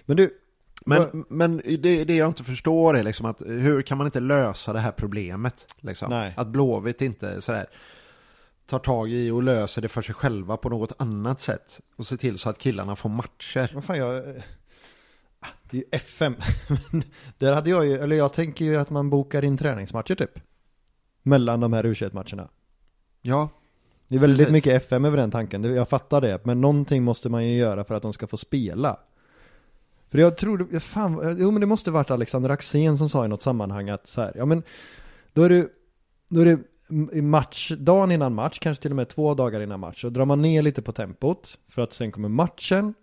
Men 0.06 0.18
du, 0.18 0.38
men, 0.86 1.26
men 1.30 1.58
det, 1.58 2.04
det 2.04 2.16
jag 2.16 2.28
inte 2.28 2.44
förstår 2.44 2.98
är 2.98 3.04
liksom 3.04 3.26
att 3.26 3.42
hur 3.42 3.82
kan 3.82 3.98
man 3.98 4.08
inte 4.08 4.20
lösa 4.20 4.74
det 4.74 4.80
här 4.80 4.92
problemet? 4.92 5.76
Liksom? 5.80 6.32
Att 6.38 6.48
Blåvitt 6.48 7.02
inte 7.02 7.42
sådär 7.42 7.68
tar 8.66 8.80
tag 8.80 9.12
i 9.12 9.32
och 9.32 9.44
löser 9.44 9.82
det 9.82 9.88
för 9.88 10.02
sig 10.02 10.16
själva 10.16 10.58
på 10.58 10.70
något 10.70 10.94
annat 10.98 11.42
sätt. 11.42 11.80
Och 11.96 12.08
ser 12.08 12.18
till 12.18 12.38
så 12.40 12.50
att 12.50 12.58
killarna 12.58 12.96
får 12.96 13.10
matcher. 13.10 13.72
vad 13.74 13.84
fan 13.84 13.98
jag... 13.98 14.24
ah, 15.40 15.48
Det 15.70 15.78
är 15.78 15.82
ju 15.82 15.88
FM. 15.92 16.36
Där 17.38 17.54
hade 17.54 17.70
jag 17.70 17.86
ju, 17.86 17.98
eller 17.98 18.16
jag 18.16 18.34
tänker 18.34 18.66
ju 18.66 18.78
att 18.78 18.90
man 18.90 19.10
bokar 19.10 19.44
in 19.46 19.58
träningsmatcher 19.58 20.16
typ. 20.16 20.40
Mellan 21.24 21.60
de 21.60 21.74
här 21.74 21.84
U21-matcherna. 21.84 22.50
Ja, 23.22 23.50
Det 24.08 24.16
är 24.16 24.20
väldigt 24.20 24.38
Precis. 24.38 24.54
mycket 24.54 24.84
FM 24.84 25.06
över 25.06 25.18
den 25.18 25.32
tanken, 25.32 25.64
jag 25.76 25.90
fattar 25.90 26.22
det. 26.22 26.46
Men 26.46 26.62
någonting 26.62 27.04
måste 27.04 27.30
man 27.30 27.46
ju 27.48 27.58
göra 27.58 27.84
för 27.84 27.96
att 27.96 28.02
de 28.02 28.14
ska 28.14 28.28
få 28.28 28.38
spela. 28.38 29.00
För 30.12 30.18
jag 30.18 30.38
tror, 30.38 30.80
fan, 30.80 31.36
jo 31.40 31.52
men 31.52 31.62
det 31.62 31.68
måste 31.68 31.92
varit 31.92 32.12
Alexander 32.12 32.50
Axén 32.50 32.98
som 32.98 33.10
sa 33.10 33.26
i 33.26 33.28
något 33.28 33.42
sammanhang 33.42 33.90
att 33.90 34.08
så 34.08 34.22
här, 34.22 34.34
ja 34.36 34.46
men 34.46 34.64
då 35.34 35.44
är 35.44 35.50
det, 35.50 35.68
då 36.30 36.42
är 36.42 36.46
det 36.46 37.22
match, 37.22 37.72
dagen 37.78 38.12
innan 38.12 38.34
match, 38.34 38.60
kanske 38.60 38.82
till 38.82 38.92
och 38.92 38.96
med 38.96 39.10
två 39.10 39.34
dagar 39.34 39.62
innan 39.62 39.80
match, 39.80 40.02
så 40.02 40.10
drar 40.10 40.26
man 40.26 40.42
ner 40.42 40.62
lite 40.62 40.82
på 40.82 40.92
tempot 40.92 41.58
för 41.68 41.82
att 41.82 41.94
sen 41.94 42.12
kommer 42.12 42.30
matchen 42.30 42.94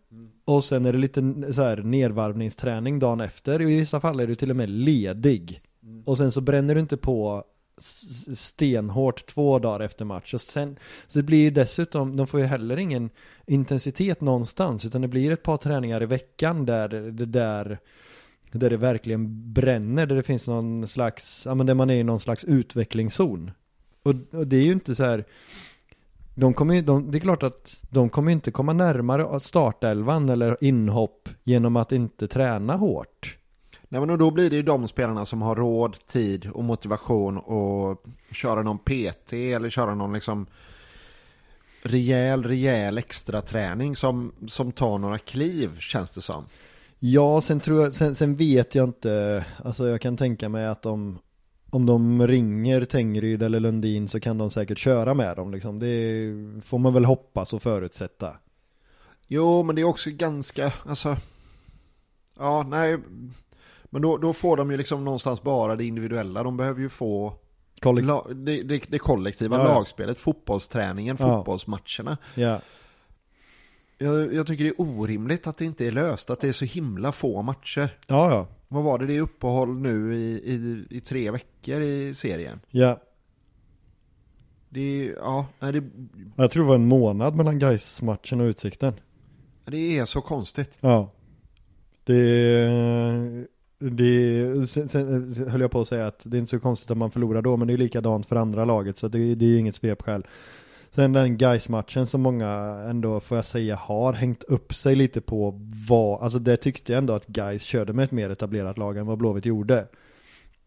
och 0.45 0.65
sen 0.65 0.87
är 0.87 0.93
det 0.93 0.99
lite 0.99 1.53
så 1.53 1.63
här 1.63 1.77
nedvarvningsträning 1.77 2.99
dagen 2.99 3.21
efter, 3.21 3.63
i 3.63 3.65
vissa 3.65 4.01
fall 4.01 4.21
är 4.21 4.27
du 4.27 4.35
till 4.35 4.51
och 4.51 4.57
med 4.57 4.71
ledig. 4.71 5.63
Och 6.05 6.17
sen 6.17 6.33
så 6.33 6.41
bränner 6.41 6.75
du 6.75 6.81
inte 6.81 6.97
på 6.97 7.45
stenhårt 8.37 9.27
två 9.27 9.59
dagar 9.59 9.81
efter 9.81 10.05
match. 10.05 10.35
Och 10.35 10.41
sen, 10.41 10.79
så 11.07 11.19
det 11.19 11.23
blir 11.23 11.43
ju 11.43 11.51
dessutom, 11.51 12.17
de 12.17 12.27
får 12.27 12.41
ju 12.41 12.47
heller 12.47 12.77
ingen 12.77 13.11
intensitet 13.47 14.21
någonstans, 14.21 14.85
utan 14.85 15.03
det 15.03 15.09
blir 15.09 15.31
ett 15.31 15.43
par 15.43 15.57
träningar 15.57 16.03
i 16.03 16.07
veckan 16.07 16.67
där 16.67 16.89
det 16.89 17.27
där 17.27 17.79
där 18.53 18.71
det 18.71 18.77
verkligen 18.77 19.53
bränner, 19.53 20.07
där 20.07 20.17
det 20.17 20.23
finns 20.23 20.49
någon 20.49 20.89
slags, 20.89 21.47
ja 21.47 21.55
men 21.55 21.67
där 21.67 21.75
man 21.75 21.91
är 21.91 21.95
i 21.95 22.03
någon 22.03 22.21
slags 22.21 22.45
utvecklingszon. 22.45 23.51
Och, 24.03 24.15
och 24.31 24.47
det 24.47 24.57
är 24.57 24.63
ju 24.63 24.73
inte 24.73 24.95
så 24.95 25.05
här, 25.05 25.25
de 26.35 26.55
kommer 26.55 26.75
ju, 26.75 26.83
de, 26.83 27.11
det 27.11 27.19
är 27.19 27.21
klart 27.21 27.43
att 27.43 27.79
de 27.91 28.09
kommer 28.09 28.31
ju 28.31 28.33
inte 28.33 28.51
komma 28.51 28.73
närmare 28.73 29.41
startelvan 29.41 30.29
eller 30.29 30.57
inhopp 30.61 31.29
genom 31.45 31.77
att 31.77 31.93
inte 31.93 32.29
träna 32.29 32.77
hårt. 32.77 33.39
Nej 33.89 34.07
men 34.07 34.19
då 34.19 34.31
blir 34.31 34.51
det 34.51 34.57
ju 34.57 34.63
de 34.63 34.89
spelarna 34.89 35.27
som 35.27 35.43
har 35.43 35.57
råd, 35.57 35.97
tid 36.07 36.51
och 36.55 36.65
motivation 36.65 37.39
att 37.39 37.99
köra 38.35 38.63
någon 38.63 38.79
PT 38.79 39.33
eller 39.33 39.71
köra 39.71 39.95
någon 39.95 40.13
liksom 40.13 40.47
rejäl, 41.83 42.45
rejäl 42.45 42.99
extra 42.99 43.43
träning 43.43 43.97
som, 43.97 44.33
som 44.49 44.73
tar 44.73 44.99
några 44.99 45.19
kliv 45.19 45.79
känns 45.79 46.11
det 46.11 46.21
som. 46.21 46.45
Ja, 46.99 47.41
sen 47.41 47.61
tror 47.61 47.83
jag, 47.83 47.95
sen, 47.95 48.15
sen 48.15 48.37
vet 48.37 48.75
jag 48.75 48.89
inte, 48.89 49.45
alltså 49.65 49.89
jag 49.89 50.01
kan 50.01 50.17
tänka 50.17 50.49
mig 50.49 50.67
att 50.67 50.83
de, 50.83 51.19
om 51.71 51.87
de 51.87 52.27
ringer 52.27 52.85
Tengryd 52.85 53.43
eller 53.43 53.61
Lundin 53.61 54.09
så 54.09 54.21
kan 54.21 54.39
de 54.39 54.51
säkert 54.51 54.79
köra 54.79 55.15
med 55.15 55.37
dem 55.37 55.51
liksom. 55.51 55.79
Det 55.79 56.33
får 56.65 56.79
man 56.79 56.95
väl 56.95 57.05
hoppas 57.05 57.53
och 57.53 57.63
förutsätta. 57.63 58.37
Jo, 59.29 59.63
men 59.63 59.77
det 59.77 59.83
är 59.83 59.87
också 59.87 60.11
ganska, 60.11 60.73
alltså, 60.87 61.17
ja, 62.39 62.67
nej, 62.69 62.99
men 63.97 64.03
då, 64.03 64.17
då 64.19 64.33
får 64.33 64.57
de 64.57 64.71
ju 64.71 64.77
liksom 64.77 65.05
någonstans 65.05 65.43
bara 65.43 65.77
det 65.77 65.85
individuella. 65.85 66.43
De 66.43 66.57
behöver 66.57 66.81
ju 66.81 66.89
få 66.89 67.35
Kollek- 67.81 68.05
la, 68.07 68.27
det, 68.35 68.63
det, 68.63 68.83
det 68.89 68.99
kollektiva 68.99 69.59
Ja, 69.59 69.65
lagspelet, 69.65 70.21
fotbollsträningen, 70.21 71.17
Ja. 71.21 71.37
fotbollsmatcherna. 71.37 72.19
ja. 72.35 72.61
Jag, 73.99 74.35
jag 74.35 74.47
tycker 74.47 74.65
det 74.65 74.71
är 74.71 74.81
orimligt 74.81 75.47
att 75.47 75.57
det 75.59 75.65
inte 75.65 75.87
är 75.87 75.91
löst, 75.93 76.31
att 76.31 76.41
det 76.41 76.49
är 76.49 76.53
så 76.53 76.65
himla 76.65 77.13
få 77.13 77.43
matcher. 77.43 77.97
ja, 78.07 78.31
ja, 78.31 78.47
Vad 78.69 78.83
var 78.85 78.99
det, 78.99 79.07
det 79.07 79.17
är 79.17 79.21
uppehåll 79.21 79.77
nu 79.79 80.15
i, 80.15 80.33
i, 80.53 80.87
i 80.97 81.01
tre 81.01 81.31
veckor 81.31 81.81
i 81.81 82.15
serien. 82.15 82.61
ja. 82.71 83.01
Det 84.69 84.81
är, 85.09 85.15
ja, 85.17 85.47
det, 85.59 85.85
Jag 86.37 86.51
tror 86.51 86.63
det 86.65 86.69
var 86.69 86.75
en 86.75 86.89
månad 86.89 87.35
mellan 87.35 87.59
guys 87.59 88.03
matchen 88.03 88.41
och 88.41 88.45
Utsikten. 88.45 88.95
det 89.65 89.99
är 89.99 90.05
så 90.07 90.21
konstigt. 90.21 90.79
Ja. 90.81 91.11
Det, 92.05 93.47
det 93.79 94.69
sen, 94.69 94.89
sen 94.89 95.35
höll 95.49 95.61
jag 95.61 95.71
på 95.71 95.81
att 95.81 95.89
säga 95.89 96.07
att 96.07 96.23
det 96.25 96.37
är 96.37 96.39
inte 96.39 96.51
så 96.51 96.61
konstigt 96.61 96.91
att 96.91 96.97
man 96.97 97.11
förlorar 97.11 97.43
då, 97.43 97.57
men 97.57 97.69
det 97.69 97.75
är 97.75 97.79
likadant 97.79 98.27
för 98.27 98.37
andra 98.37 98.65
laget, 98.65 98.99
så 98.99 99.09
det, 99.09 99.35
det 99.35 99.45
är 99.45 99.49
ju 99.49 99.59
inget 99.59 99.77
svepskäl. 99.77 100.27
Sen 100.91 101.13
den 101.13 101.37
guys 101.37 101.69
matchen 101.69 102.07
som 102.07 102.21
många 102.21 102.49
ändå, 102.91 103.21
får 103.21 103.39
jag 103.39 103.47
säga, 103.47 103.77
har 103.77 104.13
hängt 104.13 104.45
upp 104.45 104.75
sig 104.75 104.97
lite 104.97 105.21
på 105.21 105.61
vad, 105.89 106.23
alltså 106.23 106.39
det 106.39 106.57
tyckte 106.57 106.93
jag 106.93 106.99
ändå 106.99 107.15
att 107.15 107.27
guys 107.27 107.63
körde 107.63 107.93
med 107.93 108.05
ett 108.05 108.11
mer 108.13 108.31
etablerat 108.31 108.79
lag 108.79 108.97
än 108.97 109.07
vad 109.07 109.19
Blåvitt 109.19 109.47
gjorde. 109.47 109.87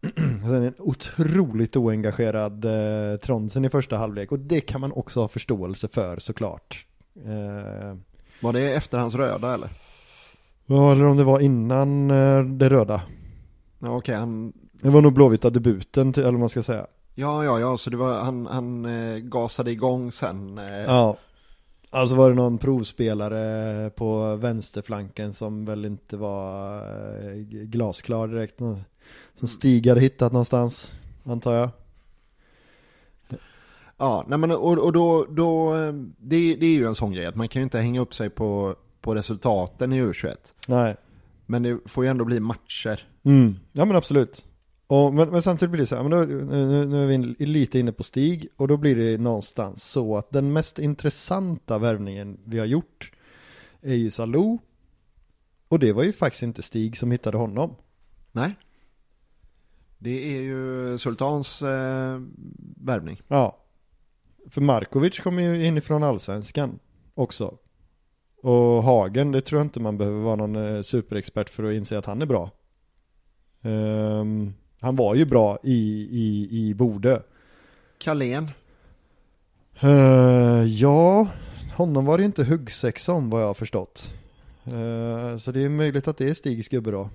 Sen 0.42 0.62
en 0.62 0.74
otroligt 0.78 1.76
oengagerad 1.76 2.64
eh, 2.64 3.16
Tronsen 3.16 3.64
i 3.64 3.70
första 3.70 3.96
halvlek, 3.96 4.32
och 4.32 4.38
det 4.38 4.60
kan 4.60 4.80
man 4.80 4.92
också 4.92 5.20
ha 5.20 5.28
förståelse 5.28 5.88
för 5.88 6.18
såklart. 6.18 6.86
Eh, 7.16 7.96
Var 8.40 8.52
det 8.52 8.74
efterhands 8.74 9.14
röda 9.14 9.54
eller? 9.54 9.68
Ja, 10.70 10.92
eller 10.92 11.04
om 11.04 11.16
det 11.16 11.24
var 11.24 11.40
innan 11.40 12.10
eh, 12.10 12.44
det 12.44 12.68
röda. 12.68 13.02
Ja, 13.78 13.96
okej, 13.96 14.14
han, 14.14 14.52
Det 14.72 14.90
var 14.90 15.02
nog 15.02 15.12
Blåvita 15.12 15.50
debuten, 15.50 16.08
eller 16.16 16.30
vad 16.30 16.40
man 16.40 16.48
ska 16.48 16.62
säga. 16.62 16.86
ja, 17.14 17.44
ja, 17.44 17.60
ja, 17.60 17.78
så 17.78 17.90
det 17.90 17.96
var, 17.96 18.20
han, 18.20 18.46
han 18.46 18.84
eh, 18.84 19.16
gasade 19.18 19.70
igång 19.70 20.12
sen. 20.12 20.58
Eh, 20.58 20.64
Ja. 20.86 21.16
Alltså 21.92 22.14
var 22.16 22.28
det 22.30 22.36
någon 22.36 22.58
provspelare 22.58 23.90
på 23.90 24.36
vänsterflanken 24.36 25.32
som 25.32 25.64
väl 25.64 25.84
inte 25.84 26.16
var 26.16 26.76
eh, 26.76 27.34
glasklar 27.46 28.28
direkt. 28.28 28.58
Som 29.34 29.48
Stig 29.48 29.86
hade 29.86 30.00
hittat 30.00 30.32
någonstans, 30.32 30.90
antar 31.24 31.54
jag. 31.54 31.68
Ja, 33.98 34.24
nej 34.28 34.38
men 34.38 34.50
och, 34.50 34.78
och 34.78 34.92
då, 34.92 35.26
då 35.30 35.74
det, 36.18 36.54
det 36.54 36.66
är 36.66 36.74
ju 36.76 36.86
en 36.86 36.94
sån 36.94 37.12
grej 37.12 37.26
att 37.26 37.36
man 37.36 37.48
kan 37.48 37.60
ju 37.60 37.64
inte 37.64 37.78
hänga 37.78 38.00
upp 38.00 38.14
sig 38.14 38.30
på, 38.30 38.74
på 39.00 39.14
resultaten 39.14 39.92
i 39.92 40.02
U21. 40.02 40.36
Nej. 40.66 40.96
Men 41.46 41.62
det 41.62 41.78
får 41.86 42.04
ju 42.04 42.10
ändå 42.10 42.24
bli 42.24 42.40
matcher. 42.40 43.08
Mm. 43.22 43.56
Ja 43.72 43.84
men 43.84 43.96
absolut. 43.96 44.44
Och, 44.86 45.14
men, 45.14 45.28
men 45.30 45.42
samtidigt 45.42 45.70
blir 45.70 45.80
det 45.80 45.86
så 45.86 45.96
här, 45.96 46.02
men 46.02 46.10
då, 46.10 46.18
nu, 46.54 46.86
nu 46.86 47.02
är 47.02 47.06
vi 47.06 47.46
lite 47.46 47.78
inne 47.78 47.92
på 47.92 48.02
Stig 48.02 48.48
och 48.56 48.68
då 48.68 48.76
blir 48.76 48.96
det 48.96 49.18
någonstans 49.18 49.84
så 49.84 50.16
att 50.16 50.30
den 50.30 50.52
mest 50.52 50.78
intressanta 50.78 51.78
värvningen 51.78 52.38
vi 52.44 52.58
har 52.58 52.66
gjort 52.66 53.12
är 53.80 53.94
ju 53.94 54.10
Salou 54.10 54.58
och 55.68 55.78
det 55.78 55.92
var 55.92 56.02
ju 56.02 56.12
faktiskt 56.12 56.42
inte 56.42 56.62
Stig 56.62 56.96
som 56.96 57.10
hittade 57.10 57.38
honom. 57.38 57.74
Nej. 58.32 58.54
Det 59.98 60.36
är 60.36 60.40
ju 60.40 60.98
Sultans 60.98 61.62
eh, 61.62 62.20
värvning. 62.76 63.20
Ja. 63.28 63.64
För 64.50 64.60
Markovic 64.60 65.20
kommer 65.20 65.42
ju 65.42 65.66
inifrån 65.66 66.02
allsvenskan 66.02 66.78
också. 67.14 67.58
Och 68.42 68.82
Hagen, 68.82 69.32
det 69.32 69.40
tror 69.40 69.58
jag 69.60 69.66
inte 69.66 69.80
man 69.80 69.98
behöver 69.98 70.20
vara 70.20 70.36
någon 70.36 70.76
eh, 70.76 70.82
superexpert 70.82 71.48
för 71.48 71.64
att 71.64 71.74
inse 71.74 71.98
att 71.98 72.06
han 72.06 72.22
är 72.22 72.26
bra. 72.26 72.50
Ehm, 73.62 74.52
han 74.80 74.96
var 74.96 75.14
ju 75.14 75.24
bra 75.24 75.58
i, 75.62 76.08
i, 76.10 76.48
i 76.50 76.74
Bodö. 76.74 77.20
Carlén. 77.98 78.50
Eh, 79.80 80.64
ja, 80.64 81.28
honom 81.76 82.04
var 82.04 82.16
det 82.16 82.20
ju 82.20 82.26
inte 82.26 82.44
huggsexa 82.44 83.12
om 83.12 83.30
vad 83.30 83.42
jag 83.42 83.46
har 83.46 83.54
förstått. 83.54 84.12
Eh, 84.64 85.36
så 85.36 85.52
det 85.52 85.64
är 85.64 85.68
möjligt 85.68 86.08
att 86.08 86.16
det 86.16 86.28
är 86.28 86.34
Stigs 86.34 86.68
gubbe 86.68 86.90
då. 86.90 87.10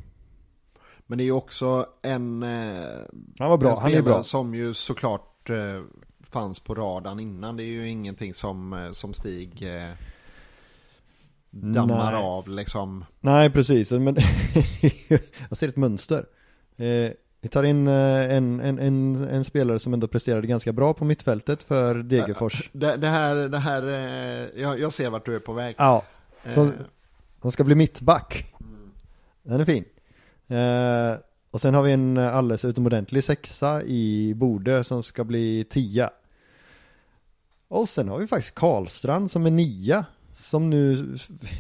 Men 1.08 1.18
det 1.18 1.24
är 1.24 1.26
ju 1.26 1.32
också 1.32 1.86
en, 2.02 2.44
eh, 2.44 2.86
Han 3.40 3.50
var 3.50 3.58
bra, 3.58 3.80
han 3.80 3.94
är 3.94 4.02
bra. 4.02 4.24
som 4.24 4.56
ju 4.56 4.74
såklart 4.74 5.50
fanns 6.24 6.60
på 6.60 6.76
radarn 6.76 7.20
innan. 7.20 7.58
Det 7.58 7.64
är 7.64 7.68
ju 7.68 7.90
ingenting 7.90 8.34
som, 8.34 8.90
som 8.94 9.14
Stig 9.14 9.64
dammar 11.56 12.12
Nej. 12.12 12.24
av 12.24 12.50
liksom. 12.50 13.06
Nej, 13.20 13.50
precis. 13.50 13.92
Men 13.92 14.16
jag 15.50 15.58
ser 15.58 15.68
ett 15.68 15.76
mönster. 15.76 16.26
Eh, 16.76 17.12
vi 17.42 17.50
tar 17.50 17.64
in 17.64 17.88
eh, 17.88 18.36
en, 18.36 18.60
en, 18.60 18.80
en, 18.80 19.16
en 19.16 19.44
spelare 19.44 19.80
som 19.80 19.94
ändå 19.94 20.08
presterade 20.08 20.48
ganska 20.48 20.74
bra 20.74 20.94
på 20.94 21.06
mittfältet 21.06 21.64
för 21.64 21.96
Degerfors. 21.96 22.70
Det, 22.74 22.96
det 22.96 23.08
här, 23.08 23.36
det 23.36 23.58
här 23.58 23.84
eh, 23.84 24.62
jag, 24.62 24.80
jag 24.80 24.94
ser 24.94 25.10
vart 25.10 25.26
du 25.26 25.36
är 25.36 25.40
på 25.40 25.54
väg. 25.54 25.76
Ja, 25.78 26.04
så, 26.48 26.72
Eh, 27.44 27.50
ska 27.50 27.64
bli 27.64 27.76
mittback. 27.76 28.54
Den 29.44 29.62
är 29.62 29.66
fin. 29.66 29.86
Eh, 30.48 31.20
och 31.52 31.62
sen 31.62 31.74
har 31.74 31.84
vi 31.84 31.92
en 31.92 32.18
alldeles 32.18 32.66
utomordentlig 32.66 33.24
sexa 33.24 33.84
i 33.84 34.34
Borde 34.36 34.84
som 34.84 35.04
ska 35.04 35.24
bli 35.24 35.64
tia. 35.64 36.10
Och 37.68 37.90
sen 37.90 38.10
har 38.10 38.18
vi 38.18 38.28
faktiskt 38.28 38.56
Karlstrand 38.56 39.32
som 39.32 39.46
är 39.46 39.52
nia. 39.52 40.06
Som 40.36 40.70
nu, 40.70 41.16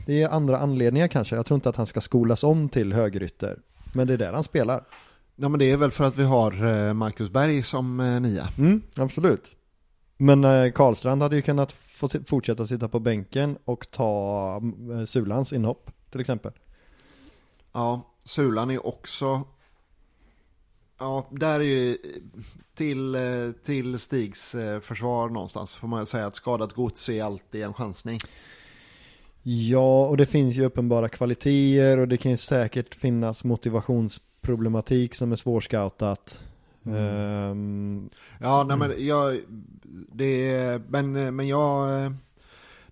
det 0.05 0.21
är 0.21 0.29
andra 0.29 0.57
anledningar 0.57 1.07
kanske. 1.07 1.35
Jag 1.35 1.45
tror 1.45 1.55
inte 1.55 1.69
att 1.69 1.75
han 1.75 1.85
ska 1.85 2.01
skolas 2.01 2.43
om 2.43 2.69
till 2.69 2.93
högerytter. 2.93 3.59
Men 3.93 4.07
det 4.07 4.13
är 4.13 4.17
där 4.17 4.33
han 4.33 4.43
spelar. 4.43 4.83
Ja 5.35 5.49
men 5.49 5.59
det 5.59 5.71
är 5.71 5.77
väl 5.77 5.91
för 5.91 6.03
att 6.03 6.17
vi 6.17 6.23
har 6.23 6.65
eh, 6.65 6.93
Marcus 6.93 7.29
Berg 7.29 7.63
som 7.63 7.99
eh, 7.99 8.19
nia. 8.19 8.47
Mm, 8.57 8.81
absolut. 8.97 9.55
Men 10.17 10.43
eh, 10.43 10.71
Karlstrand 10.71 11.21
hade 11.21 11.35
ju 11.35 11.41
kunnat 11.41 11.71
få 11.71 12.09
fortsätta 12.25 12.65
sitta 12.65 12.87
på 12.87 12.99
bänken 12.99 13.57
och 13.65 13.91
ta 13.91 14.61
Sulans 15.05 15.53
inhopp 15.53 15.91
till 16.11 16.21
exempel. 16.21 16.51
Ja, 17.73 18.15
Sulan 18.23 18.71
är 18.71 18.87
också... 18.87 19.41
Ja, 20.99 21.27
där 21.31 21.59
är 21.59 21.63
ju 21.63 21.97
till, 22.75 23.17
till 23.63 23.99
Stigs 23.99 24.55
försvar 24.81 25.29
någonstans 25.29 25.75
får 25.75 25.87
man 25.87 26.05
säga 26.05 26.25
att 26.25 26.35
skadat 26.35 26.73
gods 26.73 27.09
är 27.09 27.23
alltid 27.23 27.63
en 27.63 27.73
chansning. 27.73 28.19
Ja, 29.47 30.07
och 30.07 30.17
det 30.17 30.25
finns 30.25 30.55
ju 30.55 30.65
uppenbara 30.65 31.09
kvaliteter 31.09 31.97
och 31.97 32.07
det 32.07 32.17
kan 32.17 32.31
ju 32.31 32.37
säkert 32.37 32.95
finnas 32.95 33.43
motivationsproblematik 33.43 35.15
som 35.15 35.31
är 35.31 35.35
svårscoutat. 35.35 36.39
Ehm, 36.85 38.09
Ja, 38.39 38.65
nej 38.67 38.77
men 38.77 39.05
jag... 39.05 39.39
Det, 40.11 40.81
men, 40.87 41.35
men 41.35 41.47
jag... 41.47 41.89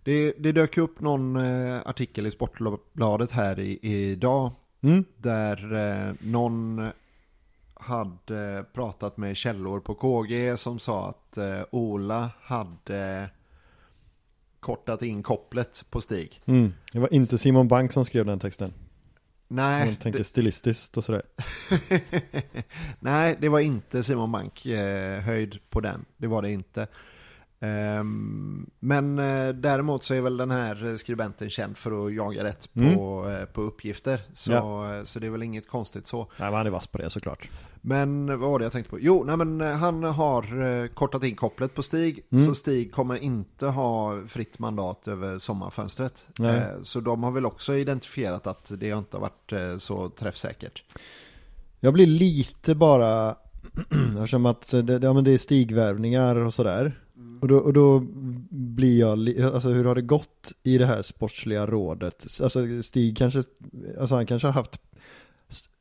Det, 0.04 0.34
det 0.38 0.52
dök 0.52 0.78
upp 0.78 1.02
någon 1.02 1.36
eh, 1.36 1.80
artikel 1.86 2.26
i 2.26 2.32
Sportbladet 2.32 3.32
här 3.32 3.60
i, 3.60 3.80
idag 3.82 4.52
mm, 4.82 5.04
där 5.18 5.74
eh, 5.74 6.14
någon 6.20 6.88
hade 7.74 8.66
pratat 8.74 9.18
med 9.18 9.38
källor 9.38 9.80
på 9.80 9.96
KG 9.96 10.58
som 10.58 10.80
sa 10.80 11.10
att 11.10 11.38
eh, 11.38 11.62
Ola 11.72 12.30
hade 12.42 13.30
kortat 14.64 15.02
in 15.02 15.24
kopplet 15.24 15.86
på 15.90 16.02
Stig. 16.02 16.42
mm. 16.46 16.74
Det 16.94 17.00
var 17.00 17.14
inte 17.14 17.38
Simon 17.38 17.68
Bank 17.68 17.92
som 17.92 18.06
skrev 18.06 18.26
den 18.26 18.40
texten. 18.40 18.74
Nej, 19.48 19.86
Man 19.86 19.96
tänker 19.96 20.24
stilistiskt 20.24 20.98
och 20.98 21.04
sådär. 21.04 21.22
det, 21.90 22.02
nej, 23.00 23.38
det 23.40 23.50
var 23.50 23.60
inte 23.60 24.04
Simon 24.04 24.32
Bank 24.32 24.66
eh, 24.66 25.22
höjd 25.22 25.60
på 25.70 25.80
den. 25.82 26.06
Det 26.18 26.28
var 26.28 26.42
det 26.42 26.52
inte. 26.52 26.88
Ehm, 27.64 28.70
men 28.80 29.20
eh, 29.20 29.50
däremot 29.54 30.04
så 30.04 30.14
är 30.14 30.22
väl 30.22 30.38
den 30.38 30.52
här 30.52 30.98
skribenten 30.98 31.50
känd 31.50 31.78
för 31.78 32.06
att 32.08 32.14
jaga 32.14 32.44
rätt 32.44 32.74
på, 32.74 33.30
eh, 33.40 33.46
på 33.46 33.62
uppgifter. 33.62 34.22
Så, 34.34 34.52
Ja. 34.52 35.02
så 35.06 35.20
det 35.20 35.28
är 35.28 35.32
väl 35.32 35.44
inget 35.44 35.68
konstigt 35.68 36.08
så. 36.08 36.18
Nej, 36.18 36.28
men 36.50 36.54
han 36.54 36.66
är 36.68 36.72
vass 36.72 36.88
på 36.88 36.98
det 36.98 37.10
såklart. 37.10 37.50
Men 37.82 38.28
vad 38.28 38.40
var 38.40 38.60
det 38.60 38.66
jag 38.66 38.72
tänkte 38.72 38.90
på? 38.92 39.00
Jo, 39.00 39.24
nej 39.24 39.38
men 39.38 39.62
eh, 39.62 39.72
han 39.72 40.04
har 40.04 40.62
eh, 40.62 40.88
kortat 40.88 41.24
in 41.24 41.36
kopplet 41.36 41.74
på 41.76 41.84
Stig. 41.84 42.26
Mm. 42.32 42.46
Så 42.46 42.56
Stig 42.56 42.92
kommer 42.94 43.16
inte 43.16 43.68
ha 43.68 44.22
fritt 44.28 44.60
mandat 44.60 45.08
över 45.08 45.40
sommarfönstret. 45.40 46.26
Nej. 46.40 46.58
Eh, 46.58 46.64
Så 46.84 47.00
de 47.00 47.24
har 47.24 47.32
väl 47.32 47.46
också 47.46 47.76
identifierat 47.76 48.48
att 48.48 48.72
det 48.78 48.90
inte 48.90 49.18
har 49.18 49.22
varit 49.22 49.52
eh, 49.52 49.78
så 49.78 50.10
träffsäkert. 50.10 50.84
Jag 51.80 51.94
blir 51.94 52.08
lite 52.08 52.76
bara, 52.76 53.36
eftersom 54.18 54.46
att 54.46 54.72
det, 54.84 55.04
ja, 55.04 55.14
men 55.14 55.24
det 55.24 55.32
är 55.32 55.38
stigvärvningar 55.38 56.36
och 56.36 56.54
sådär. 56.54 57.00
Och, 57.44 57.50
då, 57.50 57.58
och 57.58 57.74
då 57.74 58.04
blir 58.50 59.00
jag, 59.00 59.42
alltså 59.54 59.70
hur 59.70 59.86
har 59.86 59.96
det 59.96 60.02
gått 60.02 60.54
i 60.64 60.78
det 60.78 60.86
här 60.86 61.02
sportsliga 61.02 61.66
rådet? 61.66 62.26
Alltså 62.44 62.84
Stig 62.84 63.18
kanske, 63.18 63.44
alltså 64.00 64.16
han 64.16 64.26
kanske 64.26 64.48
har 64.48 64.54
haft 64.54 64.80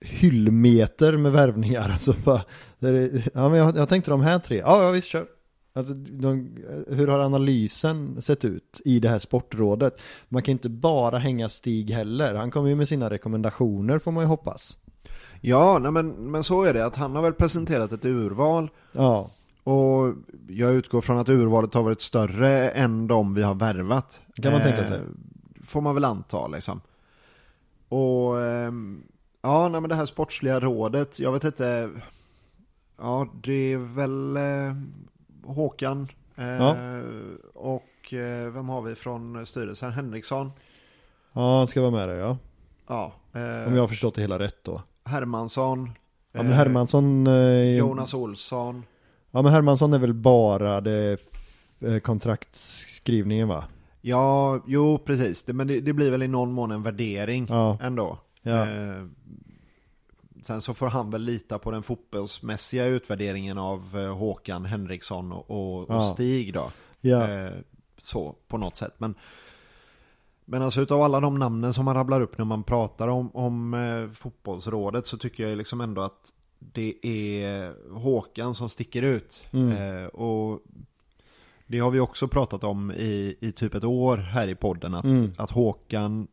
hyllmeter 0.00 1.16
med 1.16 1.32
värvningar. 1.32 1.88
Alltså 1.92 2.14
bara, 2.24 2.42
det, 2.78 3.26
ja 3.34 3.48
men 3.48 3.58
jag, 3.58 3.76
jag 3.76 3.88
tänkte 3.88 4.10
de 4.10 4.20
här 4.20 4.38
tre, 4.38 4.56
ja, 4.56 4.82
ja 4.82 4.90
visst 4.90 5.08
kör. 5.08 5.26
Alltså, 5.72 5.94
de, 5.94 6.56
hur 6.88 7.08
har 7.08 7.18
analysen 7.18 8.22
sett 8.22 8.44
ut 8.44 8.80
i 8.84 8.98
det 8.98 9.08
här 9.08 9.18
sportrådet? 9.18 10.00
Man 10.28 10.42
kan 10.42 10.52
inte 10.52 10.68
bara 10.68 11.18
hänga 11.18 11.48
Stig 11.48 11.90
heller. 11.90 12.34
Han 12.34 12.50
kommer 12.50 12.68
ju 12.68 12.74
med 12.74 12.88
sina 12.88 13.10
rekommendationer 13.10 13.98
får 13.98 14.12
man 14.12 14.24
ju 14.24 14.28
hoppas. 14.28 14.78
Ja, 15.40 15.78
nej 15.78 15.92
men, 15.92 16.30
men 16.30 16.44
så 16.44 16.62
är 16.62 16.74
det. 16.74 16.86
Att 16.86 16.96
han 16.96 17.16
har 17.16 17.22
väl 17.22 17.32
presenterat 17.32 17.92
ett 17.92 18.04
urval. 18.04 18.70
Ja, 18.92 19.30
Och 19.64 20.14
jag 20.48 20.72
utgår 20.74 21.00
från 21.00 21.18
att 21.18 21.28
urvalet 21.28 21.74
har 21.74 21.82
varit 21.82 22.00
större 22.00 22.70
än 22.70 23.06
de 23.06 23.34
vi 23.34 23.42
har 23.42 23.54
värvat. 23.54 24.22
Kan 24.42 24.52
man 24.52 24.62
tänka 24.62 24.88
sig. 24.88 25.00
Får 25.66 25.80
man 25.80 25.94
väl 25.94 26.04
anta 26.04 26.46
liksom. 26.46 26.80
Och 27.88 28.40
ehm, 28.42 29.02
ja, 29.42 29.68
nej 29.68 29.80
men 29.80 29.90
det 29.90 29.96
här 29.96 30.06
sportsliga 30.06 30.60
rådet, 30.60 31.18
jag 31.18 31.32
vet 31.32 31.44
inte. 31.44 31.90
Ja, 32.98 33.28
det 33.42 33.72
är 33.72 33.78
väl 33.78 34.36
eh, 34.36 34.74
Håkan. 35.54 36.08
Eh, 36.36 36.44
Ja. 36.46 36.76
Och 37.54 38.12
eh, 38.14 38.52
vem 38.52 38.68
har 38.68 38.82
vi 38.82 38.94
från 38.94 39.46
styrelsen? 39.46 39.92
Henriksson. 39.92 40.50
ja 41.32 41.58
han 41.58 41.66
ska 41.66 41.80
vara 41.80 41.90
med 41.90 42.08
där 42.08 42.16
ja. 42.16 42.36
Ja, 42.88 43.12
eh, 43.32 43.68
Om 43.68 43.74
jag 43.74 43.82
har 43.82 43.88
förstått 43.88 44.14
det 44.14 44.20
hela 44.20 44.38
rätt 44.38 44.64
då. 44.64 44.82
Hermansson. 45.04 45.90
Ja 46.32 46.42
men 46.42 46.52
eh, 46.52 46.56
Hermansson 46.58 47.26
eh, 47.26 47.76
Jonas 47.76 48.14
Olsson. 48.14 48.82
Ja 49.34 49.42
men 49.42 49.52
Hermansson 49.52 49.92
är 49.94 49.98
väl 49.98 50.14
bara 50.14 50.80
det 50.80 51.18
eh, 51.80 51.98
kontraktskrivningen 51.98 53.48
va? 53.48 53.64
Ja, 54.00 54.60
jo 54.66 54.98
precis. 54.98 55.44
Det, 55.44 55.52
men 55.52 55.66
det, 55.66 55.80
det 55.80 55.92
blir 55.92 56.10
väl 56.10 56.22
i 56.22 56.28
någon 56.28 56.52
mån 56.52 56.70
en 56.70 56.82
värdering 56.82 57.46
Ja. 57.48 57.78
ändå. 57.82 58.18
Ja. 58.42 58.68
Eh, 58.70 59.06
sen 60.42 60.60
så 60.62 60.74
får 60.74 60.86
han 60.88 61.10
väl 61.10 61.22
lita 61.22 61.58
på 61.58 61.70
den 61.70 61.82
fotbollsmässiga 61.82 62.84
utvärderingen 62.86 63.58
av 63.58 63.98
eh, 63.98 64.16
Håkan 64.16 64.64
Henriksson 64.64 65.32
och, 65.32 65.50
och, 65.50 65.78
och 65.90 65.94
Ja. 65.94 66.02
Stig 66.02 66.54
då. 66.54 66.70
Ja. 67.00 67.28
Eh, 67.30 67.52
så, 67.98 68.36
på 68.48 68.58
något 68.58 68.76
sätt. 68.76 68.94
Men, 68.98 69.14
men 70.44 70.62
alltså 70.62 70.80
utav 70.80 71.02
alla 71.02 71.20
de 71.20 71.38
namnen 71.38 71.74
som 71.74 71.84
man 71.84 71.94
rabblar 71.94 72.20
upp 72.20 72.38
när 72.38 72.44
man 72.44 72.62
pratar 72.64 73.08
om, 73.08 73.30
om 73.36 73.74
eh, 73.74 74.08
fotbollsrådet 74.14 75.06
så 75.06 75.18
tycker 75.18 75.48
jag 75.48 75.58
liksom 75.58 75.80
ändå 75.80 76.02
att 76.02 76.32
det 76.72 77.06
är 77.06 77.74
Håkan 77.92 78.54
som 78.54 78.68
sticker 78.68 79.02
ut. 79.02 79.44
Mm. 79.52 79.70
Eh, 80.02 80.06
och 80.06 80.62
det 81.66 81.78
har 81.78 81.90
vi 81.90 82.00
också 82.00 82.28
pratat 82.28 82.64
om 82.64 82.90
i, 82.92 83.36
i 83.40 83.52
typ 83.52 83.74
ett 83.74 83.84
år 83.84 84.16
här 84.16 84.48
i 84.48 84.54
podden. 84.54 84.94
Att, 84.94 85.04
Mm. 85.04 85.32
att 85.38 85.50
Håkan, 85.50 86.26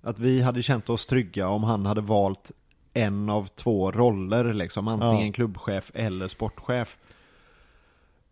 att 0.00 0.18
vi 0.18 0.40
hade 0.42 0.62
känt 0.62 0.90
oss 0.90 1.06
trygga 1.06 1.48
om 1.48 1.64
han 1.64 1.86
hade 1.86 2.00
valt 2.00 2.52
en 2.92 3.30
av 3.30 3.46
två 3.46 3.92
roller 3.92 4.52
liksom. 4.54 4.88
Antingen 4.88 5.26
Ja. 5.26 5.32
klubbchef 5.32 5.90
eller 5.94 6.28
sportchef. 6.28 6.98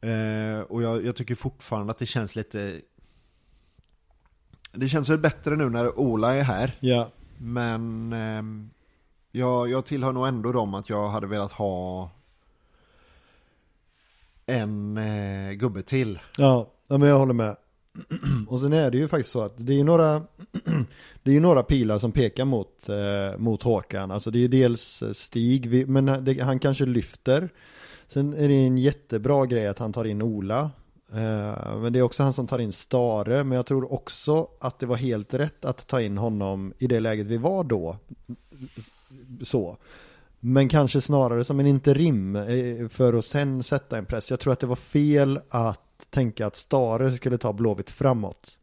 Eh, 0.00 0.60
och 0.60 0.82
jag, 0.82 1.04
jag 1.06 1.16
tycker 1.16 1.34
fortfarande 1.34 1.90
att 1.90 1.98
det 1.98 2.06
känns 2.06 2.36
lite 2.36 2.80
Det 4.72 4.88
känns 4.88 5.08
väl 5.08 5.18
bättre 5.18 5.56
nu 5.56 5.70
när 5.70 5.98
Ola 5.98 6.34
är 6.34 6.42
här 6.42 6.76
Ja. 6.80 7.08
Men 7.38 8.12
ehm, 8.12 8.70
jag, 9.36 9.70
jag 9.70 9.84
tillhör 9.84 10.12
nog 10.12 10.26
ändå 10.26 10.52
dem 10.52 10.74
att 10.74 10.90
jag 10.90 11.08
hade 11.08 11.26
velat 11.26 11.52
ha 11.52 12.10
En 14.46 14.96
eh, 14.96 15.52
gubbe 15.52 15.82
till 15.82 16.18
Ja, 16.38 16.70
ja 16.88 16.98
men 16.98 17.08
jag 17.08 17.18
håller 17.18 17.34
med. 17.34 17.56
Och 18.48 18.60
sen 18.60 18.72
är 18.72 18.90
det 18.90 18.98
ju 18.98 19.08
faktiskt 19.08 19.30
så 19.30 19.42
att 19.42 19.54
det 19.56 19.80
är 19.80 19.84
några 19.84 20.22
Det 21.22 21.36
är 21.36 21.40
några 21.40 21.62
pilar 21.62 21.98
som 21.98 22.12
pekar 22.12 22.44
mot, 22.44 22.88
eh, 22.88 23.38
mot 23.38 23.62
Håkan. 23.62 24.10
Alltså 24.10 24.30
det 24.30 24.38
är 24.38 24.40
ju 24.40 24.48
dels 24.48 25.02
eh, 25.02 25.12
Stig, 25.12 25.88
men 25.88 26.24
det, 26.24 26.42
han 26.42 26.58
kanske 26.58 26.86
lyfter. 26.86 27.48
Sen 28.06 28.34
är 28.34 28.48
det 28.48 28.54
en 28.54 28.78
jättebra 28.78 29.46
grej 29.46 29.66
att 29.66 29.78
han 29.78 29.92
tar 29.92 30.04
in 30.04 30.22
Ola. 30.22 30.70
Eh, 31.12 31.78
men 31.78 31.92
det 31.92 31.98
är 31.98 32.02
också 32.02 32.22
han 32.22 32.32
som 32.32 32.46
tar 32.46 32.58
in 32.58 32.72
Stare. 32.72 33.44
Men 33.44 33.56
jag 33.56 33.66
tror 33.66 33.92
också 33.92 34.48
att 34.60 34.78
det 34.78 34.86
var 34.86 34.96
helt 34.96 35.34
rätt 35.34 35.64
att 35.64 35.86
ta 35.86 36.00
in 36.00 36.18
honom 36.18 36.72
i 36.78 36.86
det 36.86 37.00
läget 37.00 37.26
vi 37.26 37.36
var 37.36 37.64
då. 37.64 37.96
Så. 39.42 39.78
Men 40.40 40.68
kanske 40.68 41.00
snarare 41.00 41.44
som 41.44 41.60
en 41.60 41.66
interim 41.66 42.36
eh, 42.36 42.88
för 42.88 43.14
att 43.14 43.24
sen 43.24 43.62
sätta 43.62 43.98
en 43.98 44.06
press. 44.06 44.30
Jag 44.30 44.40
tror 44.40 44.52
att 44.52 44.60
det 44.60 44.66
var 44.66 44.76
fel 44.76 45.40
att 45.48 46.06
tänka 46.10 46.46
att 46.46 46.56
Stare 46.56 47.16
skulle 47.16 47.38
ta 47.38 47.52
Blåvitt 47.52 47.90
framåt. 47.90 48.58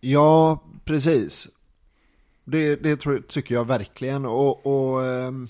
Ja, 0.00 0.62
precis 0.84 1.48
Det, 2.44 2.76
det 2.76 2.96
tror, 2.96 3.18
tycker 3.18 3.54
jag 3.54 3.64
verkligen 3.64 4.26
och, 4.26 4.66
och 4.66 5.04
ehm, 5.04 5.48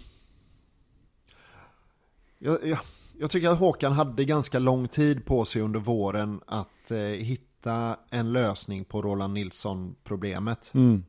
jag, 2.39 2.59
jag, 2.67 2.79
jag 3.21 3.31
tycker 3.31 3.49
att 3.49 3.59
Håkan 3.59 3.93
hade 3.93 4.25
ganska 4.25 4.59
lång 4.59 4.89
tid 4.89 5.25
på 5.25 5.45
sig 5.45 5.63
under 5.63 5.81
våren 5.81 6.41
att 6.47 6.91
eh, 6.91 6.99
hitta 6.99 7.97
en 8.11 8.33
lösning 8.33 8.85
på 8.85 9.03
Roland 9.03 9.35
Nilsson-problemet. 9.35 10.71
Mm. 10.75 11.05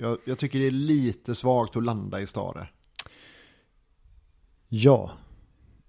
Jag, 0.00 0.18
jag 0.24 0.38
tycker 0.38 0.58
det 0.58 0.66
är 0.66 0.70
lite 0.70 1.34
svagt 1.34 1.76
att 1.76 1.84
landa 1.84 2.20
i 2.20 2.26
Stare. 2.26 2.68
Ja. 4.68 5.10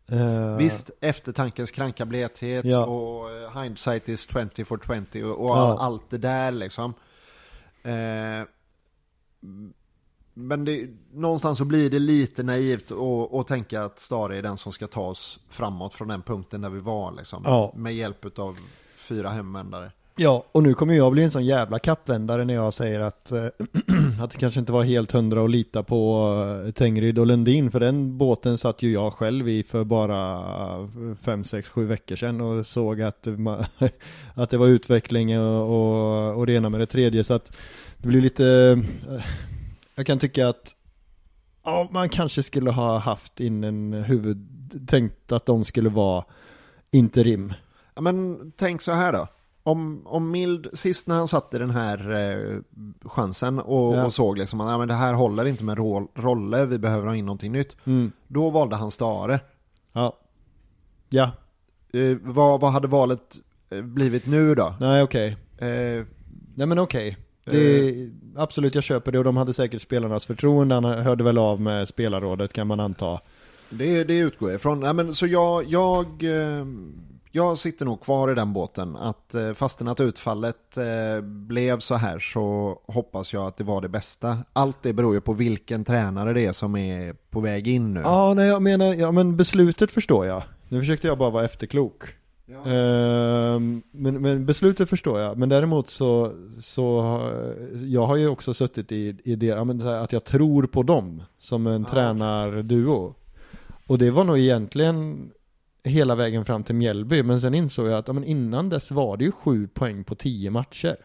Eh, 0.07 0.57
Visst, 0.57 0.89
eftertankens 1.01 1.71
kranka 1.71 2.05
blekhet 2.05 2.65
Ja. 2.65 2.85
och 2.85 3.31
eh, 3.31 3.61
hindsight 3.63 4.09
is 4.09 4.27
20 4.55 4.65
for 4.65 5.05
20 5.11 5.23
och, 5.23 5.39
och 5.43 5.49
Ja. 5.57 5.77
allt 5.79 6.09
det 6.09 6.17
där 6.17 6.51
liksom. 6.51 6.93
Eh, 7.83 8.47
men 10.33 10.65
det, 10.65 10.89
någonstans 11.13 11.57
så 11.57 11.65
blir 11.65 11.89
det 11.89 11.99
lite 11.99 12.43
naivt 12.43 12.91
att, 12.91 13.33
att 13.33 13.47
tänka 13.47 13.83
att 13.83 13.99
Stare 13.99 14.37
är 14.37 14.41
den 14.41 14.57
som 14.57 14.71
ska 14.71 14.87
ta 14.87 15.01
oss 15.01 15.39
framåt 15.49 15.93
från 15.95 16.07
den 16.07 16.21
punkten 16.21 16.61
där 16.61 16.69
vi 16.69 16.79
var 16.79 17.11
liksom. 17.11 17.43
Ja. 17.45 17.73
Med 17.75 17.95
hjälp 17.95 18.39
av 18.39 18.57
fyra 18.95 19.29
hemvändare. 19.29 19.91
Ja, 20.21 20.45
och 20.51 20.63
nu 20.63 20.73
kommer 20.73 20.93
jag 20.93 21.11
bli 21.11 21.23
en 21.23 21.31
sån 21.31 21.45
jävla 21.45 21.79
kappvändare 21.79 22.45
när 22.45 22.53
jag 22.53 22.73
säger 22.73 22.99
att, 22.99 23.31
eh, 23.31 23.45
att 24.21 24.31
det 24.31 24.37
kanske 24.37 24.59
inte 24.59 24.71
var 24.71 24.83
helt 24.83 25.11
hundra 25.11 25.43
att 25.43 25.49
lita 25.49 25.83
på 25.83 26.33
eh, 26.65 26.71
Tengryd 26.71 27.19
och 27.19 27.27
Lundin, 27.27 27.71
för 27.71 27.79
den 27.79 28.17
båten 28.17 28.57
satt 28.57 28.81
ju 28.81 28.91
jag 28.91 29.13
själv 29.13 29.49
i 29.49 29.63
för 29.63 29.83
bara 29.83 30.37
eh, 30.75 31.15
fem, 31.21 31.43
sex, 31.43 31.69
sju 31.69 31.85
veckor 31.85 32.15
sedan 32.15 32.41
och 32.41 32.67
såg 32.67 33.01
att, 33.01 33.27
att 34.33 34.49
det 34.49 34.57
var 34.57 34.67
utveckling 34.67 35.39
och, 35.39 35.69
och, 35.69 36.37
och 36.37 36.45
det 36.45 36.53
ena 36.53 36.69
med 36.69 36.79
det 36.79 36.85
tredje, 36.85 37.23
så 37.23 37.33
att 37.33 37.51
det 37.97 38.07
blir 38.07 38.21
lite, 38.21 38.79
jag 39.95 40.05
kan 40.05 40.19
tycka 40.19 40.47
att 40.47 40.75
ja, 41.65 41.89
man 41.91 42.09
kanske 42.09 42.43
skulle 42.43 42.71
ha 42.71 42.97
haft 42.97 43.39
in 43.39 43.63
en 43.63 43.93
huvud, 43.93 44.47
tänkt 44.87 45.31
att 45.31 45.45
de 45.45 45.65
skulle 45.65 45.89
vara 45.89 46.25
interim. 46.91 47.53
Ja, 47.95 48.01
men 48.01 48.51
tänk 48.57 48.81
så 48.81 48.91
här 48.91 49.13
då. 49.13 49.27
Om, 49.63 50.01
om 50.07 50.31
Mild, 50.31 50.67
sist 50.73 51.07
när 51.07 51.15
han 51.15 51.27
satte 51.27 51.59
den 51.59 51.69
här 51.69 52.11
eh, 52.11 52.59
chansen 53.09 53.59
och, 53.59 53.95
Ja. 53.95 54.05
och 54.05 54.13
såg 54.13 54.37
liksom 54.37 54.61
att 54.61 54.71
ja, 54.71 54.77
men 54.77 54.87
det 54.87 54.93
här 54.93 55.13
håller 55.13 55.45
inte 55.45 55.63
med 55.63 55.77
roll, 55.77 56.07
roller, 56.15 56.65
vi 56.65 56.77
behöver 56.77 57.07
ha 57.07 57.15
in 57.15 57.25
någonting 57.25 57.51
nytt. 57.51 57.75
Mm. 57.85 58.11
Då 58.27 58.49
valde 58.49 58.75
han 58.75 58.91
Stare. 58.91 59.39
Ja. 59.93 60.17
Ja, 61.09 61.31
Eh, 61.93 62.17
vad, 62.21 62.61
vad 62.61 62.71
hade 62.71 62.87
valet 62.87 63.37
eh, 63.69 63.81
blivit 63.81 64.25
nu 64.25 64.55
då? 64.55 64.73
nej 64.79 65.03
okej. 65.03 65.37
Eh, 65.57 66.05
Nej 66.55 66.67
men 66.67 66.79
okej. 66.79 67.17
Det, 67.45 67.93
absolut, 68.35 68.75
jag 68.75 68.83
köper 68.83 69.11
det 69.11 69.17
och 69.17 69.23
de 69.23 69.37
hade 69.37 69.53
säkert 69.53 69.81
spelarnas 69.81 70.25
förtroende. 70.25 70.75
Han 70.75 70.83
hörde 70.85 71.23
väl 71.23 71.37
av 71.37 71.61
med 71.61 71.87
spelarrådet 71.87 72.53
kan 72.53 72.67
man 72.67 72.79
anta. 72.79 73.19
det, 73.69 74.03
det 74.03 74.17
utgår 74.17 74.49
jag 74.49 74.55
ifrån. 74.55 74.79
Nej, 74.79 74.93
men, 74.93 75.15
så 75.15 75.27
jag, 75.27 75.65
jag, 75.65 76.05
eh, 76.23 76.65
jag 77.31 77.57
sitter 77.57 77.85
nog 77.85 78.01
kvar 78.01 78.31
i 78.31 78.35
den 78.35 78.53
båten. 78.53 78.95
Att 78.95 79.35
eh, 79.35 79.53
fastän 79.53 79.87
att 79.87 79.99
utfallet 79.99 80.77
eh, 80.77 81.21
blev 81.23 81.79
så 81.79 81.95
här 81.95 82.19
så 82.19 82.77
hoppas 82.87 83.33
jag 83.33 83.45
att 83.47 83.57
det 83.57 83.63
var 83.63 83.81
det 83.81 83.89
bästa. 83.89 84.37
Allt 84.53 84.77
det 84.81 84.93
beror 84.93 85.13
ju 85.13 85.21
på 85.21 85.33
vilken 85.33 85.85
tränare 85.85 86.33
det 86.33 86.45
är 86.45 86.53
som 86.53 86.75
är 86.75 87.13
på 87.29 87.39
väg 87.39 87.67
in 87.67 87.93
nu. 87.93 87.99
Ja, 87.99 88.33
nej 88.33 88.47
jag 88.47 88.61
menar, 88.61 88.93
ja 88.93 89.11
men 89.11 89.37
beslutet 89.37 89.91
förstår 89.91 90.25
jag. 90.25 90.43
Nu 90.67 90.79
försökte 90.79 91.07
jag 91.07 91.17
bara 91.17 91.29
vara 91.29 91.45
efterklok. 91.45 92.03
Ja. 92.45 92.71
Ehm, 92.71 93.81
men, 93.91 94.21
men 94.21 94.45
beslutet 94.45 94.89
förstår 94.89 95.19
jag. 95.19 95.37
Men 95.37 95.49
däremot 95.49 95.89
så, 95.89 96.31
så 96.61 96.99
eh, 97.33 97.83
jag 97.83 98.05
har 98.07 98.15
ju 98.15 98.27
också 98.27 98.53
suttit 98.53 98.91
i, 98.91 99.15
i 99.23 99.35
det, 99.35 99.51
att 100.01 100.13
jag 100.13 100.23
tror 100.23 100.63
på 100.67 100.83
dem 100.83 101.23
som 101.37 101.67
en 101.67 101.81
Ja. 101.81 101.87
tränarduo. 101.89 103.15
Och 103.87 103.97
det 103.97 104.11
var 104.11 104.23
nog 104.23 104.39
egentligen 104.39 105.29
hela 105.83 106.15
vägen 106.15 106.45
fram 106.45 106.63
till 106.63 106.75
Mjällby. 106.75 107.23
Men 107.23 107.41
sen 107.41 107.53
insåg 107.53 107.87
jag 107.87 107.93
att 107.93 108.07
ja, 108.07 108.13
men 108.13 108.23
innan 108.23 108.69
dess 108.69 108.91
var 108.91 109.17
det 109.17 109.23
ju 109.23 109.31
sju 109.31 109.67
poäng 109.67 110.03
på 110.03 110.15
tio 110.15 110.51
matcher. 110.51 110.95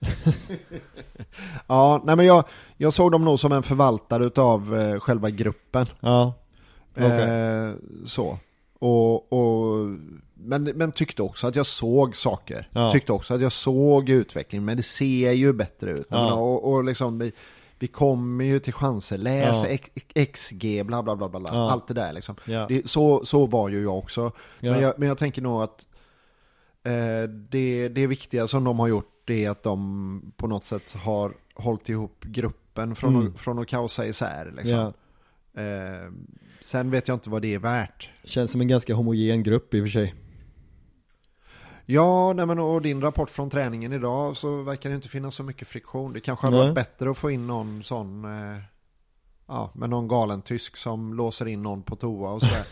Ja, 1.66 2.02
nej 2.04 2.16
men 2.16 2.26
jag, 2.26 2.44
jag 2.76 2.92
såg 2.92 3.12
dem 3.12 3.24
nog 3.24 3.40
som 3.40 3.52
en 3.52 3.62
förvaltare 3.62 4.24
utav 4.24 4.76
eh, 4.76 5.00
själva 5.00 5.30
gruppen. 5.30 5.86
Ja. 6.00 6.34
Okej. 6.92 7.06
Eh, 7.06 7.70
så. 8.06 8.38
Och, 8.78 9.32
och, 9.32 9.86
men, 10.34 10.64
men 10.64 10.92
tyckte 10.92 11.22
också 11.22 11.46
att 11.46 11.56
jag 11.56 11.66
såg 11.66 12.16
saker. 12.16 12.68
Ja. 12.72 12.90
Tyckte 12.90 13.12
också 13.12 13.34
att 13.34 13.40
jag 13.40 13.52
såg 13.52 14.08
utveckling, 14.08 14.64
men 14.64 14.76
det 14.76 14.82
ser 14.82 15.32
ju 15.32 15.52
bättre 15.52 15.90
ut. 15.90 16.06
Ja. 16.10 16.34
Och, 16.34 16.72
och 16.72 16.84
liksom, 16.84 17.30
vi, 17.78 17.86
kommer 17.86 18.44
ju 18.44 18.58
till 18.58 18.72
chanser, 18.72 19.18
läs 19.18 19.56
Ja. 19.62 19.66
X- 19.66 19.90
XG, 20.32 20.86
bla 20.86 21.02
bla 21.02 21.16
bla 21.16 21.28
bla. 21.28 21.40
Ja. 21.52 21.70
allt 21.70 21.88
det 21.88 21.94
där 21.94 22.12
liksom. 22.12 22.34
Ja. 22.44 22.66
Det, 22.68 22.88
så, 22.88 23.24
så 23.24 23.46
var 23.46 23.68
ju 23.68 23.82
jag 23.82 23.98
också. 23.98 24.32
Men, 24.60 24.80
jag, 24.80 24.94
men 24.98 25.08
jag 25.08 25.18
tänker 25.18 25.42
nog 25.42 25.62
att 25.62 25.86
eh, 26.82 27.30
det, 27.50 27.88
det 27.88 28.06
viktiga 28.06 28.48
som 28.48 28.64
de 28.64 28.78
har 28.78 28.88
gjort 28.88 29.12
det 29.24 29.44
är 29.44 29.50
att 29.50 29.62
de 29.62 30.32
på 30.36 30.46
något 30.46 30.64
sätt 30.64 30.92
har 30.92 31.34
hållit 31.54 31.88
ihop 31.88 32.24
gruppen 32.24 32.94
från, 32.94 33.14
Mm. 33.16 33.28
att, 33.32 33.38
från 33.40 33.58
att 33.58 33.68
kaosa 33.68 34.06
isär. 34.06 34.52
Liksom. 34.56 34.92
Eh, 35.54 36.12
sen 36.60 36.90
vet 36.90 37.08
jag 37.08 37.14
inte 37.14 37.30
vad 37.30 37.42
det 37.42 37.54
är 37.54 37.58
värt. 37.58 38.10
Känns 38.24 38.50
som 38.50 38.60
en 38.60 38.68
ganska 38.68 38.94
homogen 38.94 39.42
grupp 39.42 39.74
i 39.74 39.80
och 39.80 39.84
för 39.84 39.90
sig. 39.90 40.14
Ja, 41.88 42.32
nej 42.32 42.46
men 42.46 42.58
och 42.58 42.82
din 42.82 43.00
rapport 43.00 43.30
från 43.30 43.50
träningen 43.50 43.92
idag 43.92 44.36
så 44.36 44.62
verkar 44.62 44.90
det 44.90 44.96
inte 44.96 45.08
finnas 45.08 45.34
så 45.34 45.42
mycket 45.42 45.68
friktion. 45.68 46.12
Det 46.12 46.20
kanske 46.20 46.46
hade 46.46 46.56
varit 46.56 46.74
bättre 46.74 47.10
att 47.10 47.18
få 47.18 47.30
in 47.30 47.46
någon 47.46 47.82
sån, 47.82 48.24
eh, 48.24 48.58
ja, 49.48 49.70
med 49.74 49.90
någon 49.90 50.08
galen 50.08 50.42
tysk 50.42 50.76
som 50.76 51.14
låser 51.14 51.46
in 51.46 51.62
någon 51.62 51.82
på 51.82 51.96
toa 51.96 52.30
och 52.30 52.42
sådär. 52.42 52.64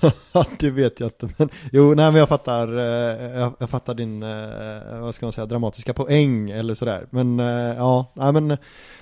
Det 0.59 0.71
vet 0.71 1.01
jag 1.01 1.07
inte. 1.07 1.31
Men, 1.39 1.49
jo, 1.73 1.95
nej 1.95 2.11
men 2.11 2.15
jag 2.15 2.29
fattar, 2.29 2.79
eh, 2.79 3.39
jag, 3.41 3.53
jag 3.59 3.71
fattar 3.71 3.95
din, 3.95 4.23
eh, 4.23 5.01
vad 5.01 5.15
ska 5.15 5.27
man 5.27 5.33
säga, 5.33 5.47
dramatiska 5.47 5.95
poäng 5.95 6.51
eller 6.51 6.75
sådär. 6.75 7.07
Men 7.11 7.41
eh, 7.41 7.77
ja, 7.77 8.13
nej 8.15 8.33
men 8.33 8.57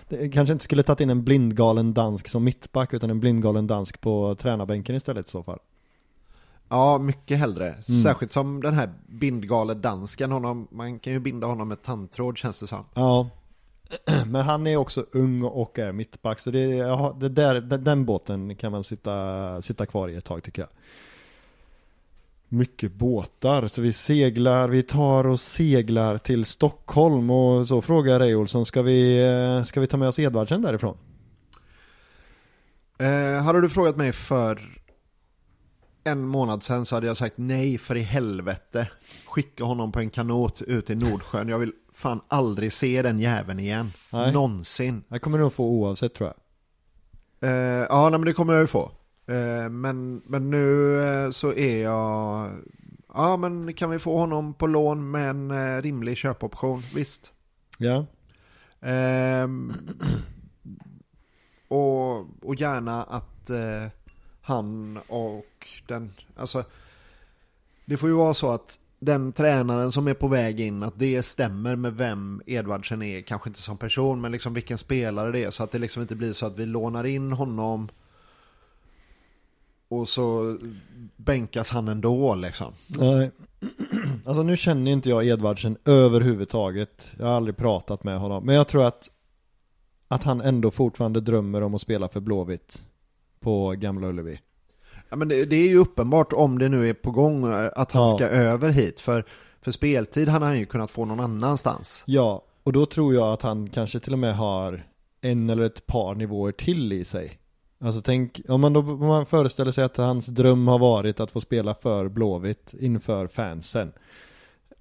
det 0.09 0.29
kanske 0.29 0.53
inte 0.53 0.65
skulle 0.65 0.83
tagit 0.83 1.01
in 1.01 1.11
en 1.11 1.25
blindgalen 1.25 1.95
dansk 1.95 2.29
som 2.29 2.45
mittback 2.45 2.95
utan 2.95 3.11
en 3.11 3.21
blindgalen 3.21 3.67
dansk 3.67 4.01
på 4.01 4.37
tränarbänken 4.39 4.97
istället 4.97 5.27
i 5.27 5.31
så 5.31 5.43
fall. 5.43 5.59
Ja, 6.73 6.99
mycket 6.99 7.39
hellre. 7.39 7.67
Mm. 7.67 8.03
Särskilt 8.03 8.33
som 8.33 8.63
den 8.63 8.75
här 8.75 8.91
bindgale 9.07 9.75
dansken, 9.75 10.33
honom, 10.33 10.69
man 10.71 10.99
kan 10.99 11.13
ju 11.13 11.19
binda 11.19 11.47
honom 11.47 11.69
med 11.69 11.83
tandtråd 11.83 12.39
känns 12.39 12.61
det 12.61 12.67
som. 12.67 12.85
Ja, 12.95 13.31
men 14.27 14.43
han 14.43 14.67
är 14.67 14.77
också 14.77 15.07
ung 15.13 15.43
och 15.43 15.79
är 15.79 15.93
mittback 15.93 16.41
så 16.41 16.51
det, 16.51 16.65
ja, 16.65 17.17
det 17.21 17.29
där, 17.29 17.61
den, 17.61 18.05
båten 18.05 18.57
kan 18.57 18.73
man 18.73 18.85
sitta, 18.85 19.63
sitta 19.63 19.87
kvar 19.87 20.09
i 20.09 20.17
ett 20.17 20.25
tag 20.25 20.43
tycker 20.43 20.63
jag. 20.63 20.69
Mycket 22.49 22.93
båtar, 22.93 23.67
så 23.67 23.83
vi 23.83 23.93
seglar, 23.93 24.69
vi 24.69 24.83
tar 24.83 25.27
och 25.27 25.41
seglar 25.41 26.19
till 26.19 26.45
Stockholm 26.45 27.31
och 27.31 27.69
så 27.69 27.83
frågar 27.83 28.19
Ray 28.19 28.35
Olsson, 28.35 28.67
ska 28.67 28.83
vi, 28.83 29.25
eh, 29.25 29.63
ska 29.63 29.81
vi 29.81 29.87
ta 29.87 29.97
med 29.97 30.09
oss 30.09 30.19
Edvardsen 30.19 30.63
därifrån? 30.63 30.97
Eh, 32.99 33.43
hade 33.43 33.61
du 33.61 33.69
frågat 33.69 33.97
mig 33.97 34.13
för 34.13 34.82
en 36.05 36.27
månad 36.27 36.63
sedan 36.63 36.85
så 36.85 36.97
hade 36.97 37.07
jag 37.07 37.17
sagt 37.17 37.39
nej 37.39 37.79
för 37.79 37.97
i 37.97 38.01
helvete. 38.01 38.89
Skicka 39.27 39.65
honom 39.65 39.93
på 39.93 39.99
en 39.99 40.11
kanot 40.11 40.63
ut 40.63 40.91
i 40.91 40.95
Nordsjön. 40.95 41.49
Jag 41.49 41.59
vill 41.59 41.73
fan 41.95 42.21
aldrig 42.29 42.73
se 42.73 43.03
den 43.03 43.19
jäveln 43.19 43.61
igen. 43.61 43.93
Nej. 44.11 44.33
Någonsin. 44.33 45.05
Jag 45.09 45.23
kommer 45.23 45.39
nog 45.39 45.53
få 45.53 45.65
oavsett 45.65 46.15
tror 46.15 46.29
jag. 46.31 46.37
Eh, 47.51 47.87
ja, 47.91 48.09
nej, 48.11 48.19
men 48.19 48.27
det 48.27 48.33
kommer 48.33 48.53
jag 48.53 48.61
ju 48.61 48.67
få. 48.67 48.91
Eh, 49.27 49.69
men, 49.71 50.23
men 50.27 50.51
nu 50.51 50.99
eh, 51.03 51.31
så 51.31 51.53
är 51.53 51.83
jag... 51.83 52.51
Ja, 53.15 53.37
men 53.37 53.75
kan 53.75 53.91
vi 53.91 53.99
få 53.99 54.19
honom 54.19 54.55
på 54.55 54.67
lån 54.67 55.11
med 55.11 55.31
en 55.31 55.51
eh, 55.51 55.83
rimlig 55.83 56.17
köpoption? 56.17 56.83
Visst. 56.95 57.33
Ja, 57.79 58.07
Ehm, 58.83 59.73
och, 61.69 62.45
och 62.49 62.55
gärna 62.55 63.03
att 63.03 63.51
eh, 63.51 63.87
han 64.43 64.99
och 65.09 65.69
den, 65.87 66.13
alltså 66.37 66.65
det 67.85 67.97
får 67.97 68.09
ju 68.09 68.15
vara 68.15 68.35
så 68.35 68.51
att 68.51 68.79
den 68.99 69.33
tränaren 69.33 69.93
som 69.93 70.09
är 70.09 70.15
på 70.15 70.29
väg 70.29 70.61
in, 70.61 70.83
att 70.83 70.99
det 70.99 71.23
stämmer 71.23 71.77
med 71.77 71.95
vem 71.95 72.43
Edvardsen 72.47 73.03
är, 73.03 73.21
kanske 73.21 73.51
inte 73.51 73.63
som 73.63 73.77
person, 73.77 74.21
men 74.21 74.33
liksom 74.33 74.55
vilken 74.55 74.79
spelare 74.79 75.33
det 75.33 75.45
är, 75.45 75.51
så 75.51 75.63
att 75.63 75.73
det 75.73 75.79
liksom 75.79 76.03
inte 76.03 76.15
blir 76.15 76.33
så 76.33 76.47
att 76.47 76.59
vi 76.59 76.67
lånar 76.67 77.05
in 77.05 77.33
honom 77.33 77.89
och 79.89 80.09
så 80.09 80.57
bänkas 81.17 81.71
han 81.71 81.89
ändå 81.89 82.35
liksom. 82.35 82.73
nej. 82.87 83.31
Alltså 84.25 84.43
nu 84.43 84.57
känner 84.57 84.91
inte 84.91 85.11
jag 85.11 85.27
Edvardsen 85.27 85.77
överhuvudtaget. 85.85 87.13
Jag 87.19 87.27
har 87.27 87.33
aldrig 87.35 87.57
pratat 87.57 88.05
med 88.05 88.19
honom. 88.19 88.47
Men 88.47 88.55
jag 88.55 88.69
tror 88.69 88.85
att, 88.85 89.11
att 90.09 90.23
han 90.23 90.41
ändå 90.41 90.71
fortfarande 90.71 91.21
drömmer 91.21 91.63
om 91.63 91.75
att 91.75 91.81
spela 91.81 92.09
för 92.09 92.21
Blåvitt 92.21 92.83
på 93.43 93.71
Gamla 93.71 94.09
Ullevi. 94.09 94.41
Ja, 95.11 95.17
men 95.17 95.29
det, 95.29 95.45
det 95.45 95.57
är 95.57 95.69
ju 95.69 95.77
uppenbart 95.79 96.33
om 96.33 96.59
det 96.59 96.69
nu 96.69 96.89
är 96.89 96.95
på 96.95 97.11
gång 97.11 97.53
eh, 97.53 97.71
att 97.77 97.93
han 97.93 98.03
Ja. 98.11 98.17
ska 98.17 98.29
över 98.29 98.71
hit. 98.71 99.01
För, 99.01 99.25
för 99.61 99.71
speltid 99.73 100.29
hade 100.29 100.45
han 100.47 100.59
ju 100.59 100.67
kunnat 100.67 100.91
få 100.91 101.05
någon 101.05 101.21
annanstans. 101.21 102.03
Ja, 102.07 102.45
och 102.63 102.73
då 102.73 102.87
tror 102.87 103.15
jag 103.15 103.33
att 103.33 103.43
han 103.43 103.69
kanske 103.71 104.01
till 104.01 104.13
och 104.13 104.19
med 104.19 104.37
har 104.37 104.87
en 105.21 105.51
eller 105.51 105.63
ett 105.63 105.87
par 105.87 106.15
nivåer 106.15 106.53
till 106.53 106.93
i 106.93 107.05
sig. 107.05 107.39
Alltså 107.81 108.01
tänk, 108.01 108.41
om 108.49 108.61
man 108.61 108.73
då 108.73 108.81
om 108.81 108.99
man 109.07 109.27
föreställer 109.27 109.73
sig 109.73 109.85
att 109.85 109.97
hans 109.97 110.27
dröm 110.27 110.69
har 110.69 110.79
varit 110.79 111.21
att 111.21 111.31
få 111.31 111.41
spela 111.41 111.75
för 111.75 112.09
Blåvitt 112.09 112.75
inför 112.81 113.27
fansen. 113.27 113.93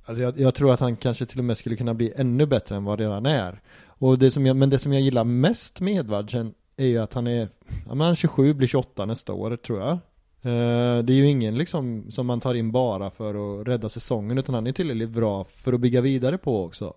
Alltså 0.05 0.23
jag, 0.23 0.39
jag 0.39 0.55
tror 0.55 0.73
att 0.73 0.79
han 0.79 0.97
kanske 0.97 1.25
till 1.25 1.39
och 1.39 1.45
med 1.45 1.57
skulle 1.57 1.75
kunna 1.75 1.93
bli 1.93 2.13
ännu 2.15 2.45
bättre 2.45 2.75
än 2.75 2.83
vad 2.83 2.99
redan 2.99 3.25
är. 3.25 3.61
Och 3.85 4.19
det 4.19 4.31
som 4.31 4.45
jag, 4.45 4.55
men 4.55 4.69
det 4.69 4.79
som 4.79 4.93
jag 4.93 5.01
gillar 5.01 5.23
mest 5.23 5.81
med 5.81 5.93
Edvardsen 5.95 6.53
är 6.77 6.85
ju 6.85 6.97
att 6.97 7.13
han 7.13 7.27
är, 7.27 7.49
ja 7.67 7.89
men 7.95 7.99
han 8.01 8.11
är 8.11 8.15
27, 8.15 8.53
blir 8.53 8.67
28 8.67 9.05
nästa 9.05 9.33
år 9.33 9.55
tror 9.55 9.79
jag. 9.79 9.91
Eh, 10.43 11.03
Det 11.03 11.13
är 11.13 11.17
ju 11.17 11.29
ingen 11.29 11.55
liksom 11.55 12.11
som 12.11 12.25
man 12.27 12.39
tar 12.39 12.53
in 12.53 12.71
bara 12.71 13.09
för 13.11 13.61
att 13.61 13.67
rädda 13.67 13.89
säsongen 13.89 14.37
utan 14.37 14.55
han 14.55 14.67
är 14.67 14.71
tillräckligt 14.71 15.09
bra 15.09 15.43
för 15.43 15.73
att 15.73 15.79
bygga 15.79 16.01
vidare 16.01 16.37
på 16.37 16.63
också. 16.65 16.93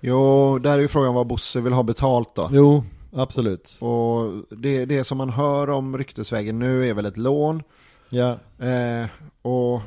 Jo, 0.00 0.58
där 0.58 0.74
är 0.74 0.78
ju 0.82 0.88
frågan 0.88 1.14
vad 1.14 1.26
Bosse 1.26 1.60
vill 1.60 1.72
ha 1.72 1.82
betalt 1.82 2.34
då. 2.34 2.48
Jo, 2.52 2.84
absolut. 3.12 3.78
Och 3.80 4.32
det, 4.56 4.84
det 4.84 5.04
som 5.04 5.18
man 5.18 5.30
hör 5.30 5.70
om 5.70 5.98
ryktesvägen 5.98 6.58
nu 6.58 6.88
är 6.88 6.94
väl 6.94 7.06
ett 7.06 7.16
lån. 7.16 7.62
Ja, 8.10 8.38
Eh, 8.58 9.06
och 9.42 9.80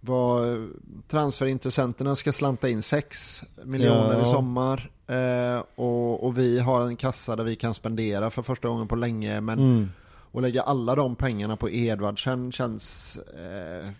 vad 0.00 0.68
transferintressenterna 1.08 2.14
ska 2.16 2.32
slanta 2.32 2.68
in 2.68 2.82
6 2.82 3.44
miljoner 3.64 4.12
Ja. 4.18 4.22
i 4.22 4.26
sommar. 4.26 4.90
Eh, 5.08 5.62
och, 5.74 6.24
och 6.24 6.38
vi 6.38 6.60
har 6.60 6.86
en 6.86 6.96
kassa 6.96 7.36
där 7.36 7.44
vi 7.44 7.56
kan 7.56 7.74
spendera 7.74 8.30
för 8.30 8.42
första 8.42 8.68
gången 8.68 8.88
på 8.88 8.96
länge. 8.96 9.40
Men 9.40 9.58
mm. 9.58 9.90
att 10.32 10.42
lägga 10.42 10.62
alla 10.62 10.94
de 10.94 11.16
pengarna 11.16 11.56
på 11.56 11.70
Edvardsen 11.70 12.52
känns... 12.52 13.16
Eh, 13.16 13.90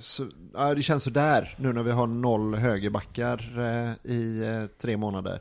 så, 0.00 0.26
ja, 0.54 0.74
det 0.74 0.82
känns 0.82 1.04
sådär 1.04 1.54
nu 1.58 1.72
när 1.72 1.82
vi 1.82 1.90
har 1.90 2.06
noll 2.06 2.54
högerbackar 2.54 3.58
eh, 3.58 4.12
i 4.12 4.42
eh, 4.46 4.78
tre 4.80 4.96
månader. 4.96 5.40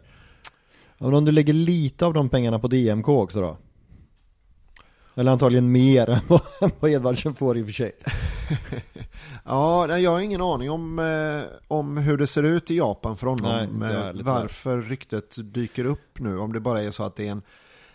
Om 0.97 1.25
du 1.25 1.31
lägger 1.31 1.53
lite 1.53 2.05
av 2.05 2.13
de 2.13 2.29
pengarna 2.29 2.59
på 2.59 2.67
DMK 2.67 3.09
också 3.09 3.41
då? 3.41 3.57
Eller 5.17 5.31
antagligen 5.31 5.71
mer 5.71 6.09
än 6.09 6.19
vad- 6.79 6.89
Edvardsen 6.91 7.33
får 7.33 7.57
i 7.57 7.61
och 7.61 7.65
för 7.65 7.73
sig. 7.73 7.91
Ja, 9.45 9.97
jag 9.97 10.11
har 10.11 10.19
ingen 10.19 10.41
aning 10.41 10.71
om, 10.71 10.99
eh, 10.99 11.53
om 11.67 11.97
hur 11.97 12.17
det 12.17 12.27
ser 12.27 12.43
ut 12.43 12.71
i 12.71 12.77
Japan 12.77 13.17
för 13.17 13.27
honom. 13.27 13.45
Nej, 13.79 13.89
eh, 13.89 14.11
tyvärr. 14.11 14.23
varför 14.23 14.81
ryktet 14.81 15.35
dyker 15.53 15.85
upp 15.85 16.19
nu. 16.19 16.37
Om 16.39 16.53
det 16.53 16.59
bara 16.59 16.83
är 16.83 16.91
så 16.91 17.03
att 17.03 17.15
det 17.15 17.27
är 17.27 17.31
en, 17.31 17.41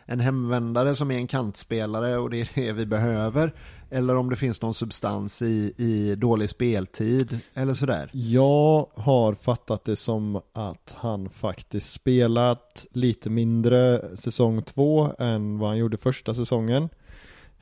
en 0.07 0.21
hemvändare 0.21 0.95
som 0.95 1.11
är 1.11 1.17
en 1.17 1.27
kantspelare 1.27 2.19
och 2.19 2.31
det 2.31 2.41
är 2.41 2.49
det 2.55 2.73
vi 2.73 2.87
behöver. 2.87 3.53
Eller 3.91 4.17
om 4.17 4.31
det 4.31 4.37
finns 4.37 4.63
någon 4.63 4.75
substans 4.75 5.43
i, 5.43 5.75
i 5.77 6.15
dålig 6.15 6.51
speltid 6.51 7.39
eller 7.55 7.75
sådär. 7.75 8.11
Jag 8.13 8.87
har 8.95 9.35
fattat 9.35 9.85
det 9.85 9.97
som 9.97 10.41
att 10.53 10.95
han 10.99 11.31
faktiskt 11.31 11.93
spelat 11.93 12.87
lite 12.93 13.31
mindre 13.31 14.03
säsong 14.17 14.63
två 14.63 15.13
än 15.19 15.59
vad 15.59 15.69
han 15.69 15.79
gjorde 15.79 15.97
första 15.97 16.35
säsongen. 16.35 16.89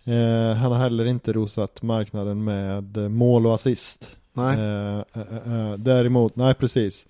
Eh, 0.05 0.55
han 0.57 0.73
har 0.73 0.79
heller 0.79 1.05
inte 1.05 1.33
rosat 1.33 1.83
marknaden 1.83 2.45
med 2.45 3.11
mål 3.11 3.47
och 3.47 3.55
assist. 3.55 4.17
Nej. 4.33 4.59
Eh, 4.59 4.99
eh, 5.15 5.53
eh, 5.71 5.73
däremot, 5.79 6.37
nej 6.37 6.55
precis. 6.55 7.07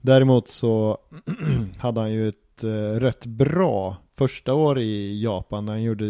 Däremot 0.00 0.48
så 0.48 0.98
hade 1.78 2.00
han 2.00 2.12
ju 2.12 2.28
ett 2.28 2.64
eh, 2.64 3.00
rätt 3.00 3.26
bra 3.26 3.96
första 4.18 4.54
år 4.54 4.78
i 4.78 5.22
Japan 5.22 5.64
när 5.66 5.72
han 5.72 5.82
gjorde 5.82 6.04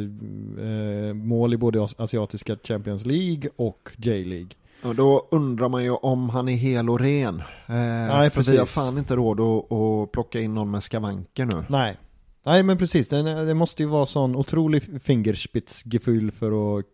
eh, 0.68 1.14
mål 1.14 1.54
i 1.54 1.56
både 1.56 1.78
as- 1.84 1.94
asiatiska 2.00 2.56
Champions 2.64 3.06
League 3.06 3.50
och 3.56 3.90
J-League. 3.96 4.48
Och 4.84 4.94
då 4.94 5.26
undrar 5.30 5.68
man 5.68 5.84
ju 5.84 5.90
om 5.90 6.30
han 6.30 6.48
är 6.48 6.54
hel 6.56 6.90
och 6.90 7.00
ren. 7.00 7.38
Eh, 7.66 7.74
Nej, 7.74 8.30
för 8.30 8.42
vi 8.42 8.50
har 8.56 8.64
precis. 8.64 8.74
fan 8.74 8.98
inte 8.98 9.16
råd 9.16 9.40
att, 9.40 9.72
att 9.72 10.12
plocka 10.12 10.40
in 10.40 10.54
någon 10.54 10.70
med 10.70 10.82
skavanker 10.82 11.44
nu. 11.44 11.64
Nej. 11.68 11.96
Nej 12.42 12.62
men 12.62 12.78
precis, 12.78 13.08
det, 13.08 13.22
det 13.22 13.54
måste 13.54 13.82
ju 13.82 13.88
vara 13.88 14.06
sån 14.06 14.36
otrolig 14.36 15.02
fingerspitzgefühl 15.02 16.30
för 16.30 16.78
att 16.78 16.84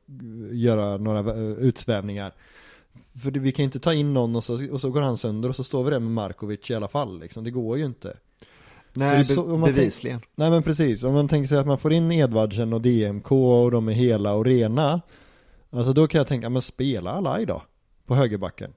göra 0.53 0.97
några 0.97 1.18
eh, 1.34 1.51
utsvävningar. 1.51 2.32
För 3.22 3.30
vi 3.30 3.53
kan 3.53 3.62
ju 3.62 3.64
inte 3.64 3.80
ta 3.80 3.94
in 3.94 4.14
någon 4.14 4.36
och 4.36 4.44
så, 4.44 4.72
och 4.72 4.80
så 4.80 4.90
går 4.90 5.01
han 5.01 5.16
sönder 5.16 5.49
och 5.49 5.57
så 5.57 5.64
står 5.64 5.84
vi 5.84 5.90
där 5.90 6.01
med 6.01 6.11
Markovic 6.11 6.70
i 6.70 6.74
alla 6.74 6.88
fall 6.88 7.20
liksom. 7.20 7.44
Det 7.44 7.51
går 7.51 7.78
ju 7.78 7.84
inte. 7.84 8.16
Nej, 8.92 9.24
så- 9.24 9.57
bevisligen. 9.57 10.20
Nej 10.34 10.51
men 10.51 10.62
precis, 10.62 11.05
om 11.05 11.14
man 11.14 11.28
tänker 11.28 11.49
sig 11.49 11.59
att 11.59 11.66
man 11.66 11.78
får 11.78 11.92
in 11.92 12.12
Edvardsen 12.12 12.72
och 12.72 12.80
DMK 12.80 13.32
och 13.32 13.70
de 13.70 13.88
är 13.88 13.92
hela 13.92 14.32
och 14.32 14.44
rena 14.44 15.01
Alltså 15.70 15.92
då 15.92 16.07
kan 16.07 16.18
jag 16.18 16.26
tänka, 16.26 16.49
men 16.51 16.62
spela 16.62 17.11
Alai 17.11 17.44
då 17.44 17.62
På 18.07 18.14
högerbacken 18.14 18.72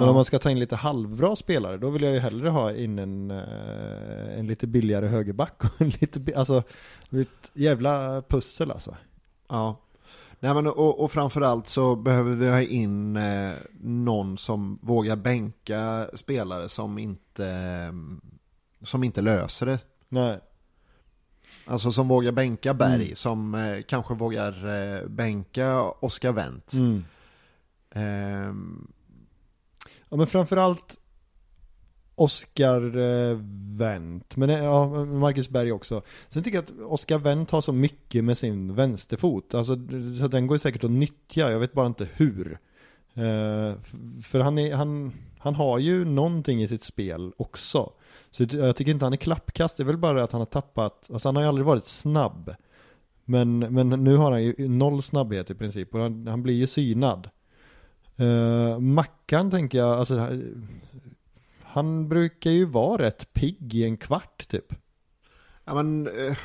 Men 0.00 0.08
om 0.08 0.14
man 0.14 0.24
ska 0.24 0.38
ta 0.38 0.50
in 0.50 0.58
lite 0.58 0.76
halvbra 0.76 1.36
spelare 1.36 1.76
Då 1.76 1.90
vill 1.90 2.02
jag 2.02 2.12
ju 2.12 2.18
hellre 2.18 2.48
ha 2.48 2.72
in 2.72 2.98
en, 2.98 3.30
eh, 3.30 4.38
en 4.38 4.46
lite 4.46 4.66
billigare 4.66 5.06
högerback 5.06 5.64
och 5.64 5.80
en 5.80 5.88
lite, 5.88 6.38
alltså 6.38 6.62
ett 7.10 7.50
jävla 7.54 8.22
pussel 8.28 8.70
alltså 8.70 8.96
Ja. 9.48 9.76
Nej, 10.42 10.54
men, 10.54 10.66
och, 10.66 11.04
och 11.04 11.12
framförallt 11.12 11.66
så 11.66 11.96
behöver 11.96 12.34
vi 12.36 12.48
ha 12.50 12.62
in 12.62 13.16
eh, 13.16 13.52
någon 13.80 14.38
som 14.38 14.78
vågar 14.82 15.16
bänka 15.16 16.06
spelare 16.14 16.68
som 16.68 16.98
inte, 16.98 17.46
eh, 17.46 17.92
som 18.86 19.04
inte 19.04 19.20
löser 19.22 19.66
det. 19.66 19.78
Nej 20.08 20.40
Alltså 21.66 21.92
som 21.92 22.08
vågar 22.08 22.32
bänka 22.32 22.74
Berg, 22.74 23.04
Mm. 23.04 23.16
som 23.16 23.54
eh, 23.54 23.82
kanske 23.88 24.14
vågar 24.14 24.68
eh, 24.68 25.06
bänka 25.08 25.82
Oskar 25.82 26.32
Wendt. 26.32 26.72
mm. 26.72 27.04
Ehm, 27.94 28.88
Ja 30.08 30.16
men 30.16 30.26
framförallt 30.26 30.96
Oskar 32.20 32.96
eh, 32.96 33.38
Wendt, 33.76 34.36
men 34.36 34.50
eh, 34.50 34.64
ja, 34.64 35.04
Marcus 35.04 35.48
Berg 35.48 35.72
också. 35.72 36.02
Sen 36.28 36.42
tycker 36.42 36.58
jag 36.58 36.64
att 36.64 36.92
Oskar 36.92 37.18
Wendt 37.18 37.50
har 37.50 37.60
så 37.60 37.72
mycket 37.72 38.24
med 38.24 38.38
sin 38.38 38.74
vänsterfot. 38.74 39.54
Alltså, 39.54 39.76
så 40.18 40.28
den 40.28 40.46
går 40.46 40.58
säkert 40.58 40.84
att 40.84 40.90
nyttja, 40.90 41.50
jag 41.50 41.58
vet 41.58 41.72
bara 41.72 41.86
inte 41.86 42.08
hur. 42.14 42.58
Eh, 43.14 43.74
för 44.22 44.40
han, 44.40 44.58
är, 44.58 44.74
han, 44.74 45.12
han 45.38 45.54
har 45.54 45.78
ju 45.78 46.04
någonting 46.04 46.62
i 46.62 46.68
sitt 46.68 46.82
spel 46.82 47.32
också. 47.36 47.92
Så 48.30 48.46
jag 48.50 48.76
tycker 48.76 48.92
inte 48.92 49.04
han 49.04 49.12
är 49.12 49.16
klappkast, 49.16 49.76
det 49.76 49.82
är 49.82 49.84
väl 49.84 49.96
bara 49.96 50.24
att 50.24 50.32
han 50.32 50.40
har 50.40 50.46
tappat, 50.46 51.10
alltså 51.12 51.28
han 51.28 51.36
har 51.36 51.42
ju 51.42 51.48
aldrig 51.48 51.66
varit 51.66 51.84
snabb. 51.84 52.54
Men, 53.24 53.58
men 53.58 53.88
nu 53.88 54.16
har 54.16 54.32
han 54.32 54.44
ju 54.44 54.68
noll 54.68 55.02
snabbhet 55.02 55.50
i 55.50 55.54
princip 55.54 55.94
och 55.94 56.00
han, 56.00 56.26
han 56.26 56.42
blir 56.42 56.54
ju 56.54 56.66
synad. 56.66 57.30
Uh, 58.20 58.78
Mackan 58.78 59.50
tänker 59.50 59.78
jag, 59.78 59.98
alltså 59.98 60.18
han- 60.18 60.70
brukar 62.08 62.50
ju 62.50 62.64
vara 62.64 63.02
rätt 63.02 63.32
pigg 63.32 63.74
i 63.74 63.84
en 63.84 63.96
kvart 63.96 64.48
typ. 64.48 64.74
ja, 65.64 65.74
men, 65.74 66.06
eh, 66.06 66.36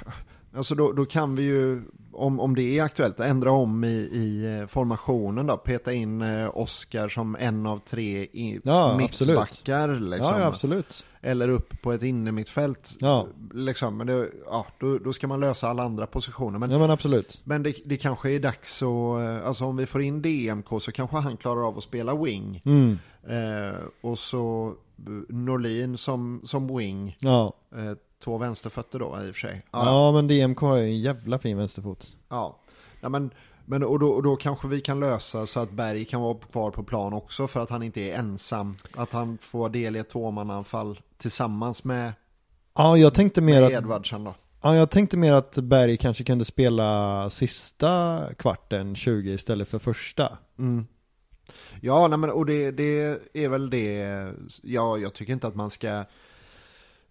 alltså 0.58 0.76
då, 0.76 0.92
då 0.92 1.06
kan 1.06 1.36
vi 1.36 1.44
ju, 1.44 1.82
om, 2.12 2.40
om 2.40 2.56
det 2.56 2.80
är 2.80 2.84
aktuellt, 2.84 3.20
ändra 3.20 3.52
om 3.52 3.84
i, 3.84 3.88
i 4.14 4.60
eh, 4.60 4.68
formationen 4.68 5.48
då. 5.48 5.58
Peta 5.58 5.94
in 5.94 6.22
eh, 6.22 6.58
Oskar 6.58 7.10
som 7.10 7.36
en 7.40 7.66
av 7.66 7.80
tre 7.80 8.22
i, 8.22 8.60
Ja, 8.64 8.98
mittbackar. 8.98 10.00
Liksom. 10.00 10.34
Ja, 10.34 10.40
ja 10.40 10.46
absolut. 10.46 11.06
Eller 11.22 11.50
upp 11.50 11.82
på 11.82 11.94
ett 11.94 12.04
innermittfält. 12.04 12.98
Ja. 13.00 13.28
Liksom, 13.54 13.98
men 13.98 14.08
det, 14.08 14.30
ja, 14.46 14.66
då, 14.80 14.98
då 14.98 15.14
ska 15.14 15.28
man 15.28 15.40
lösa 15.40 15.70
alla 15.70 15.84
andra 15.84 16.08
positioner. 16.08 16.60
Men, 16.60 16.72
Ja 16.72 16.80
men 16.80 16.90
absolut. 16.90 17.42
men 17.44 17.64
det, 17.64 17.76
det 17.86 17.98
kanske 17.98 18.32
är 18.32 18.40
dags 18.40 18.82
att, 18.82 19.22
eh, 19.22 19.48
alltså 19.48 19.66
om 19.66 19.78
vi 19.78 19.86
får 19.86 20.02
in 20.02 20.22
DMK 20.22 20.82
så 20.82 20.92
kanske 20.92 21.18
han 21.18 21.38
klarar 21.38 21.68
av 21.68 21.78
att 21.78 21.84
spela 21.84 22.16
wing. 22.16 22.62
Mm. 22.66 22.98
Eh, 23.28 23.80
och 24.02 24.20
så 24.20 24.74
Norlin 25.30 25.98
som, 25.98 26.42
som 26.44 26.78
wing. 26.78 27.18
Ja. 27.20 27.54
Eh, 27.76 27.98
två 28.24 28.38
vänsterfötter 28.38 29.00
då 29.00 29.06
i 29.06 29.32
och 29.32 29.36
för 29.36 29.48
sig. 29.48 29.64
ja. 29.72 30.12
men 30.12 30.28
DMK 30.28 30.60
har 30.60 30.78
ju 30.78 30.84
en 30.84 31.00
jävla 31.00 31.40
fin 31.40 31.58
vänsterfot. 31.58 32.10
Ja, 32.30 32.60
ja 33.02 33.10
men, 33.10 33.30
men 33.66 33.84
och, 33.84 34.00
då, 34.00 34.10
och 34.10 34.24
då 34.24 34.36
kanske 34.36 34.68
vi 34.68 34.82
kan 34.82 35.00
lösa 35.00 35.48
så 35.48 35.60
att 35.60 35.72
Berg 35.72 36.06
kan 36.06 36.22
vara 36.22 36.38
kvar 36.52 36.72
på 36.72 36.84
plan 36.84 37.14
också 37.14 37.48
för 37.48 37.60
att 37.60 37.70
han 37.70 37.84
inte 37.84 38.02
är 38.02 38.20
ensam. 38.20 38.76
Att 38.96 39.14
han 39.14 39.38
får 39.42 39.70
del 39.70 39.96
i 39.96 40.00
ett 40.00 40.10
tvåmannaanfall 40.10 41.00
tillsammans 41.18 41.84
med, 41.84 42.14
Ja, 42.78 42.98
jag 42.98 43.14
tänkte 43.14 43.42
mer 43.42 43.62
att, 43.62 43.72
Edvardsen 43.72 44.24
då. 44.24 44.34
ja, 44.62 44.76
jag 44.76 44.90
tänkte 44.90 45.18
mer 45.18 45.34
att 45.34 45.58
Berg 45.58 45.98
kanske 45.98 46.24
kunde 46.24 46.46
spela 46.46 47.30
sista 47.30 48.22
kvarten 48.38 48.96
20 48.96 49.34
istället 49.34 49.68
för 49.68 49.80
första. 49.80 50.38
Mm. 50.60 50.88
Ja, 51.82 52.08
nej, 52.08 52.20
men, 52.20 52.30
och 52.30 52.46
det, 52.46 52.72
det 52.72 53.20
är 53.34 53.50
väl 53.50 53.70
det, 53.70 54.32
ja, 54.64 54.98
jag 54.98 55.14
tycker 55.14 55.34
inte 55.34 55.48
att 55.48 55.56
man 55.56 55.70
ska, 55.70 56.04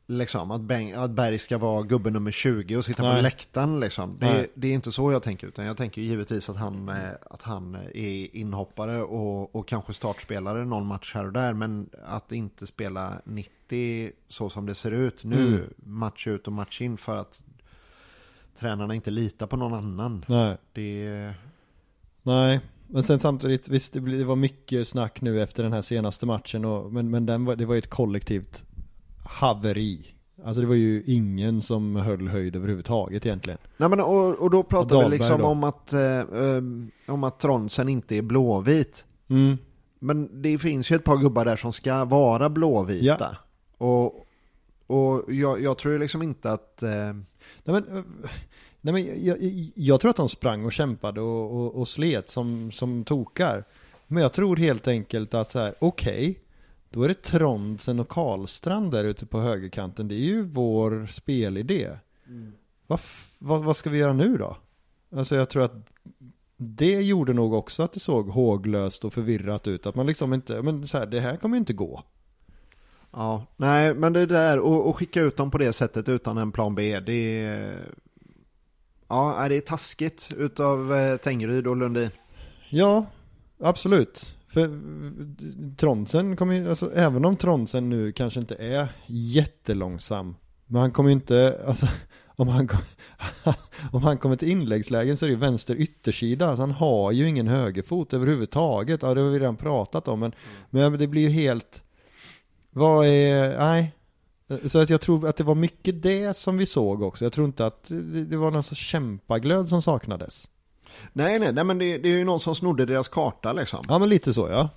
liksom, 0.06 0.50
att, 0.50 0.60
Beng, 0.60 0.92
att 0.92 1.10
Berg 1.10 1.38
ska 1.38 1.58
vara 1.58 1.82
gubbe 1.82 2.10
nummer 2.10 2.30
20 2.30 2.76
och 2.76 2.84
sitta 2.84 3.02
på 3.02 3.08
Nej. 3.08 3.22
läktaren 3.22 3.80
liksom. 3.80 4.16
Det, 4.20 4.46
det 4.54 4.68
är 4.68 4.72
inte 4.72 4.92
så 4.92 5.12
jag 5.12 5.22
tänker, 5.22 5.46
utan 5.46 5.64
jag 5.64 5.76
tänker 5.76 6.02
givetvis 6.02 6.48
att 6.48 6.56
han, 6.56 6.88
eh, 6.88 6.96
att 7.30 7.42
han 7.42 7.74
är 7.94 8.36
inhoppare 8.36 9.02
och, 9.02 9.56
och 9.56 9.68
kanske 9.68 9.94
startspelare 9.94 10.64
någon 10.64 10.86
match 10.86 11.14
här 11.14 11.26
och 11.26 11.32
där, 11.32 11.52
men 11.52 11.90
att 12.06 12.32
inte 12.32 12.66
spela 12.66 13.12
90 13.24 14.10
så 14.28 14.50
som 14.50 14.66
det 14.66 14.74
ser 14.74 14.90
ut 14.90 15.24
nu, 15.24 15.54
Mm. 15.54 15.74
match 15.76 16.26
ut 16.26 16.46
och 16.46 16.52
match 16.52 16.80
in 16.80 16.96
för 16.96 17.16
att 17.16 17.44
tränarna 18.58 18.94
inte 18.94 19.10
litar 19.10 19.46
på 19.46 19.56
någon 19.56 19.74
annan. 19.74 20.24
Nej. 20.28 20.56
Det, 20.72 21.32
Nej, 22.22 22.60
men 22.86 23.02
sen 23.02 23.18
samtidigt, 23.18 23.68
visst 23.68 23.92
det 23.92 24.24
var 24.24 24.36
mycket 24.36 24.88
snack 24.88 25.20
nu 25.20 25.42
efter 25.42 25.62
den 25.62 25.72
här 25.72 25.82
senaste 25.82 26.26
matchen 26.26 26.64
och, 26.64 26.92
men, 26.92 27.10
men 27.10 27.26
den 27.26 27.44
var, 27.44 27.56
det 27.56 27.66
var 27.66 27.74
ju 27.74 27.78
ett 27.78 27.90
kollektivt 27.90 28.66
haveri. 29.24 30.14
Alltså 30.44 30.60
det 30.60 30.66
var 30.66 30.74
ju 30.74 31.02
ingen 31.06 31.62
som 31.62 31.96
höll 31.96 32.28
höjd 32.28 32.56
överhuvudtaget 32.56 33.26
egentligen. 33.26 33.58
Nej 33.76 33.88
men 33.88 34.00
och, 34.00 34.34
och 34.34 34.50
då 34.50 34.62
pratar 34.62 34.96
Och 34.96 35.02
vi 35.02 35.16
liksom 35.16 35.40
då? 35.40 35.46
om 35.46 35.64
att, 35.64 35.92
eh, 35.92 36.18
eh, 36.18 36.62
om 37.06 37.24
att 37.24 37.40
Tronsen 37.40 37.88
inte 37.88 38.16
är 38.16 38.22
blåvit. 38.22 39.06
Mm. 39.28 39.58
Men 39.98 40.42
det 40.42 40.58
finns 40.58 40.90
ju 40.90 40.96
ett 40.96 41.04
par 41.04 41.16
gubbar 41.16 41.44
där 41.44 41.56
som 41.56 41.72
ska 41.72 42.04
vara 42.04 42.48
blåvita. 42.48 43.36
Och, 43.78 44.26
och 44.86 45.32
jag, 45.32 45.62
jag 45.62 45.78
tror 45.78 45.98
liksom 45.98 46.22
inte 46.22 46.52
att... 46.52 46.82
Eh, 46.82 46.90
Nej 47.64 47.82
men, 47.82 47.98
eh, 47.98 48.04
nej, 48.80 48.92
men 48.94 49.24
jag, 49.24 49.38
jag, 49.74 50.00
tror 50.00 50.10
att 50.10 50.16
de 50.16 50.28
sprang 50.28 50.64
och 50.64 50.72
kämpade 50.72 51.20
och, 51.20 51.56
och, 51.56 51.74
och 51.74 51.88
slet 51.88 52.30
som, 52.30 52.72
som 52.72 53.04
tokar. 53.04 53.64
Men 54.06 54.22
jag 54.22 54.32
tror 54.32 54.56
helt 54.56 54.88
enkelt 54.88 55.34
att 55.34 55.52
så 55.52 55.58
här, 55.58 55.74
okej, 55.78 56.40
då 56.94 57.02
är 57.02 57.08
det 57.08 57.22
Trondsen 57.22 58.00
och 58.00 58.08
Karlstrand 58.08 58.92
där 58.92 59.04
ute 59.04 59.26
på 59.26 59.40
högerkanten. 59.40 60.08
Det 60.08 60.14
är 60.14 60.18
ju 60.18 60.42
vår 60.42 61.06
spelidé. 61.12 61.90
Vad, 62.86 62.98
f- 62.98 63.36
vad, 63.38 63.64
vad 63.64 63.76
ska 63.76 63.90
vi 63.90 63.98
göra 63.98 64.12
nu 64.12 64.36
då? 64.36 64.56
Alltså 65.16 65.36
jag 65.36 65.48
tror 65.50 65.62
att 65.64 65.72
det 66.56 67.00
gjorde 67.02 67.32
nog 67.32 67.52
också 67.54 67.82
att 67.82 67.92
det 67.92 68.00
såg 68.00 68.28
håglöst 68.28 69.04
och 69.04 69.12
förvirrat 69.12 69.66
ut. 69.68 69.86
Att 69.86 69.94
man 69.94 70.06
liksom 70.06 70.34
inte, 70.34 70.62
men 70.62 70.88
så 70.88 70.98
här, 70.98 71.06
det 71.06 71.20
här 71.20 71.36
kommer 71.36 71.56
ju 71.56 71.58
inte 71.58 71.72
gå. 71.72 72.02
ja, 73.12 73.46
nej 73.56 73.94
men 73.94 74.12
det 74.12 74.26
där 74.26 74.58
och, 74.58 74.88
och 74.88 74.96
skicka 74.96 75.20
ut 75.20 75.36
dem 75.36 75.50
på 75.50 75.58
det 75.58 75.72
sättet 75.72 76.08
utan 76.08 76.38
en 76.38 76.52
plan 76.52 76.74
B. 76.74 77.00
Det 77.00 77.44
är... 77.44 77.78
Ja, 79.08 79.46
det 79.48 79.56
är 79.56 79.60
taskigt 79.60 80.30
utav 80.38 80.94
eh, 80.94 81.16
Tengryd 81.16 81.66
och 81.66 81.76
Lundin. 81.76 82.10
Ja, 82.70 83.06
absolut. 83.60 84.36
För 84.54 84.70
Tronsen 85.76 86.36
kommer 86.36 86.54
ju, 86.54 86.70
alltså 86.70 86.92
även 86.94 87.24
om 87.24 87.36
Tronsen 87.36 87.90
nu 87.90 88.12
kanske 88.12 88.40
inte 88.40 88.54
är 88.54 88.88
jättelångsam, 89.06 90.36
men 90.66 90.80
han 90.80 90.90
kommer 90.90 91.10
ju 91.10 91.14
inte, 91.14 91.64
alltså 91.66 91.86
om 92.26 92.48
han, 92.48 92.68
kom, 92.68 92.80
om 93.92 94.02
han 94.02 94.18
kommer 94.18 94.36
till 94.36 94.48
inläggslägen 94.48 95.16
så 95.16 95.24
är 95.24 95.28
det 95.28 95.34
ju 95.34 95.40
vänster 95.40 95.76
yttersida, 95.76 96.48
alltså 96.48 96.62
han 96.62 96.70
har 96.70 97.12
ju 97.12 97.28
ingen 97.28 97.48
högerfot 97.48 98.12
överhuvudtaget. 98.12 99.02
Ja, 99.02 99.14
det 99.14 99.20
har 99.20 99.30
vi 99.30 99.38
redan 99.38 99.56
pratat 99.56 100.08
om, 100.08 100.20
men, 100.20 100.32
men 100.70 100.98
det 100.98 101.06
blir 101.06 101.22
ju 101.22 101.28
helt, 101.28 101.82
vad 102.70 103.06
är, 103.06 103.58
nej. 103.58 103.92
Så 104.66 104.78
att 104.78 104.90
jag 104.90 105.00
tror 105.00 105.28
att 105.28 105.36
det 105.36 105.44
var 105.44 105.54
mycket 105.54 106.02
det 106.02 106.36
som 106.36 106.56
vi 106.56 106.66
såg 106.66 107.02
också. 107.02 107.24
Jag 107.24 107.32
tror 107.32 107.46
inte 107.46 107.66
att 107.66 107.84
det, 107.88 108.24
det 108.24 108.36
var 108.36 108.50
någon 108.50 108.62
sorts 108.62 108.80
kämpaglöd 108.80 109.68
som 109.68 109.82
saknades. 109.82 110.48
Nej, 111.12 111.38
nej, 111.38 111.52
nej 111.52 111.64
men 111.64 111.78
det, 111.78 111.98
det 111.98 112.08
är 112.08 112.18
ju 112.18 112.24
någon 112.24 112.40
som 112.40 112.54
snodde 112.54 112.86
deras 112.86 113.08
karta 113.08 113.52
liksom. 113.52 113.84
Ja 113.88 113.98
men 113.98 114.08
lite 114.08 114.34
så 114.34 114.48
ja. 114.48 114.68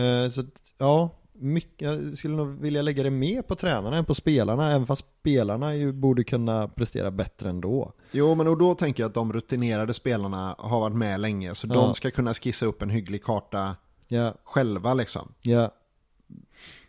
Eh, 0.00 0.28
så 0.28 0.42
ja, 0.78 1.10
mycket, 1.32 1.82
jag 1.82 2.18
skulle 2.18 2.36
nog 2.36 2.60
vilja 2.60 2.82
lägga 2.82 3.02
det 3.02 3.10
mer 3.10 3.42
på 3.42 3.54
tränarna 3.54 3.96
än 3.96 4.04
på 4.04 4.14
spelarna, 4.14 4.70
även 4.72 4.86
fast 4.86 5.06
spelarna 5.20 5.74
ju 5.74 5.92
borde 5.92 6.24
kunna 6.24 6.68
prestera 6.68 7.10
bättre 7.10 7.48
ändå. 7.50 7.92
Jo, 8.12 8.34
men 8.34 8.48
och 8.48 8.58
då 8.58 8.74
tänker 8.74 9.02
jag 9.02 9.08
att 9.08 9.14
de 9.14 9.32
rutinerade 9.32 9.94
spelarna 9.94 10.54
har 10.58 10.80
varit 10.80 10.96
med 10.96 11.20
länge, 11.20 11.54
så 11.54 11.66
Ja. 11.66 11.74
de 11.74 11.94
ska 11.94 12.10
kunna 12.10 12.34
skissa 12.34 12.66
upp 12.66 12.82
en 12.82 12.90
hygglig 12.90 13.24
karta 13.24 13.76
Ja, 14.08 14.34
själva 14.44 14.94
liksom. 14.94 15.34
ja. 15.40 15.70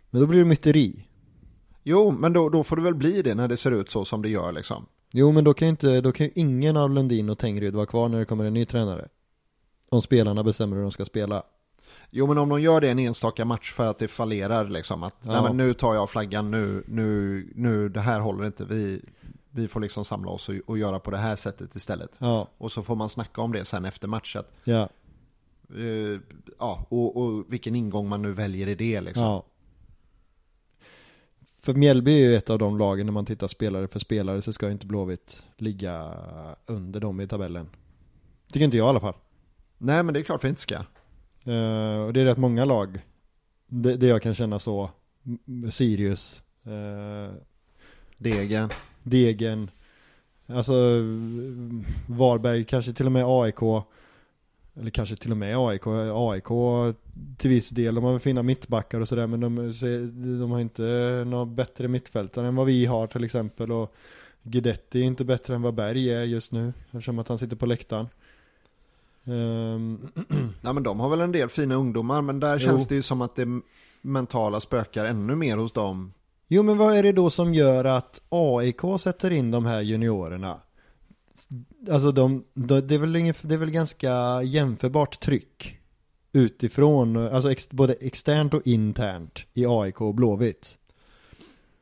Men 0.10 0.22
då 0.22 0.28
blir 0.28 0.40
det 0.40 0.46
myteri. 0.46 1.08
Jo, 1.84 2.12
men 2.12 2.34
då, 2.34 2.50
då 2.50 2.64
får 2.64 2.76
det 2.76 2.82
väl 2.82 2.96
bli 2.96 3.22
det 3.22 3.36
när 3.36 3.48
det 3.48 3.58
ser 3.58 3.72
ut 3.72 3.90
så 3.90 4.06
som 4.06 4.22
det 4.22 4.30
gör 4.30 4.52
liksom. 4.52 4.86
Jo 5.16 5.32
men 5.32 5.44
då 5.44 5.54
kan 5.54 5.66
ju 5.66 5.70
inte, 5.70 6.02
då 6.02 6.12
kan 6.12 6.26
ju 6.26 6.32
ingen 6.36 6.78
av 6.78 6.92
Lundin 6.92 7.30
och 7.30 7.38
Tengryd 7.38 7.76
vara 7.76 7.86
kvar 7.86 8.10
när 8.10 8.20
det 8.20 8.26
kommer 8.26 8.46
en 8.46 8.54
ny 8.54 8.66
tränare. 8.66 9.08
Om 9.90 10.02
spelarna 10.02 10.44
bestämmer 10.44 10.76
hur 10.76 10.84
de 10.84 10.92
ska 10.92 11.06
spela. 11.06 11.44
Jo, 12.10 12.28
men 12.28 12.38
om 12.38 12.50
de 12.50 12.62
gör 12.62 12.82
det 12.82 12.90
en 12.90 13.00
enstaka 13.00 13.46
match 13.46 13.72
för 13.72 13.86
att 13.86 14.00
det 14.00 14.08
fallerar 14.08 14.68
liksom, 14.68 15.04
att 15.04 15.16
Ja. 15.22 15.32
nej, 15.32 15.42
men 15.44 15.58
nu 15.58 15.74
tar 15.74 15.96
jag 15.96 16.10
flaggan, 16.10 16.52
nu, 16.52 16.84
nu, 16.88 17.48
nu, 17.56 17.90
det 17.90 18.00
här 18.00 18.20
håller 18.20 18.46
inte, 18.46 18.66
vi, 18.66 19.02
vi 19.50 19.68
får 19.68 19.80
liksom 19.80 20.06
samla 20.06 20.32
oss 20.32 20.50
och, 20.50 20.56
och 20.66 20.78
göra 20.78 21.00
på 21.00 21.12
det 21.12 21.18
här 21.18 21.36
sättet 21.36 21.76
istället. 21.76 22.16
Ja, 22.18 22.48
Och 22.58 22.72
så 22.72 22.84
får 22.84 22.96
man 22.96 23.10
snacka 23.10 23.42
om 23.42 23.52
det 23.52 23.66
sen 23.66 23.86
efter 23.86 24.08
match, 24.08 24.36
att 24.36 24.52
ja, 24.64 24.90
Eh, 25.78 26.20
ja, 26.60 26.86
och, 26.90 27.18
och 27.18 27.44
vilken 27.48 27.76
ingång 27.76 28.10
man 28.10 28.22
nu 28.22 28.32
väljer 28.32 28.68
i 28.68 28.76
det 28.76 29.02
liksom. 29.02 29.24
Ja. 29.24 29.44
För 31.64 31.74
Mjällby 31.74 32.14
är 32.14 32.30
ju 32.30 32.36
ett 32.36 32.50
av 32.50 32.60
de 32.60 32.78
lagen 32.78 33.06
när 33.06 33.14
man 33.14 33.26
tittar 33.26 33.48
spelare 33.48 33.88
för 33.88 34.00
spelare 34.00 34.42
så 34.42 34.54
ska 34.54 34.66
ju 34.66 34.72
inte 34.72 34.86
Blåvitt 34.88 35.46
ligga 35.58 36.14
under 36.66 37.00
dem 37.00 37.22
i 37.22 37.28
tabellen. 37.28 37.70
Tycker 38.52 38.66
inte 38.66 38.78
jag 38.78 38.86
i 38.86 38.90
alla 38.90 39.00
fall. 39.00 39.14
Nej 39.78 40.04
men 40.04 40.14
det 40.14 40.20
är 40.20 40.24
klart 40.24 40.44
vi 40.44 40.50
inte 40.50 40.62
ska. 40.62 40.76
Eh, 40.76 42.02
och 42.06 42.14
det 42.14 42.22
är 42.22 42.26
rätt 42.26 42.38
många 42.38 42.66
lag. 42.66 43.00
Det, 43.68 43.96
det 43.98 44.08
jag 44.08 44.22
kan 44.22 44.36
känna 44.36 44.60
så. 44.60 44.90
Sirius. 45.72 46.42
eh, 46.64 47.34
Degen. 48.18 48.70
Degen. 49.04 49.70
Alltså 50.48 50.74
Varberg, 52.08 52.66
kanske 52.66 52.94
till 52.94 53.06
och 53.06 53.12
med 53.12 53.26
AIK. 53.28 53.60
Eller 54.80 54.90
kanske 54.90 55.16
till 55.16 55.32
och 55.32 55.38
med 55.38 55.58
AIK. 55.58 55.88
AIK 56.14 56.48
till 57.38 57.50
viss 57.50 57.70
del. 57.70 57.96
De 57.96 58.04
har 58.04 58.20
fina 58.20 58.44
mittbackar 58.44 59.02
och 59.02 59.08
sådär 59.08 59.28
men 59.28 59.40
de, 59.40 59.56
de 60.40 60.52
har 60.52 60.60
inte 60.60 60.84
några 61.28 61.46
bättre 61.46 61.88
mittfältare 61.88 62.48
än 62.48 62.56
vad 62.56 62.66
vi 62.66 62.86
har 62.86 63.08
till 63.08 63.24
exempel. 63.24 63.72
Och 63.72 63.94
Guidetti 64.44 65.00
är 65.00 65.04
inte 65.04 65.26
bättre 65.26 65.56
än 65.56 65.62
vad 65.62 65.74
Berg 65.74 66.10
är 66.14 66.24
just 66.24 66.52
nu. 66.52 66.74
Eftersom 66.86 67.20
att 67.20 67.28
han 67.28 67.38
sitter 67.38 67.56
på 67.56 67.66
läktaren. 67.66 68.08
Ehm, 69.26 70.08
Nej 70.62 70.74
men 70.74 70.84
de 70.84 71.00
har 71.00 71.10
väl 71.10 71.22
en 71.22 71.32
del 71.32 71.50
fina 71.50 71.76
ungdomar 71.76 72.22
men 72.22 72.40
där 72.40 72.60
Jo. 72.60 72.66
känns 72.68 72.88
det 72.88 72.96
ju 72.96 73.02
som 73.02 73.22
att 73.22 73.36
det 73.36 73.48
mentala 74.02 74.62
spökar 74.62 75.06
ännu 75.06 75.36
mer 75.36 75.58
hos 75.58 75.72
dem. 75.72 76.14
Jo 76.48 76.64
men 76.64 76.78
vad 76.78 76.96
är 76.96 77.04
det 77.04 77.12
då 77.12 77.30
som 77.30 77.54
gör 77.54 77.86
att 77.86 78.22
AIK 78.30 78.82
sätter 79.00 79.32
in 79.32 79.52
de 79.52 79.66
här 79.66 79.82
juniorerna? 79.82 80.60
Alltså 81.92 82.12
de, 82.12 82.44
de, 82.54 82.82
det, 82.82 82.96
är 82.96 83.00
väl 83.00 83.16
ingen, 83.16 83.36
det 83.42 83.54
är 83.54 83.60
väl 83.60 83.72
ganska 83.72 84.44
jämförbart 84.44 85.20
tryck 85.20 85.80
utifrån, 86.34 87.18
alltså 87.18 87.52
ex, 87.52 87.70
både 87.70 87.94
externt 87.94 88.54
och 88.54 88.68
internt 88.68 89.40
i 89.54 89.66
AIK 89.66 90.02
och 90.02 90.16
Blåvitt. 90.16 90.78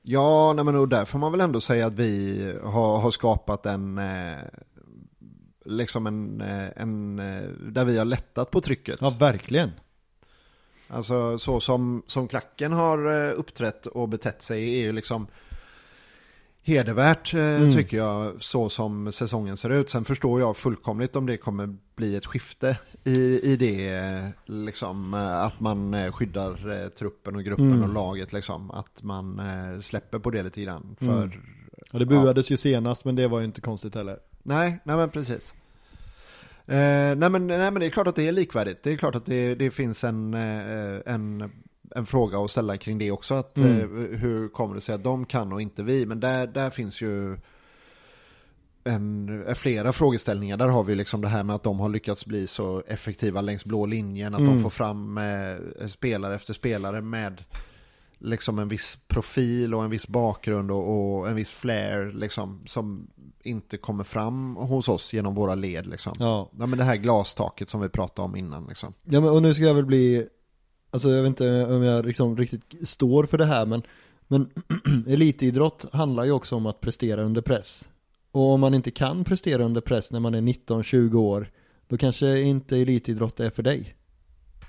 Ja, 0.02 0.54
nej 0.54 0.66
men 0.66 0.76
och 0.76 0.90
där 0.90 1.06
får 1.06 1.20
man 1.20 1.32
väl 1.32 1.42
ändå 1.42 1.62
säga 1.62 1.88
att 1.88 1.94
vi 1.94 2.54
har, 2.64 2.98
har 2.98 3.12
skapat 3.12 3.66
en, 3.66 3.98
eh, 3.98 4.38
liksom 5.66 6.08
en, 6.08 6.42
eh, 6.42 6.68
en, 6.76 7.20
eh, 7.20 7.50
där 7.50 7.86
vi 7.86 7.98
har 7.98 8.06
lättat 8.06 8.52
på 8.52 8.62
trycket. 8.62 8.98
Ja 9.02 9.10
verkligen. 9.20 9.72
Alltså 10.88 11.40
så 11.40 11.60
som, 11.60 12.04
som 12.08 12.28
klacken 12.28 12.74
har 12.74 13.28
eh, 13.28 13.34
uppträtt 13.40 13.86
och 13.86 14.10
betett 14.10 14.42
sig 14.42 14.80
är 14.80 14.82
ju 14.82 14.92
liksom 14.92 15.28
hedervärt 16.64 17.34
eh, 17.34 17.40
Mm. 17.62 17.72
tycker 17.72 17.98
jag 17.98 18.42
så 18.42 18.70
som 18.70 19.12
säsongen 19.12 19.58
ser 19.58 19.70
ut. 19.70 19.90
Sen 19.90 20.06
förstår 20.06 20.40
jag 20.40 20.58
fullkomligt 20.58 21.16
om 21.16 21.26
det 21.26 21.38
kommer 21.38 21.76
bli 21.96 22.16
ett 22.16 22.26
skifte 22.26 22.78
i, 23.04 23.40
i 23.52 23.56
det 23.56 23.90
eh, 23.94 24.26
liksom 24.46 25.14
eh, 25.14 25.42
att 25.44 25.60
man 25.60 26.12
skyddar 26.12 26.90
truppen 26.90 27.36
och 27.36 27.44
gruppen 27.44 27.72
Mm. 27.72 27.84
och 27.84 27.90
laget 27.94 28.34
liksom. 28.34 28.72
Att 28.72 29.04
man 29.04 29.42
släpper 29.82 30.20
på 30.20 30.30
det 30.30 30.44
lite 30.44 30.62
grann. 30.62 30.96
För 31.00 31.24
Mm. 31.24 31.32
Ja 31.92 32.00
det 32.00 32.06
buades 32.06 32.52
ju 32.52 32.58
senast 32.58 33.06
men 33.06 33.16
det 33.16 33.28
var 33.28 33.40
ju 33.40 33.46
inte 33.46 33.62
konstigt 33.62 33.96
heller. 33.96 34.20
Nej, 34.44 34.80
nej 34.84 34.96
men 34.96 35.10
precis. 35.10 35.54
Eh, 36.68 37.16
nej, 37.16 37.30
men, 37.30 37.48
nej 37.48 37.72
men 37.72 37.80
det 37.80 37.86
är 37.86 37.90
klart 37.90 38.08
att 38.08 38.16
det 38.16 38.28
är 38.28 38.32
likvärdigt. 38.32 38.84
Det 38.84 38.92
är 38.94 38.98
klart 38.98 39.16
att 39.16 39.26
det, 39.26 39.56
det 39.56 39.72
finns 39.72 40.04
en, 40.04 40.34
en, 40.34 41.52
en 41.96 42.06
fråga 42.06 42.40
att 42.40 42.52
ställa 42.52 42.78
kring 42.78 42.98
det 42.98 43.12
också. 43.12 43.34
Att, 43.34 43.58
Mm. 43.58 43.78
eh, 44.14 44.20
hur 44.20 44.48
kommer 44.50 44.76
det 44.76 44.82
sig 44.82 44.96
att 44.96 45.04
de 45.04 45.26
kan 45.26 45.54
och 45.54 45.62
inte 45.62 45.84
vi? 45.84 46.06
Men 46.06 46.20
där, 46.20 46.48
där 46.48 46.70
finns 46.70 47.02
ju 47.02 47.38
en, 48.84 49.44
eh, 49.48 49.54
flera 49.54 49.94
frågeställningar. 49.94 50.58
Där 50.58 50.68
har 50.68 50.84
vi 50.84 50.96
liksom 50.96 51.22
det 51.22 51.28
här 51.28 51.44
med 51.44 51.56
att 51.56 51.64
de 51.64 51.80
har 51.80 51.90
lyckats 51.90 52.26
bli 52.26 52.48
så 52.48 52.84
effektiva 52.88 53.42
längs 53.42 53.66
blå 53.66 53.86
linjen. 53.86 54.34
Att 54.34 54.40
Mm. 54.40 54.54
de 54.56 54.62
får 54.64 54.70
fram 54.70 55.18
eh, 55.18 55.88
spelare 55.88 56.36
efter 56.36 56.54
spelare 56.54 57.02
med 57.02 57.44
liksom 58.24 58.60
en 58.60 58.68
viss 58.68 58.98
profil 59.08 59.74
och 59.74 59.84
en 59.84 59.90
viss 59.90 60.08
bakgrund 60.08 60.72
och, 60.72 61.18
och 61.20 61.30
en 61.30 61.36
viss 61.36 61.52
flair 61.52 62.12
liksom, 62.16 62.62
som 62.66 63.08
inte 63.44 63.78
kommer 63.78 64.04
fram 64.04 64.56
hos 64.56 64.88
oss 64.90 65.14
genom 65.14 65.36
våra 65.36 65.56
led. 65.56 65.88
Liksom. 65.88 66.14
Ja. 66.20 66.50
Ja. 66.60 66.66
men 66.66 66.78
det 66.78 66.84
här 66.84 66.96
glastaket 66.96 67.70
som 67.70 67.82
vi 67.82 67.90
pratade 67.90 68.26
om 68.26 68.36
innan. 68.36 68.66
Liksom. 68.68 68.94
Ja 69.04 69.22
men 69.22 69.30
och 69.30 69.42
nu 69.42 69.54
ska 69.54 69.64
jag 69.64 69.74
väl 69.74 69.86
bli 69.86 70.28
Alltså 70.92 71.10
jag 71.10 71.22
vet 71.22 71.28
inte 71.28 71.66
om 71.66 71.84
jag 71.84 72.06
liksom 72.06 72.38
riktigt 72.38 72.90
står 72.90 73.26
för 73.26 73.38
det 73.38 73.46
här 73.46 73.66
men 73.66 73.82
Men 74.28 74.50
elitidrott 75.08 75.86
handlar 75.94 76.24
ju 76.24 76.32
också 76.32 76.56
om 76.56 76.66
att 76.66 76.82
prestera 76.82 77.24
under 77.24 77.42
press 77.42 77.90
Och 78.32 78.42
om 78.42 78.60
man 78.60 78.74
inte 78.74 78.92
kan 78.92 79.24
prestera 79.24 79.64
under 79.64 79.82
press 79.82 80.12
när 80.12 80.20
man 80.20 80.34
är 80.34 80.42
19-20 80.42 81.16
år 81.16 81.52
Då 81.88 81.98
kanske 81.98 82.42
inte 82.42 82.78
elitidrott 82.78 83.40
är 83.40 83.50
för 83.50 83.64
dig 83.64 83.96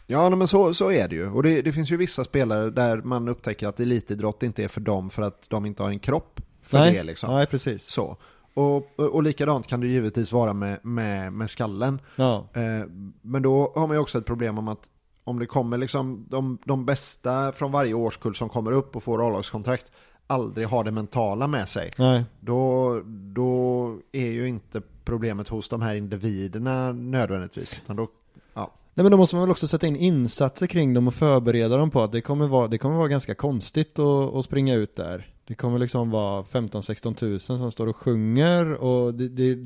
Ja 0.07 0.31
men 0.31 0.49
så, 0.49 0.75
så 0.75 0.91
är 0.91 1.09
det 1.09 1.15
ju. 1.15 1.31
Och 1.31 1.43
det, 1.43 1.63
det 1.63 1.73
finns 1.73 1.91
ju 1.91 1.97
vissa 1.97 2.25
spelare 2.25 2.71
där 2.71 2.97
man 2.97 3.29
upptäcker 3.29 3.69
att 3.69 3.81
elitidrott 3.81 4.43
inte 4.43 4.65
är 4.65 4.69
för 4.69 4.81
dem 4.81 5.11
för 5.11 5.23
att 5.23 5.51
de 5.51 5.67
inte 5.67 5.83
har 5.83 5.91
en 5.91 5.99
kropp 5.99 6.41
för 6.63 6.79
Nej, 6.79 6.95
det. 6.95 7.03
Liksom. 7.03 7.35
nej 7.35 7.47
precis 7.47 7.85
Så. 7.85 8.17
Och, 8.55 8.77
och, 8.77 8.89
och 8.99 9.23
likadant 9.23 9.67
kan 9.67 9.81
det 9.81 9.87
givetvis 9.87 10.33
vara 10.33 10.53
med, 10.53 10.79
med, 10.83 11.33
med 11.33 11.51
skallen. 11.51 12.01
Ja, 12.17 12.49
Eh, 12.53 12.87
men 13.23 13.43
då 13.43 13.73
har 13.75 13.87
man 13.87 13.97
ju 13.97 14.01
också 14.01 14.19
ett 14.19 14.27
problem 14.27 14.59
om 14.59 14.69
att 14.69 14.91
om 15.25 15.39
det 15.39 15.47
kommer 15.47 15.79
liksom 15.79 16.27
de, 16.29 16.59
de 16.65 16.85
bästa 16.85 17.53
från 17.53 17.73
varje 17.73 17.95
årskull 17.95 18.35
som 18.35 18.49
kommer 18.49 18.73
upp 18.73 18.97
och 18.97 19.03
får 19.03 19.29
A-lagskontrakt 19.29 19.93
aldrig 20.27 20.67
har 20.67 20.85
det 20.85 20.91
mentala 20.91 21.47
med 21.47 21.69
sig. 21.69 21.91
nej 21.99 22.25
Då, 22.41 23.01
då 23.07 23.99
är 24.13 24.31
ju 24.31 24.49
inte 24.49 24.83
problemet 25.05 25.49
hos 25.49 25.69
de 25.69 25.83
här 25.83 25.95
individerna 25.95 26.93
nödvändigtvis. 26.93 27.81
Utan 27.85 27.97
då, 27.97 28.09
ja. 28.55 28.73
Nej 28.95 29.05
men 29.05 29.11
då 29.11 29.17
måste 29.17 29.37
man 29.37 29.43
väl 29.43 29.51
också 29.51 29.69
sätta 29.69 29.87
in 29.87 29.97
insatser 29.97 30.67
kring 30.67 30.95
dem 30.95 31.09
och 31.09 31.15
förbereda 31.15 31.77
dem 31.77 31.91
på 31.91 32.01
att 32.01 32.13
det 32.13 32.21
kommer 32.21 32.47
vara, 32.47 32.69
det 32.69 32.79
kommer 32.79 32.97
vara 32.97 33.09
ganska 33.09 33.35
konstigt 33.35 33.99
att, 33.99 34.35
att 34.35 34.45
springa 34.45 34.75
ut 34.75 34.97
där. 34.97 35.29
Det 35.47 35.55
kommer 35.55 35.79
liksom 35.79 36.11
vara 36.11 36.43
15-16 36.43 37.15
tusen 37.15 37.59
som 37.59 37.71
står 37.71 37.87
och 37.87 37.97
sjunger 37.97 38.73
och 38.73 39.15
det, 39.15 39.29
det, 39.29 39.55
de 39.55 39.61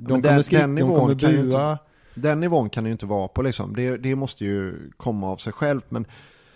men 0.00 0.22
kommer 0.22 0.42
skrika, 0.42 0.66
de 0.66 0.80
kommer 0.80 1.14
bua. 1.14 1.78
Den 2.14 2.40
nivån 2.40 2.70
kan 2.70 2.84
det 2.84 2.88
ju 2.88 2.92
inte 2.92 3.06
vara 3.06 3.28
på 3.28 3.42
liksom. 3.42 3.76
Det, 3.76 3.96
det 3.96 4.14
måste 4.16 4.44
ju 4.44 4.90
komma 4.96 5.28
av 5.30 5.36
sig 5.36 5.52
självt. 5.52 5.86
Men 5.88 6.06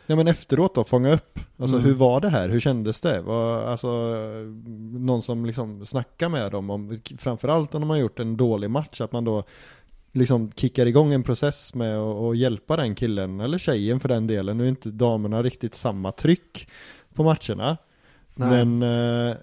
Ja 0.08 0.16
men 0.16 0.28
efteråt 0.28 0.74
då, 0.74 0.84
fånga 0.84 1.12
upp. 1.12 1.38
Alltså 1.58 1.76
Mm. 1.76 1.88
hur 1.88 1.94
var 1.94 2.20
det 2.20 2.28
här? 2.28 2.48
Hur 2.48 2.60
kändes 2.60 3.00
det? 3.00 3.20
Var, 3.20 3.62
alltså 3.62 3.88
någon 4.98 5.22
som 5.22 5.46
liksom 5.46 5.86
snackar 5.86 6.28
med 6.28 6.52
dem 6.52 6.70
om, 6.70 6.98
framförallt 7.18 7.74
om 7.74 7.80
de 7.80 7.90
har 7.90 7.96
gjort 7.96 8.18
en 8.20 8.36
dålig 8.36 8.70
match, 8.70 9.00
att 9.00 9.12
man 9.12 9.24
då 9.24 9.44
liksom 10.12 10.52
kickar 10.56 10.86
igång 10.86 11.12
en 11.12 11.22
process 11.22 11.74
med 11.74 11.98
att 11.98 12.36
hjälpa 12.36 12.76
den 12.76 12.94
killen, 12.94 13.40
eller 13.40 13.58
tjejen 13.58 14.00
för 14.00 14.08
den 14.08 14.26
delen. 14.26 14.58
Nu 14.58 14.64
är 14.64 14.68
inte 14.68 14.90
damerna 14.90 15.42
riktigt 15.42 15.74
samma 15.74 16.12
tryck 16.12 16.68
på 17.14 17.22
matcherna. 17.24 17.76
Nej. 18.34 18.64
Men 18.64 18.82
eh, 19.30 19.36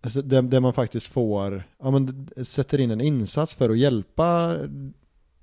alltså, 0.00 0.22
det, 0.22 0.40
det 0.42 0.60
man 0.60 0.72
faktiskt 0.72 1.12
får, 1.12 1.62
ja 1.82 1.90
men 1.90 2.28
sätter 2.42 2.80
in 2.80 2.90
en 2.90 3.00
insats 3.00 3.54
för 3.54 3.70
att 3.70 3.78
hjälpa 3.78 4.56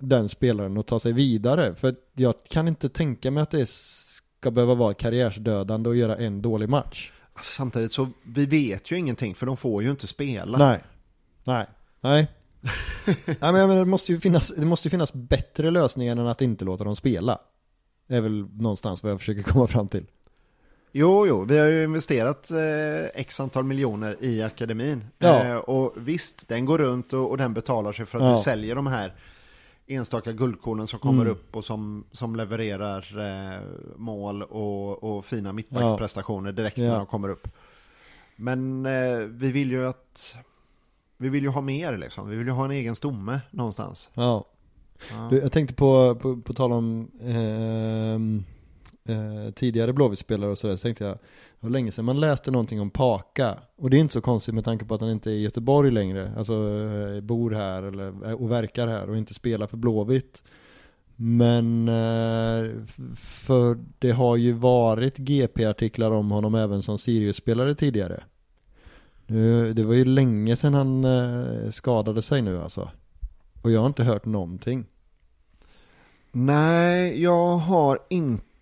den 0.07 0.29
spelaren 0.29 0.77
att 0.77 0.87
ta 0.87 0.99
sig 0.99 1.13
vidare. 1.13 1.75
För 1.75 1.95
jag 2.13 2.33
kan 2.49 2.67
inte 2.67 2.89
tänka 2.89 3.31
mig 3.31 3.43
att 3.43 3.51
det 3.51 3.69
ska 3.69 4.51
behöva 4.51 4.75
vara 4.75 4.93
karriärsdödande 4.93 5.89
att 5.89 5.97
göra 5.97 6.15
en 6.17 6.41
dålig 6.41 6.69
match. 6.69 7.11
samtidigt 7.43 7.91
så, 7.91 8.07
vi 8.25 8.45
vet 8.45 8.91
ju 8.91 8.97
ingenting 8.97 9.35
för 9.35 9.45
de 9.45 9.57
får 9.57 9.83
ju 9.83 9.91
inte 9.91 10.07
spela. 10.07 10.57
Nej. 10.57 10.83
Nej. 11.43 11.67
Nej. 12.01 12.27
Nej 13.25 13.37
men 13.39 13.53
menar, 13.53 13.75
det 13.75 13.85
måste 13.85 14.11
ju 14.11 14.19
finnas, 14.19 14.53
det 14.57 14.65
måste 14.65 14.87
ju 14.87 14.89
finnas 14.89 15.13
bättre 15.13 15.71
lösningar 15.71 16.11
än 16.17 16.27
att 16.27 16.41
inte 16.41 16.65
låta 16.65 16.83
dem 16.83 16.95
spela. 16.95 17.39
Det 18.07 18.15
är 18.15 18.21
väl 18.21 18.45
någonstans 18.53 19.03
vad 19.03 19.11
jag 19.11 19.19
försöker 19.19 19.43
komma 19.43 19.67
fram 19.67 19.87
till. 19.87 20.05
Jo, 20.91 21.27
jo, 21.27 21.43
vi 21.43 21.57
har 21.57 21.67
ju 21.67 21.83
investerat 21.83 22.51
eh, 22.51 23.05
x 23.21 23.39
antal 23.39 23.63
miljoner 23.63 24.17
i 24.19 24.41
akademin. 24.43 25.05
Ja. 25.19 25.43
Eh, 25.43 25.55
och 25.55 25.93
visst, 25.97 26.47
den 26.47 26.65
går 26.65 26.77
runt 26.77 27.13
och, 27.13 27.29
och 27.29 27.37
den 27.37 27.53
betalar 27.53 27.91
sig 27.91 28.05
för 28.05 28.17
att 28.17 28.23
Ja. 28.23 28.35
vi 28.35 28.41
säljer 28.41 28.75
de 28.75 28.87
här 28.87 29.13
enstaka 29.87 30.31
guldkornen 30.31 30.87
som 30.87 30.99
kommer 30.99 31.21
Mm. 31.21 31.31
upp 31.31 31.55
och 31.55 31.65
som, 31.65 32.03
som 32.11 32.35
levererar 32.35 33.19
eh, 33.19 33.61
mål 33.97 34.43
och, 34.43 35.03
och 35.03 35.25
fina 35.25 35.53
mittbacksprestationer 35.53 36.51
direkt 36.51 36.77
Ja. 36.77 36.83
när 36.91 36.97
de 36.97 37.05
kommer 37.05 37.29
upp. 37.29 37.47
Men 38.35 38.85
eh, 38.85 39.17
vi 39.17 39.51
vill 39.51 39.71
ju 39.71 39.85
att 39.85 40.35
vi 41.17 41.29
vill 41.29 41.43
ju 41.43 41.49
ha 41.49 41.61
mer 41.61 41.97
liksom. 41.97 42.29
Vi 42.29 42.35
vill 42.35 42.47
ju 42.47 42.53
ha 42.53 42.65
en 42.65 42.71
egen 42.71 42.95
stomme 42.95 43.39
någonstans. 43.51 44.09
Ja. 44.13 44.45
Ja. 45.11 45.27
Du, 45.29 45.37
jag 45.39 45.51
tänkte 45.51 45.75
på, 45.75 46.15
på, 46.15 46.37
på 46.41 46.53
tal 46.53 46.71
om 46.71 47.11
ehm, 47.21 48.43
eh, 49.05 49.53
tidigare 49.55 49.93
Blåvitt-spelare 49.93 50.51
och 50.51 50.57
sådär, 50.57 50.75
så 50.75 50.81
tänkte 50.81 51.03
jag, 51.03 51.13
det 51.13 51.19
var 51.59 51.69
länge 51.69 51.91
sedan 51.91 52.05
man 52.05 52.19
läste 52.19 52.51
någonting 52.51 52.81
om 52.81 52.89
Paka. 52.89 53.57
Och 53.75 53.89
det 53.89 53.97
är 53.97 53.99
inte 53.99 54.13
så 54.13 54.21
konstigt 54.21 54.55
med 54.55 54.65
tanke 54.65 54.85
på 54.85 54.95
att 54.95 55.01
han 55.01 55.11
inte 55.11 55.31
är 55.31 55.35
i 55.35 55.41
Göteborg 55.41 55.91
längre, 55.91 56.33
alltså 56.37 56.53
eh, 56.53 57.21
bor 57.21 57.51
här 57.51 57.83
eller, 57.83 58.29
eh, 58.29 58.33
och 58.33 58.51
verkar 58.51 58.87
här 58.87 59.09
och 59.09 59.17
inte 59.17 59.33
spelar 59.33 59.67
för 59.67 59.77
Blåvitt. 59.77 60.43
Men 61.15 61.87
eh, 61.87 62.71
för 63.15 63.77
det 63.99 64.11
har 64.11 64.35
ju 64.35 64.53
varit 64.53 65.17
GP-artiklar 65.17 66.11
om 66.11 66.31
honom 66.31 66.55
även 66.55 66.81
som 66.81 66.97
Sirius-spelare 66.97 67.75
tidigare. 67.75 68.23
Nu, 69.27 69.73
det 69.73 69.83
var 69.83 69.93
ju 69.93 70.05
länge 70.05 70.55
sedan 70.55 70.73
han 70.73 71.03
eh, 71.03 71.69
skadade 71.69 72.21
sig 72.21 72.41
nu 72.41 72.61
alltså. 72.61 72.89
Och 73.61 73.71
jag 73.71 73.79
har 73.79 73.87
inte 73.87 74.03
hört 74.03 74.25
någonting. 74.25 74.85
Nej, 76.31 77.21
jag 77.23 77.57
har 77.57 77.99
inte 78.09 78.52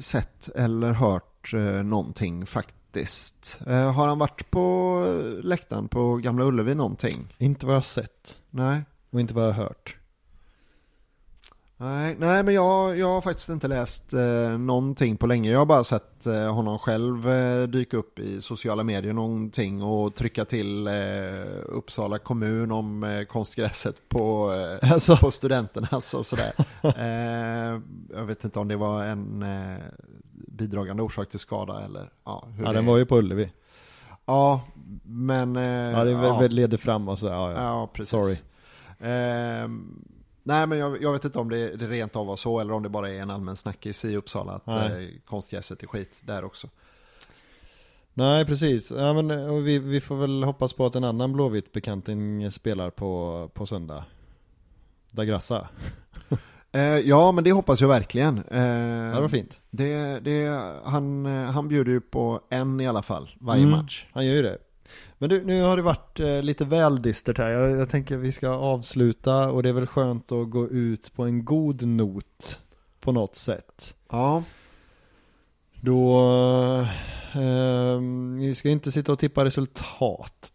sett 0.00 0.48
eller 0.48 0.92
hört 0.92 1.52
eh, 1.54 1.60
någonting 1.60 2.46
faktiskt. 2.46 3.58
Eh, 3.66 3.92
har 3.92 4.08
han 4.08 4.18
varit 4.18 4.50
på 4.50 5.04
läktaren 5.42 5.88
på 5.88 6.16
Gamla 6.16 6.44
Ullevi 6.44 6.74
någonting? 6.74 7.34
Inte 7.38 7.66
vad 7.66 7.74
jag 7.74 7.84
sett 7.84 8.38
Nej. 8.50 8.82
och 9.10 9.20
inte 9.20 9.34
vad 9.34 9.46
jag 9.46 9.52
hört. 9.52 9.97
Nej, 11.80 12.16
nej 12.18 12.42
men 12.42 12.54
jag, 12.54 12.98
jag 12.98 13.06
har 13.06 13.20
faktiskt 13.20 13.48
inte 13.48 13.68
läst 13.68 14.12
eh, 14.12 14.58
någonting 14.58 15.16
på 15.16 15.26
länge. 15.26 15.50
Jag 15.50 15.58
har 15.58 15.66
bara 15.66 15.84
sett 15.84 16.26
eh, 16.26 16.54
honom 16.54 16.78
själv 16.78 17.28
eh, 17.30 17.62
dyka 17.68 17.96
upp 17.96 18.18
i 18.18 18.40
sociala 18.40 18.84
medier 18.84 19.12
någonting 19.12 19.82
och 19.82 20.14
trycka 20.14 20.44
till 20.44 20.86
eh, 20.86 20.92
Uppsala 21.64 22.18
kommun 22.18 22.72
om 22.72 23.04
eh, 23.04 23.22
konstgräset 23.24 24.08
på, 24.08 24.52
eh, 24.82 24.92
Alltså. 24.92 25.16
på 25.16 25.30
studenternas 25.30 26.14
och 26.14 26.26
sådär. 26.26 26.52
eh, 26.82 27.80
jag 28.18 28.24
vet 28.24 28.44
inte 28.44 28.58
om 28.58 28.68
det 28.68 28.76
var 28.76 29.04
en 29.04 29.42
eh, 29.42 29.78
bidragande 30.32 31.02
orsak 31.02 31.28
till 31.28 31.38
skada 31.38 31.84
eller 31.84 32.10
ja, 32.24 32.48
hur 32.56 32.64
Ja, 32.64 32.72
den 32.72 32.86
var 32.86 32.96
ju 32.96 33.06
på 33.06 33.18
Ullevi. 33.18 33.52
Ja, 34.26 34.60
men... 35.04 35.56
Eh, 35.56 35.62
Ja, 35.62 36.04
det 36.04 36.10
ja. 36.10 36.42
ja. 36.42 36.48
leder 36.48 36.78
fram 36.78 37.08
och 37.08 37.18
så, 37.18 37.26
ja, 37.26 37.52
ja. 37.52 37.62
Ja, 37.62 37.90
precis. 37.92 38.10
Sorry. 38.10 38.36
Nej, 40.48 40.66
men 40.66 40.78
jag, 40.78 41.02
jag 41.02 41.12
vet 41.12 41.24
inte 41.24 41.38
om 41.38 41.48
det, 41.48 41.76
det 41.76 41.86
rent 41.86 42.16
av 42.16 42.26
var 42.26 42.36
så 42.36 42.60
eller 42.60 42.72
om 42.72 42.82
det 42.82 42.88
bara 42.88 43.10
är 43.10 43.20
en 43.22 43.30
allmän 43.30 43.56
snackis 43.56 44.04
i 44.04 44.16
Uppsala 44.16 44.52
att 44.52 44.68
eh, 44.68 45.06
konstgräset 45.24 45.82
är 45.82 45.86
skit 45.86 46.20
där 46.24 46.44
också. 46.44 46.68
Nej, 48.14 48.46
precis. 48.46 48.90
Ja, 48.90 49.12
men, 49.22 49.64
vi, 49.64 49.78
vi 49.78 50.00
får 50.00 50.16
väl 50.16 50.44
hoppas 50.44 50.72
på 50.72 50.86
att 50.86 50.94
en 50.94 51.04
annan 51.04 51.32
blåvitt 51.32 51.72
bekanting 51.72 52.50
spelar 52.50 52.90
på, 52.90 53.50
på 53.54 53.66
söndag. 53.66 54.04
Da 55.10 55.24
Grassa. 55.24 55.68
Eh, 56.72 56.82
ja, 56.82 57.32
men 57.32 57.44
det 57.44 57.52
hoppas 57.52 57.80
jag 57.80 57.88
verkligen. 57.88 58.38
Eh, 58.38 59.14
det 59.14 59.20
var 59.20 59.28
fint. 59.28 59.60
det, 59.70 60.20
det, 60.20 60.46
han, 60.84 61.26
eh, 61.26 61.32
han 61.50 61.68
bjuder 61.68 61.92
ju 61.92 62.00
på 62.00 62.40
en 62.50 62.80
i 62.80 62.86
alla 62.86 63.02
fall, 63.02 63.30
varje 63.40 63.62
Mm. 63.62 63.78
match. 63.78 64.06
Han 64.12 64.26
gör 64.26 64.34
ju 64.34 64.42
det. 64.42 64.58
Men 65.18 65.30
du, 65.30 65.44
nu 65.44 65.62
har 65.62 65.76
det 65.76 65.82
varit 65.82 66.20
eh, 66.20 66.42
lite 66.42 66.64
väl 66.64 67.02
dystert 67.02 67.38
här. 67.38 67.48
Jag, 67.50 67.70
jag 67.70 67.88
tänker 67.90 68.16
vi 68.16 68.32
ska 68.32 68.48
avsluta 68.48 69.50
och 69.52 69.62
det 69.62 69.68
är 69.68 69.72
väl 69.72 69.86
skönt 69.86 70.32
att 70.32 70.50
gå 70.50 70.68
ut 70.68 71.12
på 71.14 71.24
en 71.24 71.44
god 71.44 71.86
not 71.86 72.60
på 73.00 73.12
något 73.12 73.36
sätt. 73.36 73.94
Ja, 74.10 74.42
Då, 75.80 76.20
eh, 77.34 78.00
vi 78.38 78.54
ska 78.54 78.68
inte 78.68 78.92
sitta 78.92 79.12
och 79.12 79.18
tippa 79.18 79.44
resultat. 79.44 80.52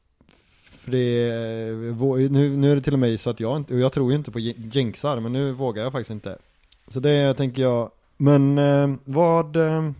För 0.79 0.91
det, 0.91 1.29
är- 1.29 2.29
nu, 2.29 2.57
nu 2.57 2.71
är 2.71 2.75
det 2.75 2.81
till 2.81 2.93
och 2.93 2.99
med 2.99 3.19
så 3.19 3.29
att 3.29 3.39
jag 3.39 3.57
inte, 3.57 3.73
och 3.73 3.79
jag 3.79 3.91
tror 3.93 4.11
ju 4.11 4.17
inte 4.17 4.31
på 4.31 4.39
jinxar, 4.39 5.19
men 5.19 5.33
nu 5.33 5.51
vågar 5.51 5.83
jag 5.83 5.91
faktiskt 5.91 6.11
inte. 6.11 6.37
Så 6.87 6.99
det 6.99 7.33
tänker 7.33 7.61
jag, 7.61 7.91
men 8.17 8.57
eh, 8.57 8.93
vad, 9.03 9.55
eh, 9.55 9.91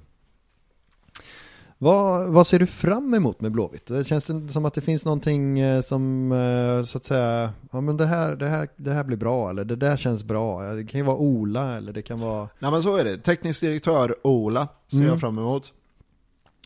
vad, 1.84 2.28
vad 2.30 2.48
ser 2.48 2.60
du 2.60 2.66
fram 2.68 3.14
emot 3.14 3.42
med 3.42 3.52
Blåvitt? 3.52 3.86
Det 3.86 4.04
känns 4.08 4.26
det 4.26 4.50
som 4.50 4.66
att 4.66 4.74
det 4.74 4.82
finns 4.82 5.06
någonting 5.06 5.60
eh, 5.60 5.82
som, 5.82 6.32
eh, 6.32 6.86
så 6.86 6.98
att 6.98 7.06
säga, 7.06 7.54
ja 7.72 7.82
men 7.82 7.98
det 7.98 8.06
här, 8.06 8.36
det, 8.36 8.48
här, 8.48 8.70
det 8.76 8.92
här 8.92 9.04
blir 9.04 9.18
bra, 9.18 9.50
eller 9.50 9.66
det 9.66 9.76
där 9.76 9.98
känns 9.98 10.24
bra. 10.24 10.64
Det 10.74 10.84
kan 10.84 11.00
ju 11.00 11.06
vara 11.06 11.18
Ola, 11.18 11.78
eller 11.78 11.94
det 11.94 12.02
kan 12.02 12.20
vara 12.20 12.50
nej 12.60 12.72
men 12.72 12.84
så 12.84 12.98
är 12.98 13.04
det. 13.04 13.18
Teknisk 13.18 13.62
direktör 13.62 14.16
Ola 14.24 14.68
ser 14.88 14.98
Mm. 14.98 15.10
jag 15.10 15.20
fram 15.20 15.38
emot. 15.38 15.74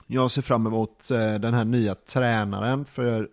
Jag 0.07 0.31
ser 0.31 0.41
fram 0.41 0.67
emot 0.67 1.11
eh, 1.11 1.33
den 1.33 1.53
här 1.53 1.65
nya 1.65 1.95
tränaren 1.95 2.85
för 2.85 3.29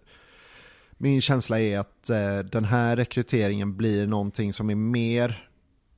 min 0.98 1.22
känsla 1.22 1.60
är 1.60 1.78
att 1.78 2.06
den 2.52 2.64
här 2.64 2.96
rekryteringen 2.96 3.76
blir 3.76 4.06
någonting 4.06 4.52
som 4.52 4.70
är 4.70 4.74
mer, 4.74 5.48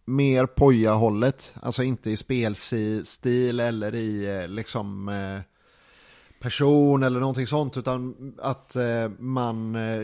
mer 0.05 0.47
poja-hållet. 0.47 1.55
Alltså 1.61 1.83
inte 1.83 2.11
i 2.11 2.17
spelstil 2.17 3.61
eller 3.61 3.95
i 3.95 4.45
liksom 4.49 5.09
person 6.41 7.03
eller 7.03 7.21
någonting 7.21 7.47
sånt 7.47 7.77
utan 7.77 8.35
att 8.39 8.77
eh, 8.77 9.09
man 9.19 9.75
eh, 9.75 10.01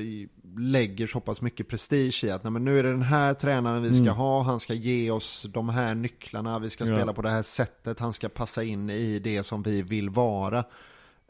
lägger 0.57 1.07
så 1.07 1.21
pass 1.21 1.41
mycket 1.41 1.69
prestige 1.69 2.25
i 2.25 2.31
att 2.31 2.45
nej, 2.45 2.51
men 2.53 2.65
nu 2.65 2.79
är 2.79 2.83
det 2.83 2.91
den 2.91 3.03
här 3.03 3.35
tränaren 3.35 3.83
vi 3.83 3.95
ska 3.95 4.03
Mm. 4.03 4.15
ha, 4.15 4.43
han 4.43 4.61
ska 4.61 4.75
ge 4.75 5.11
oss 5.11 5.47
de 5.53 5.69
här 5.69 5.95
nycklarna, 5.95 6.59
vi 6.59 6.71
ska 6.71 6.85
Ja. 6.87 6.97
spela 6.97 7.13
på 7.13 7.23
det 7.23 7.29
här 7.31 7.43
sättet, 7.43 7.99
han 8.01 8.13
ska 8.13 8.29
passa 8.29 8.63
in 8.65 8.91
i 8.91 9.19
det 9.19 9.43
som 9.43 9.63
vi 9.63 9.83
vill 9.83 10.11
vara. 10.11 10.59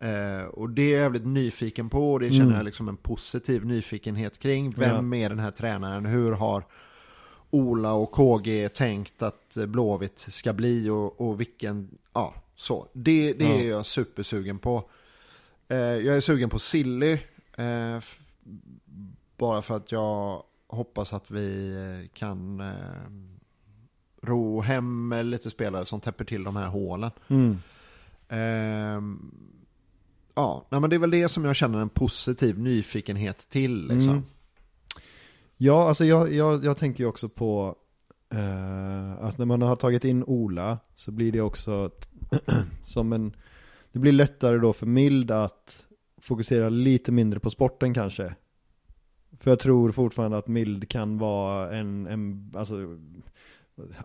Eh, 0.03 0.45
och 0.53 0.71
det 0.71 0.83
är 0.83 0.93
jag 0.93 1.01
jävligt 1.03 1.27
nyfiken 1.27 1.89
på 1.89 2.13
och 2.13 2.21
det 2.21 2.31
känner 2.31 2.43
Mm. 2.45 2.57
jag 2.57 2.65
liksom 2.65 2.89
en 2.89 2.97
positiv 2.97 3.67
nyfikenhet 3.67 4.39
kring. 4.39 4.71
Vem 4.71 5.13
är 5.13 5.29
den 5.29 5.39
här 5.39 5.51
tränaren? 5.51 6.07
Hur 6.07 6.33
har 6.33 6.65
Ola 7.51 7.93
och 7.93 8.11
KG 8.13 8.69
tänkt 8.69 9.23
att 9.23 9.57
Blåvitt 9.67 10.19
ska 10.29 10.53
bli 10.53 10.89
och, 10.89 11.21
och 11.21 11.41
vilken, 11.41 11.89
ja 12.15 12.35
så. 12.63 12.89
Det, 12.93 13.33
det 13.33 13.45
Ja. 13.45 13.51
är 13.55 13.69
jag 13.69 13.87
supersugen 13.87 14.59
på. 14.59 14.85
Eh, 15.69 15.77
jag 15.79 16.17
är 16.17 16.21
sugen 16.21 16.51
på 16.51 16.59
Silly. 16.59 17.13
Eh, 17.57 18.01
bara 19.37 19.63
för 19.63 19.77
att 19.77 19.93
jag 19.93 20.43
hoppas 20.67 21.13
att 21.13 21.31
vi 21.31 21.73
eh, 21.77 22.09
kan 22.19 22.61
eh, 22.61 22.77
ro 24.23 24.61
hem 24.61 25.15
lite 25.25 25.51
spelare 25.51 25.85
som 25.85 26.01
täpper 26.01 26.25
till 26.25 26.45
de 26.45 26.57
här 26.57 26.69
hålen. 26.69 27.11
mm. 27.29 27.59
Ehm, 28.29 29.31
ja, 30.35 30.67
nej, 30.71 30.81
men 30.81 30.91
det 30.91 30.97
är 30.97 31.01
väl 31.01 31.11
det 31.11 31.29
som 31.29 31.45
jag 31.45 31.57
känner 31.57 31.79
en 31.79 31.89
positiv 31.89 32.59
nyfikenhet 32.59 33.39
till. 33.51 33.87
Liksom. 33.89 34.11
Mm. 34.11 34.23
Ja, 35.57 35.89
alltså 35.89 36.05
jag, 36.05 36.33
jag, 36.33 36.65
jag 36.65 36.77
tänker 36.77 37.05
ju 37.05 37.09
också 37.09 37.29
på 37.29 37.77
eh, 38.31 39.13
att 39.25 39.39
när 39.39 39.45
man 39.47 39.63
har 39.63 39.77
tagit 39.77 40.05
in 40.05 40.25
Ola 40.25 40.79
så 40.95 41.11
blir 41.11 41.33
det 41.33 41.41
också 41.41 41.91
som 42.83 43.13
en, 43.13 43.37
det 43.93 43.99
blir 43.99 44.13
lättare 44.13 44.59
då 44.59 44.73
för 44.73 44.87
Mild 44.87 45.31
att 45.31 45.87
fokusera 46.21 46.69
lite 46.69 47.13
mindre 47.13 47.41
på 47.41 47.51
sporten 47.51 47.95
kanske. 47.95 48.35
För 49.41 49.51
jag 49.51 49.59
tror 49.59 49.93
fortfarande 49.93 50.39
att 50.39 50.49
Mild 50.49 50.89
kan 50.89 51.19
vara 51.19 51.77
en, 51.77 52.07
en 52.07 52.53
alltså 52.57 52.99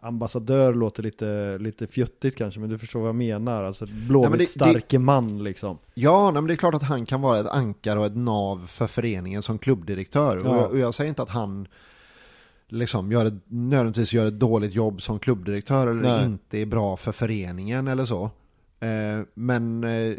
ambassadör 0.02 0.74
låter 0.74 1.04
lite, 1.04 1.58
lite 1.58 1.88
fjuttigt 1.88 2.38
kanske, 2.38 2.60
men 2.60 2.70
du 2.70 2.78
förstår 2.78 3.00
vad 3.00 3.08
jag 3.10 3.16
menar. 3.16 3.64
Alltså 3.64 3.86
Ja, 3.86 3.92
men 3.94 4.08
blåvitt 4.08 4.40
det- 4.40 4.46
starke 4.46 5.00
man 5.00 5.44
liksom. 5.44 5.78
Ja, 5.94 6.24
nej, 6.32 6.34
men 6.42 6.48
det 6.48 6.54
är 6.54 6.56
klart 6.56 6.74
att 6.76 6.84
han 6.84 7.06
kan 7.06 7.22
vara 7.22 7.40
ett 7.40 7.48
ankare 7.48 8.00
och 8.00 8.06
ett 8.06 8.16
nav 8.16 8.68
för 8.68 8.88
föreningen 8.88 9.42
som 9.42 9.60
klubbdirektör. 9.60 10.38
Och, 10.38 10.46
Ja. 10.48 10.56
jag, 10.62 10.72
och 10.72 10.78
jag 10.78 10.96
säger 10.96 11.10
inte 11.10 11.22
att 11.22 11.30
han 11.30 11.68
liksom 12.68 13.12
gör 13.12 13.26
ett, 13.26 13.34
nödvändigtvis 13.48 14.14
gör 14.14 14.26
ett 14.26 14.40
dåligt 14.40 14.74
jobb 14.74 15.02
som 15.02 15.20
klubbdirektör 15.20 15.88
eller 15.88 16.02
Nej. 16.02 16.26
inte 16.26 16.58
är 16.58 16.66
bra 16.66 16.98
för 16.98 17.12
föreningen 17.12 17.88
eller 17.88 18.06
så. 18.06 18.24
Eh, 18.80 19.22
men 19.34 19.84
eh, 19.84 20.16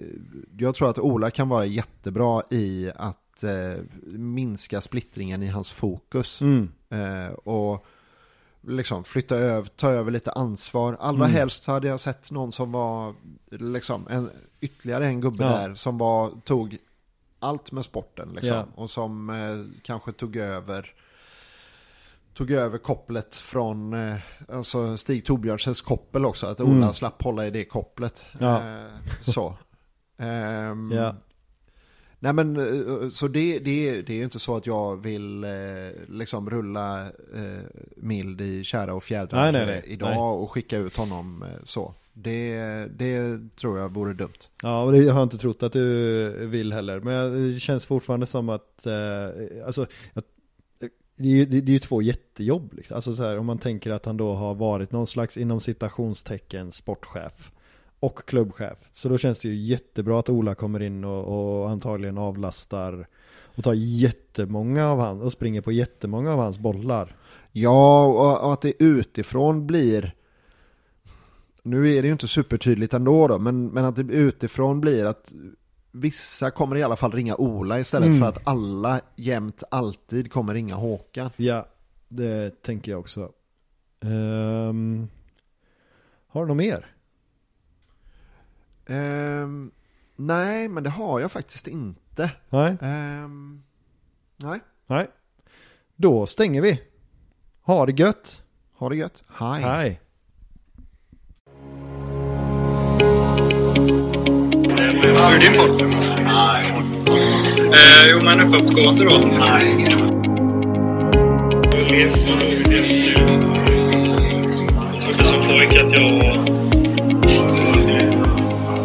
jag 0.59 0.75
tror 0.75 0.91
att 0.91 0.99
Ola 0.99 1.31
kan 1.31 1.49
vara 1.49 1.65
jättebra 1.65 2.43
i 2.51 2.91
att 2.97 3.43
eh, 3.43 3.83
minska 4.07 4.81
splittringen 4.81 5.43
i 5.43 5.47
hans 5.47 5.71
fokus. 5.71 6.41
Mm. 6.41 6.69
Och 7.45 7.87
liksom 8.67 9.05
flytta 9.05 9.37
över, 9.37 9.69
ta 9.77 9.89
över 9.91 10.11
lite 10.11 10.33
ansvar. 10.33 10.97
Allra 11.01 11.25
Mm. 11.25 11.37
helst 11.37 11.67
hade 11.67 11.89
jag 11.89 12.01
sett 12.01 12.31
någon 12.31 12.53
som 12.53 12.73
var 12.73 13.15
liksom 13.51 14.07
en, 14.11 14.31
ytterligare 14.61 15.07
en 15.07 15.21
gubbe 15.21 15.45
Ja. 15.45 15.51
där 15.51 15.75
som 15.75 15.99
var, 15.99 16.31
tog 16.45 16.77
allt 17.39 17.73
med 17.73 17.85
sporten 17.85 18.29
liksom. 18.33 18.51
Ja. 18.57 18.65
Och 18.75 18.91
som 18.91 19.33
kanske 19.83 20.13
tog 20.13 20.37
över 20.37 20.95
tog 22.39 22.51
över 22.51 22.79
kopplet 22.79 23.37
från 23.37 23.93
eh, 23.93 24.15
alltså 24.49 24.97
Stig 24.97 25.25
Torbjörnsens 25.25 25.81
koppel 25.83 26.25
också. 26.25 26.47
Att 26.47 26.61
Ola 26.61 26.73
Mm. 26.77 26.95
slapp 26.95 27.23
hålla 27.23 27.47
i 27.47 27.51
det 27.51 27.65
kopplet. 27.65 28.25
Ja. 28.39 28.57
Eh, 28.57 28.85
så. 29.23 29.55
Ehm, 30.19 30.91
Ja. 30.95 31.15
Nej 32.21 32.33
men 32.33 32.57
eh, 32.57 33.09
så 33.09 33.29
det, 33.29 33.59
det, 33.59 34.03
det 34.03 34.13
är 34.13 34.17
ju 34.17 34.25
inte 34.25 34.39
så 34.39 34.57
att 34.57 34.67
jag 34.67 35.03
vill 35.03 35.45
eh, 35.45 35.51
liksom 36.09 36.51
rulla 36.51 37.07
eh, 37.07 37.63
mild 37.97 38.41
i 38.41 38.65
kära 38.65 38.95
och 38.95 39.03
fjädrar 39.03 39.43
Nej, 39.43 39.53
nej, 39.53 39.67
nej. 39.67 39.83
idag 39.87 40.43
och 40.43 40.51
skicka 40.51 40.79
ut 40.79 40.97
honom 40.97 41.43
eh, 41.43 41.65
så. 41.65 41.95
Det, 42.13 42.57
det 42.99 43.39
tror 43.57 43.79
jag 43.79 43.95
vore 43.95 44.13
dumt. 44.13 44.33
Ja, 44.63 44.83
och 44.83 44.93
det 44.93 44.99
har 44.99 45.19
jag 45.21 45.23
inte 45.23 45.39
trott 45.39 45.63
att 45.63 45.73
du 45.73 46.47
vill 46.47 46.73
heller. 46.73 47.01
Men 47.01 47.53
det 47.55 47.61
känns 47.61 47.87
fortfarande 47.87 48.27
som 48.27 48.49
att, 48.49 48.87
eh, 48.87 49.67
alltså, 49.67 49.87
att 50.15 50.25
det 51.19 51.29
är, 51.29 51.33
ju, 51.33 51.45
det 51.45 51.61
det 51.61 51.71
är 51.71 51.73
ju 51.73 51.79
två 51.79 52.03
jättejobb 52.03 52.73
liksom. 52.73 52.95
Alltså 52.95 53.15
så 53.15 53.23
här, 53.23 53.39
om 53.39 53.47
man 53.47 53.59
tänker 53.59 53.91
att 53.91 54.07
han 54.07 54.17
då 54.17 54.35
har 54.35 54.55
varit 54.55 54.93
någon 54.93 55.07
slags 55.07 55.37
inom 55.37 55.61
citationstecken 55.61 56.73
sportchef 56.73 57.53
och 58.01 58.29
klubbchef. 58.29 58.79
Så 58.93 59.09
då 59.09 59.19
känns 59.19 59.39
det 59.39 59.49
ju 59.49 59.55
jättebra 59.55 60.19
att 60.19 60.29
Ola 60.29 60.55
kommer 60.55 60.83
in 60.83 61.05
och, 61.05 61.25
och 61.25 61.71
antagligen 61.71 62.19
avlastar 62.19 63.09
och 63.41 63.65
tar 63.65 63.75
jättemånga 63.75 64.89
av 64.89 64.99
hans 64.99 65.23
och 65.23 65.33
springer 65.33 65.61
på 65.61 65.73
jättemånga 65.73 66.33
av 66.33 66.39
hans 66.39 66.59
bollar. 66.59 67.17
Ja, 67.53 68.07
och, 68.07 68.47
och 68.47 68.53
att 68.53 68.61
det 68.61 68.83
utifrån 68.83 69.67
blir 69.67 70.15
nu 71.63 71.91
är 71.91 72.03
det 72.03 72.09
ju 72.09 72.13
inte 72.13 72.29
supertydligt 72.29 72.95
ändå 72.95 73.29
då, 73.29 73.39
men, 73.39 73.67
men 73.67 73.85
att 73.85 73.97
det 73.97 74.03
utifrån 74.03 74.81
blir 74.81 75.05
att 75.05 75.33
vissa 76.01 76.51
kommer 76.51 76.77
i 76.77 76.83
alla 76.83 76.97
fall 76.97 77.13
ringa 77.13 77.35
Ola 77.37 77.81
istället 77.81 78.09
Mm. 78.09 78.21
för 78.21 78.29
att 78.29 78.47
alla 78.49 79.01
jämt 79.17 79.63
alltid 79.71 80.33
kommer 80.33 80.55
ringa 80.55 80.75
Håkan. 80.75 81.31
Ja, 81.37 81.67
det 82.09 82.63
tänker 82.63 82.91
jag 82.93 83.01
också. 83.01 83.33
Ehm, 84.01 85.09
har 86.29 86.41
du 86.43 86.49
något 86.49 86.57
mer? 86.57 86.95
Ehm, 88.87 89.71
nej, 90.17 90.69
men 90.69 90.83
det 90.83 90.91
har 90.91 91.21
jag 91.21 91.33
faktiskt 91.33 91.67
inte. 91.69 92.31
Nej? 92.51 92.77
Ehm, 92.81 93.63
nej, 94.37 94.61
Nej. 94.87 95.07
Då 95.97 96.27
stänger 96.27 96.63
vi. 96.63 96.83
Ha 97.63 97.87
det 97.87 97.93
gött. 97.93 98.43
ha 98.73 98.89
det 98.89 98.97
gött. 98.97 99.23
Hej. 99.29 99.63
Hej. 99.63 100.01
Hur 105.03 105.11
är 105.11 105.39
din 105.41 105.55
form? 105.55 105.81
Eh, 107.73 108.07
jo, 108.11 108.21
men 108.23 108.41
uppåtgående 108.41 109.05
då. 109.05 109.11
Jag 114.93 115.03
trodde 115.03 115.25
som 115.25 115.43
pojke 115.43 115.85
att 115.85 115.93
jag 115.93 116.01
var... 116.01 116.39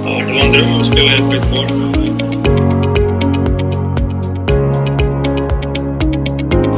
Ja, 0.06 0.22
det 0.28 0.34
var 0.34 0.42
en 0.46 0.52
dröm 0.52 0.80
att 0.80 0.86
spela 0.86 1.12
skitboll. 1.12 1.68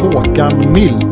Håkan 0.01 0.73
Mild. 0.73 1.05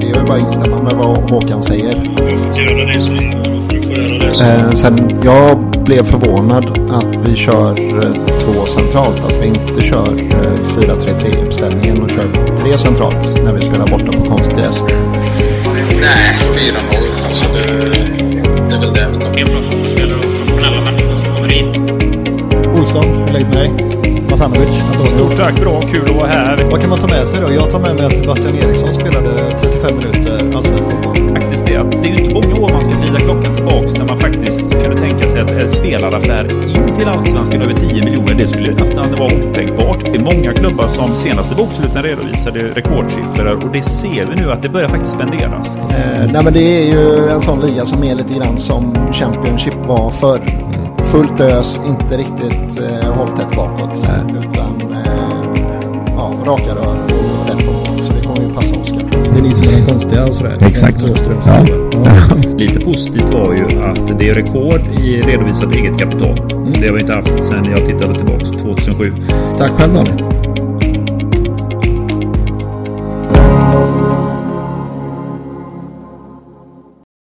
Det 0.00 0.08
är 0.08 0.14
väl 0.14 0.26
bara 0.26 0.34
att 0.34 0.46
instämma 0.46 0.82
med 0.82 0.92
vad 0.92 1.30
Håkan 1.30 1.62
säger. 1.62 2.10
Jag 2.16 2.40
fått 2.40 2.56
göra 2.56 2.84
det 2.84 3.00
som 3.00 3.14
jag 3.14 3.84
får 3.84 3.96
göra 3.96 4.28
det 4.28 4.34
som... 4.34 4.46
Eh, 4.46 4.72
sen 4.72 5.20
jag 5.24 5.61
blev 5.84 6.04
förvånad 6.04 6.64
att 6.90 7.26
vi 7.26 7.36
kör 7.36 7.70
eh, 7.70 8.12
två 8.40 8.66
centralt. 8.66 9.24
Att 9.24 9.42
vi 9.42 9.46
inte 9.46 9.80
kör 9.80 10.08
eh, 10.08 10.52
4-3-3 10.76 11.46
uppställningen 11.46 12.02
och 12.02 12.10
kör 12.10 12.56
tre 12.56 12.78
centralt 12.78 13.44
när 13.44 13.52
vi 13.52 13.60
spelar 13.60 13.86
borta 13.86 14.12
på 14.18 14.28
konstgräs. 14.28 14.84
Nej, 16.00 16.38
4-0. 16.54 17.26
Alltså 17.26 17.44
det, 17.54 17.62
det 18.68 18.74
är 18.74 18.80
väl 18.80 18.94
det. 18.94 19.38
Helt 19.38 19.50
plötsligt 19.50 19.90
spelare 19.90 20.18
och 20.18 20.24
professionella 20.24 20.80
människor 20.84 21.16
som 21.16 21.34
kommer 21.34 21.52
in. 21.52 21.68
Olsson, 22.80 23.26
lägg 23.32 23.46
mig. 23.48 23.70
Matanovic, 24.30 24.82
Antonio. 24.90 25.14
Stort 25.14 25.36
tack, 25.36 25.60
bra, 25.60 25.80
kul 25.80 26.02
att 26.04 26.16
vara 26.16 26.26
här. 26.26 26.64
Vad 26.70 26.80
kan 26.80 26.90
man 26.90 27.00
ta 27.00 27.06
med 27.06 27.28
sig 27.28 27.40
då? 27.40 27.52
Jag 27.52 27.70
tar 27.70 27.80
med 27.80 27.94
mig 27.94 28.04
att 28.06 28.16
Sebastian 28.16 28.54
Eriksson 28.54 28.94
spelade 28.94 29.58
35 29.60 29.96
minuter 29.96 30.56
allsvensk 30.56 30.90
fotboll. 30.90 31.34
Faktiskt 31.34 31.66
det, 31.66 31.76
att 31.76 31.90
det 31.90 32.08
är 32.08 32.16
ju 32.16 32.24
inte 32.24 32.34
många 32.34 32.54
år 32.54 32.72
man 32.72 32.82
ska 32.82 32.92
vrida 32.92 33.18
klockan 33.18 33.54
tillbaks 33.54 33.92
när 33.92 34.04
man 34.04 34.18
faktiskt 34.18 34.71
att 35.40 35.50
en 35.50 35.70
spelaraffär 35.70 36.44
in 36.76 36.94
till 36.94 37.08
allsvenskan 37.08 37.62
över 37.62 37.74
10 37.74 38.04
miljoner, 38.04 38.34
det 38.34 38.48
skulle 38.48 38.74
nästan 38.74 39.10
vara 39.18 39.34
otänkbart. 39.34 40.04
Det 40.04 40.18
är 40.18 40.22
många 40.22 40.52
klubbar 40.52 40.88
som 40.88 41.16
senaste 41.16 41.54
boksluten 41.54 42.02
redovisade 42.02 42.58
rekordsiffror 42.58 43.64
och 43.64 43.72
det 43.72 43.82
ser 43.82 44.26
vi 44.26 44.42
nu 44.42 44.52
att 44.52 44.62
det 44.62 44.68
börjar 44.68 44.88
faktiskt 44.88 45.14
spenderas. 45.14 45.76
Eh, 45.76 46.32
nej 46.32 46.44
men 46.44 46.52
det 46.52 46.60
är 46.60 46.84
ju 46.84 47.28
en 47.28 47.40
sån 47.40 47.60
liga 47.60 47.86
som 47.86 48.04
är 48.04 48.14
lite 48.14 48.34
grann 48.34 48.58
som 48.58 49.12
Championship 49.12 49.74
var 49.86 50.10
förr. 50.10 50.40
Fullt 51.04 51.40
ös, 51.40 51.80
inte 51.86 52.16
riktigt 52.16 52.80
eh, 52.80 53.12
håll 53.12 53.28
tätt 53.28 53.56
bakåt. 53.56 54.06
Utan 54.30 54.92
eh, 54.92 55.32
ja, 56.16 56.32
raka 56.44 56.74
rör 56.74 56.96
och 57.06 57.48
rätt 57.48 57.66
på. 57.66 58.04
Så 58.04 58.11
Det 59.32 59.38
är 59.38 59.42
ni 59.42 59.54
som 59.54 59.66
är 59.68 59.86
konstiga 59.86 60.26
och 60.26 60.34
sådär. 60.34 60.58
Exakt. 60.60 61.02
Åströms. 61.02 61.44
Ja. 61.46 61.64
Ja. 61.92 62.36
Lite 62.56 62.80
positivt 62.80 63.30
var 63.32 63.54
ju 63.54 63.64
att 63.64 64.18
det 64.18 64.28
är 64.28 64.34
rekord 64.34 64.80
i 65.00 65.20
redovisat 65.20 65.74
eget 65.74 65.98
kapital. 65.98 66.36
Det 66.80 66.86
har 66.86 66.94
vi 66.94 67.00
inte 67.00 67.12
haft 67.12 67.28
sedan 67.28 67.64
jag 67.64 67.86
tittade 67.86 68.14
tillbaka 68.16 68.44
2007. 68.44 69.12
Tack 69.58 69.70
själv 69.70 69.94
Daniel. 69.94 70.31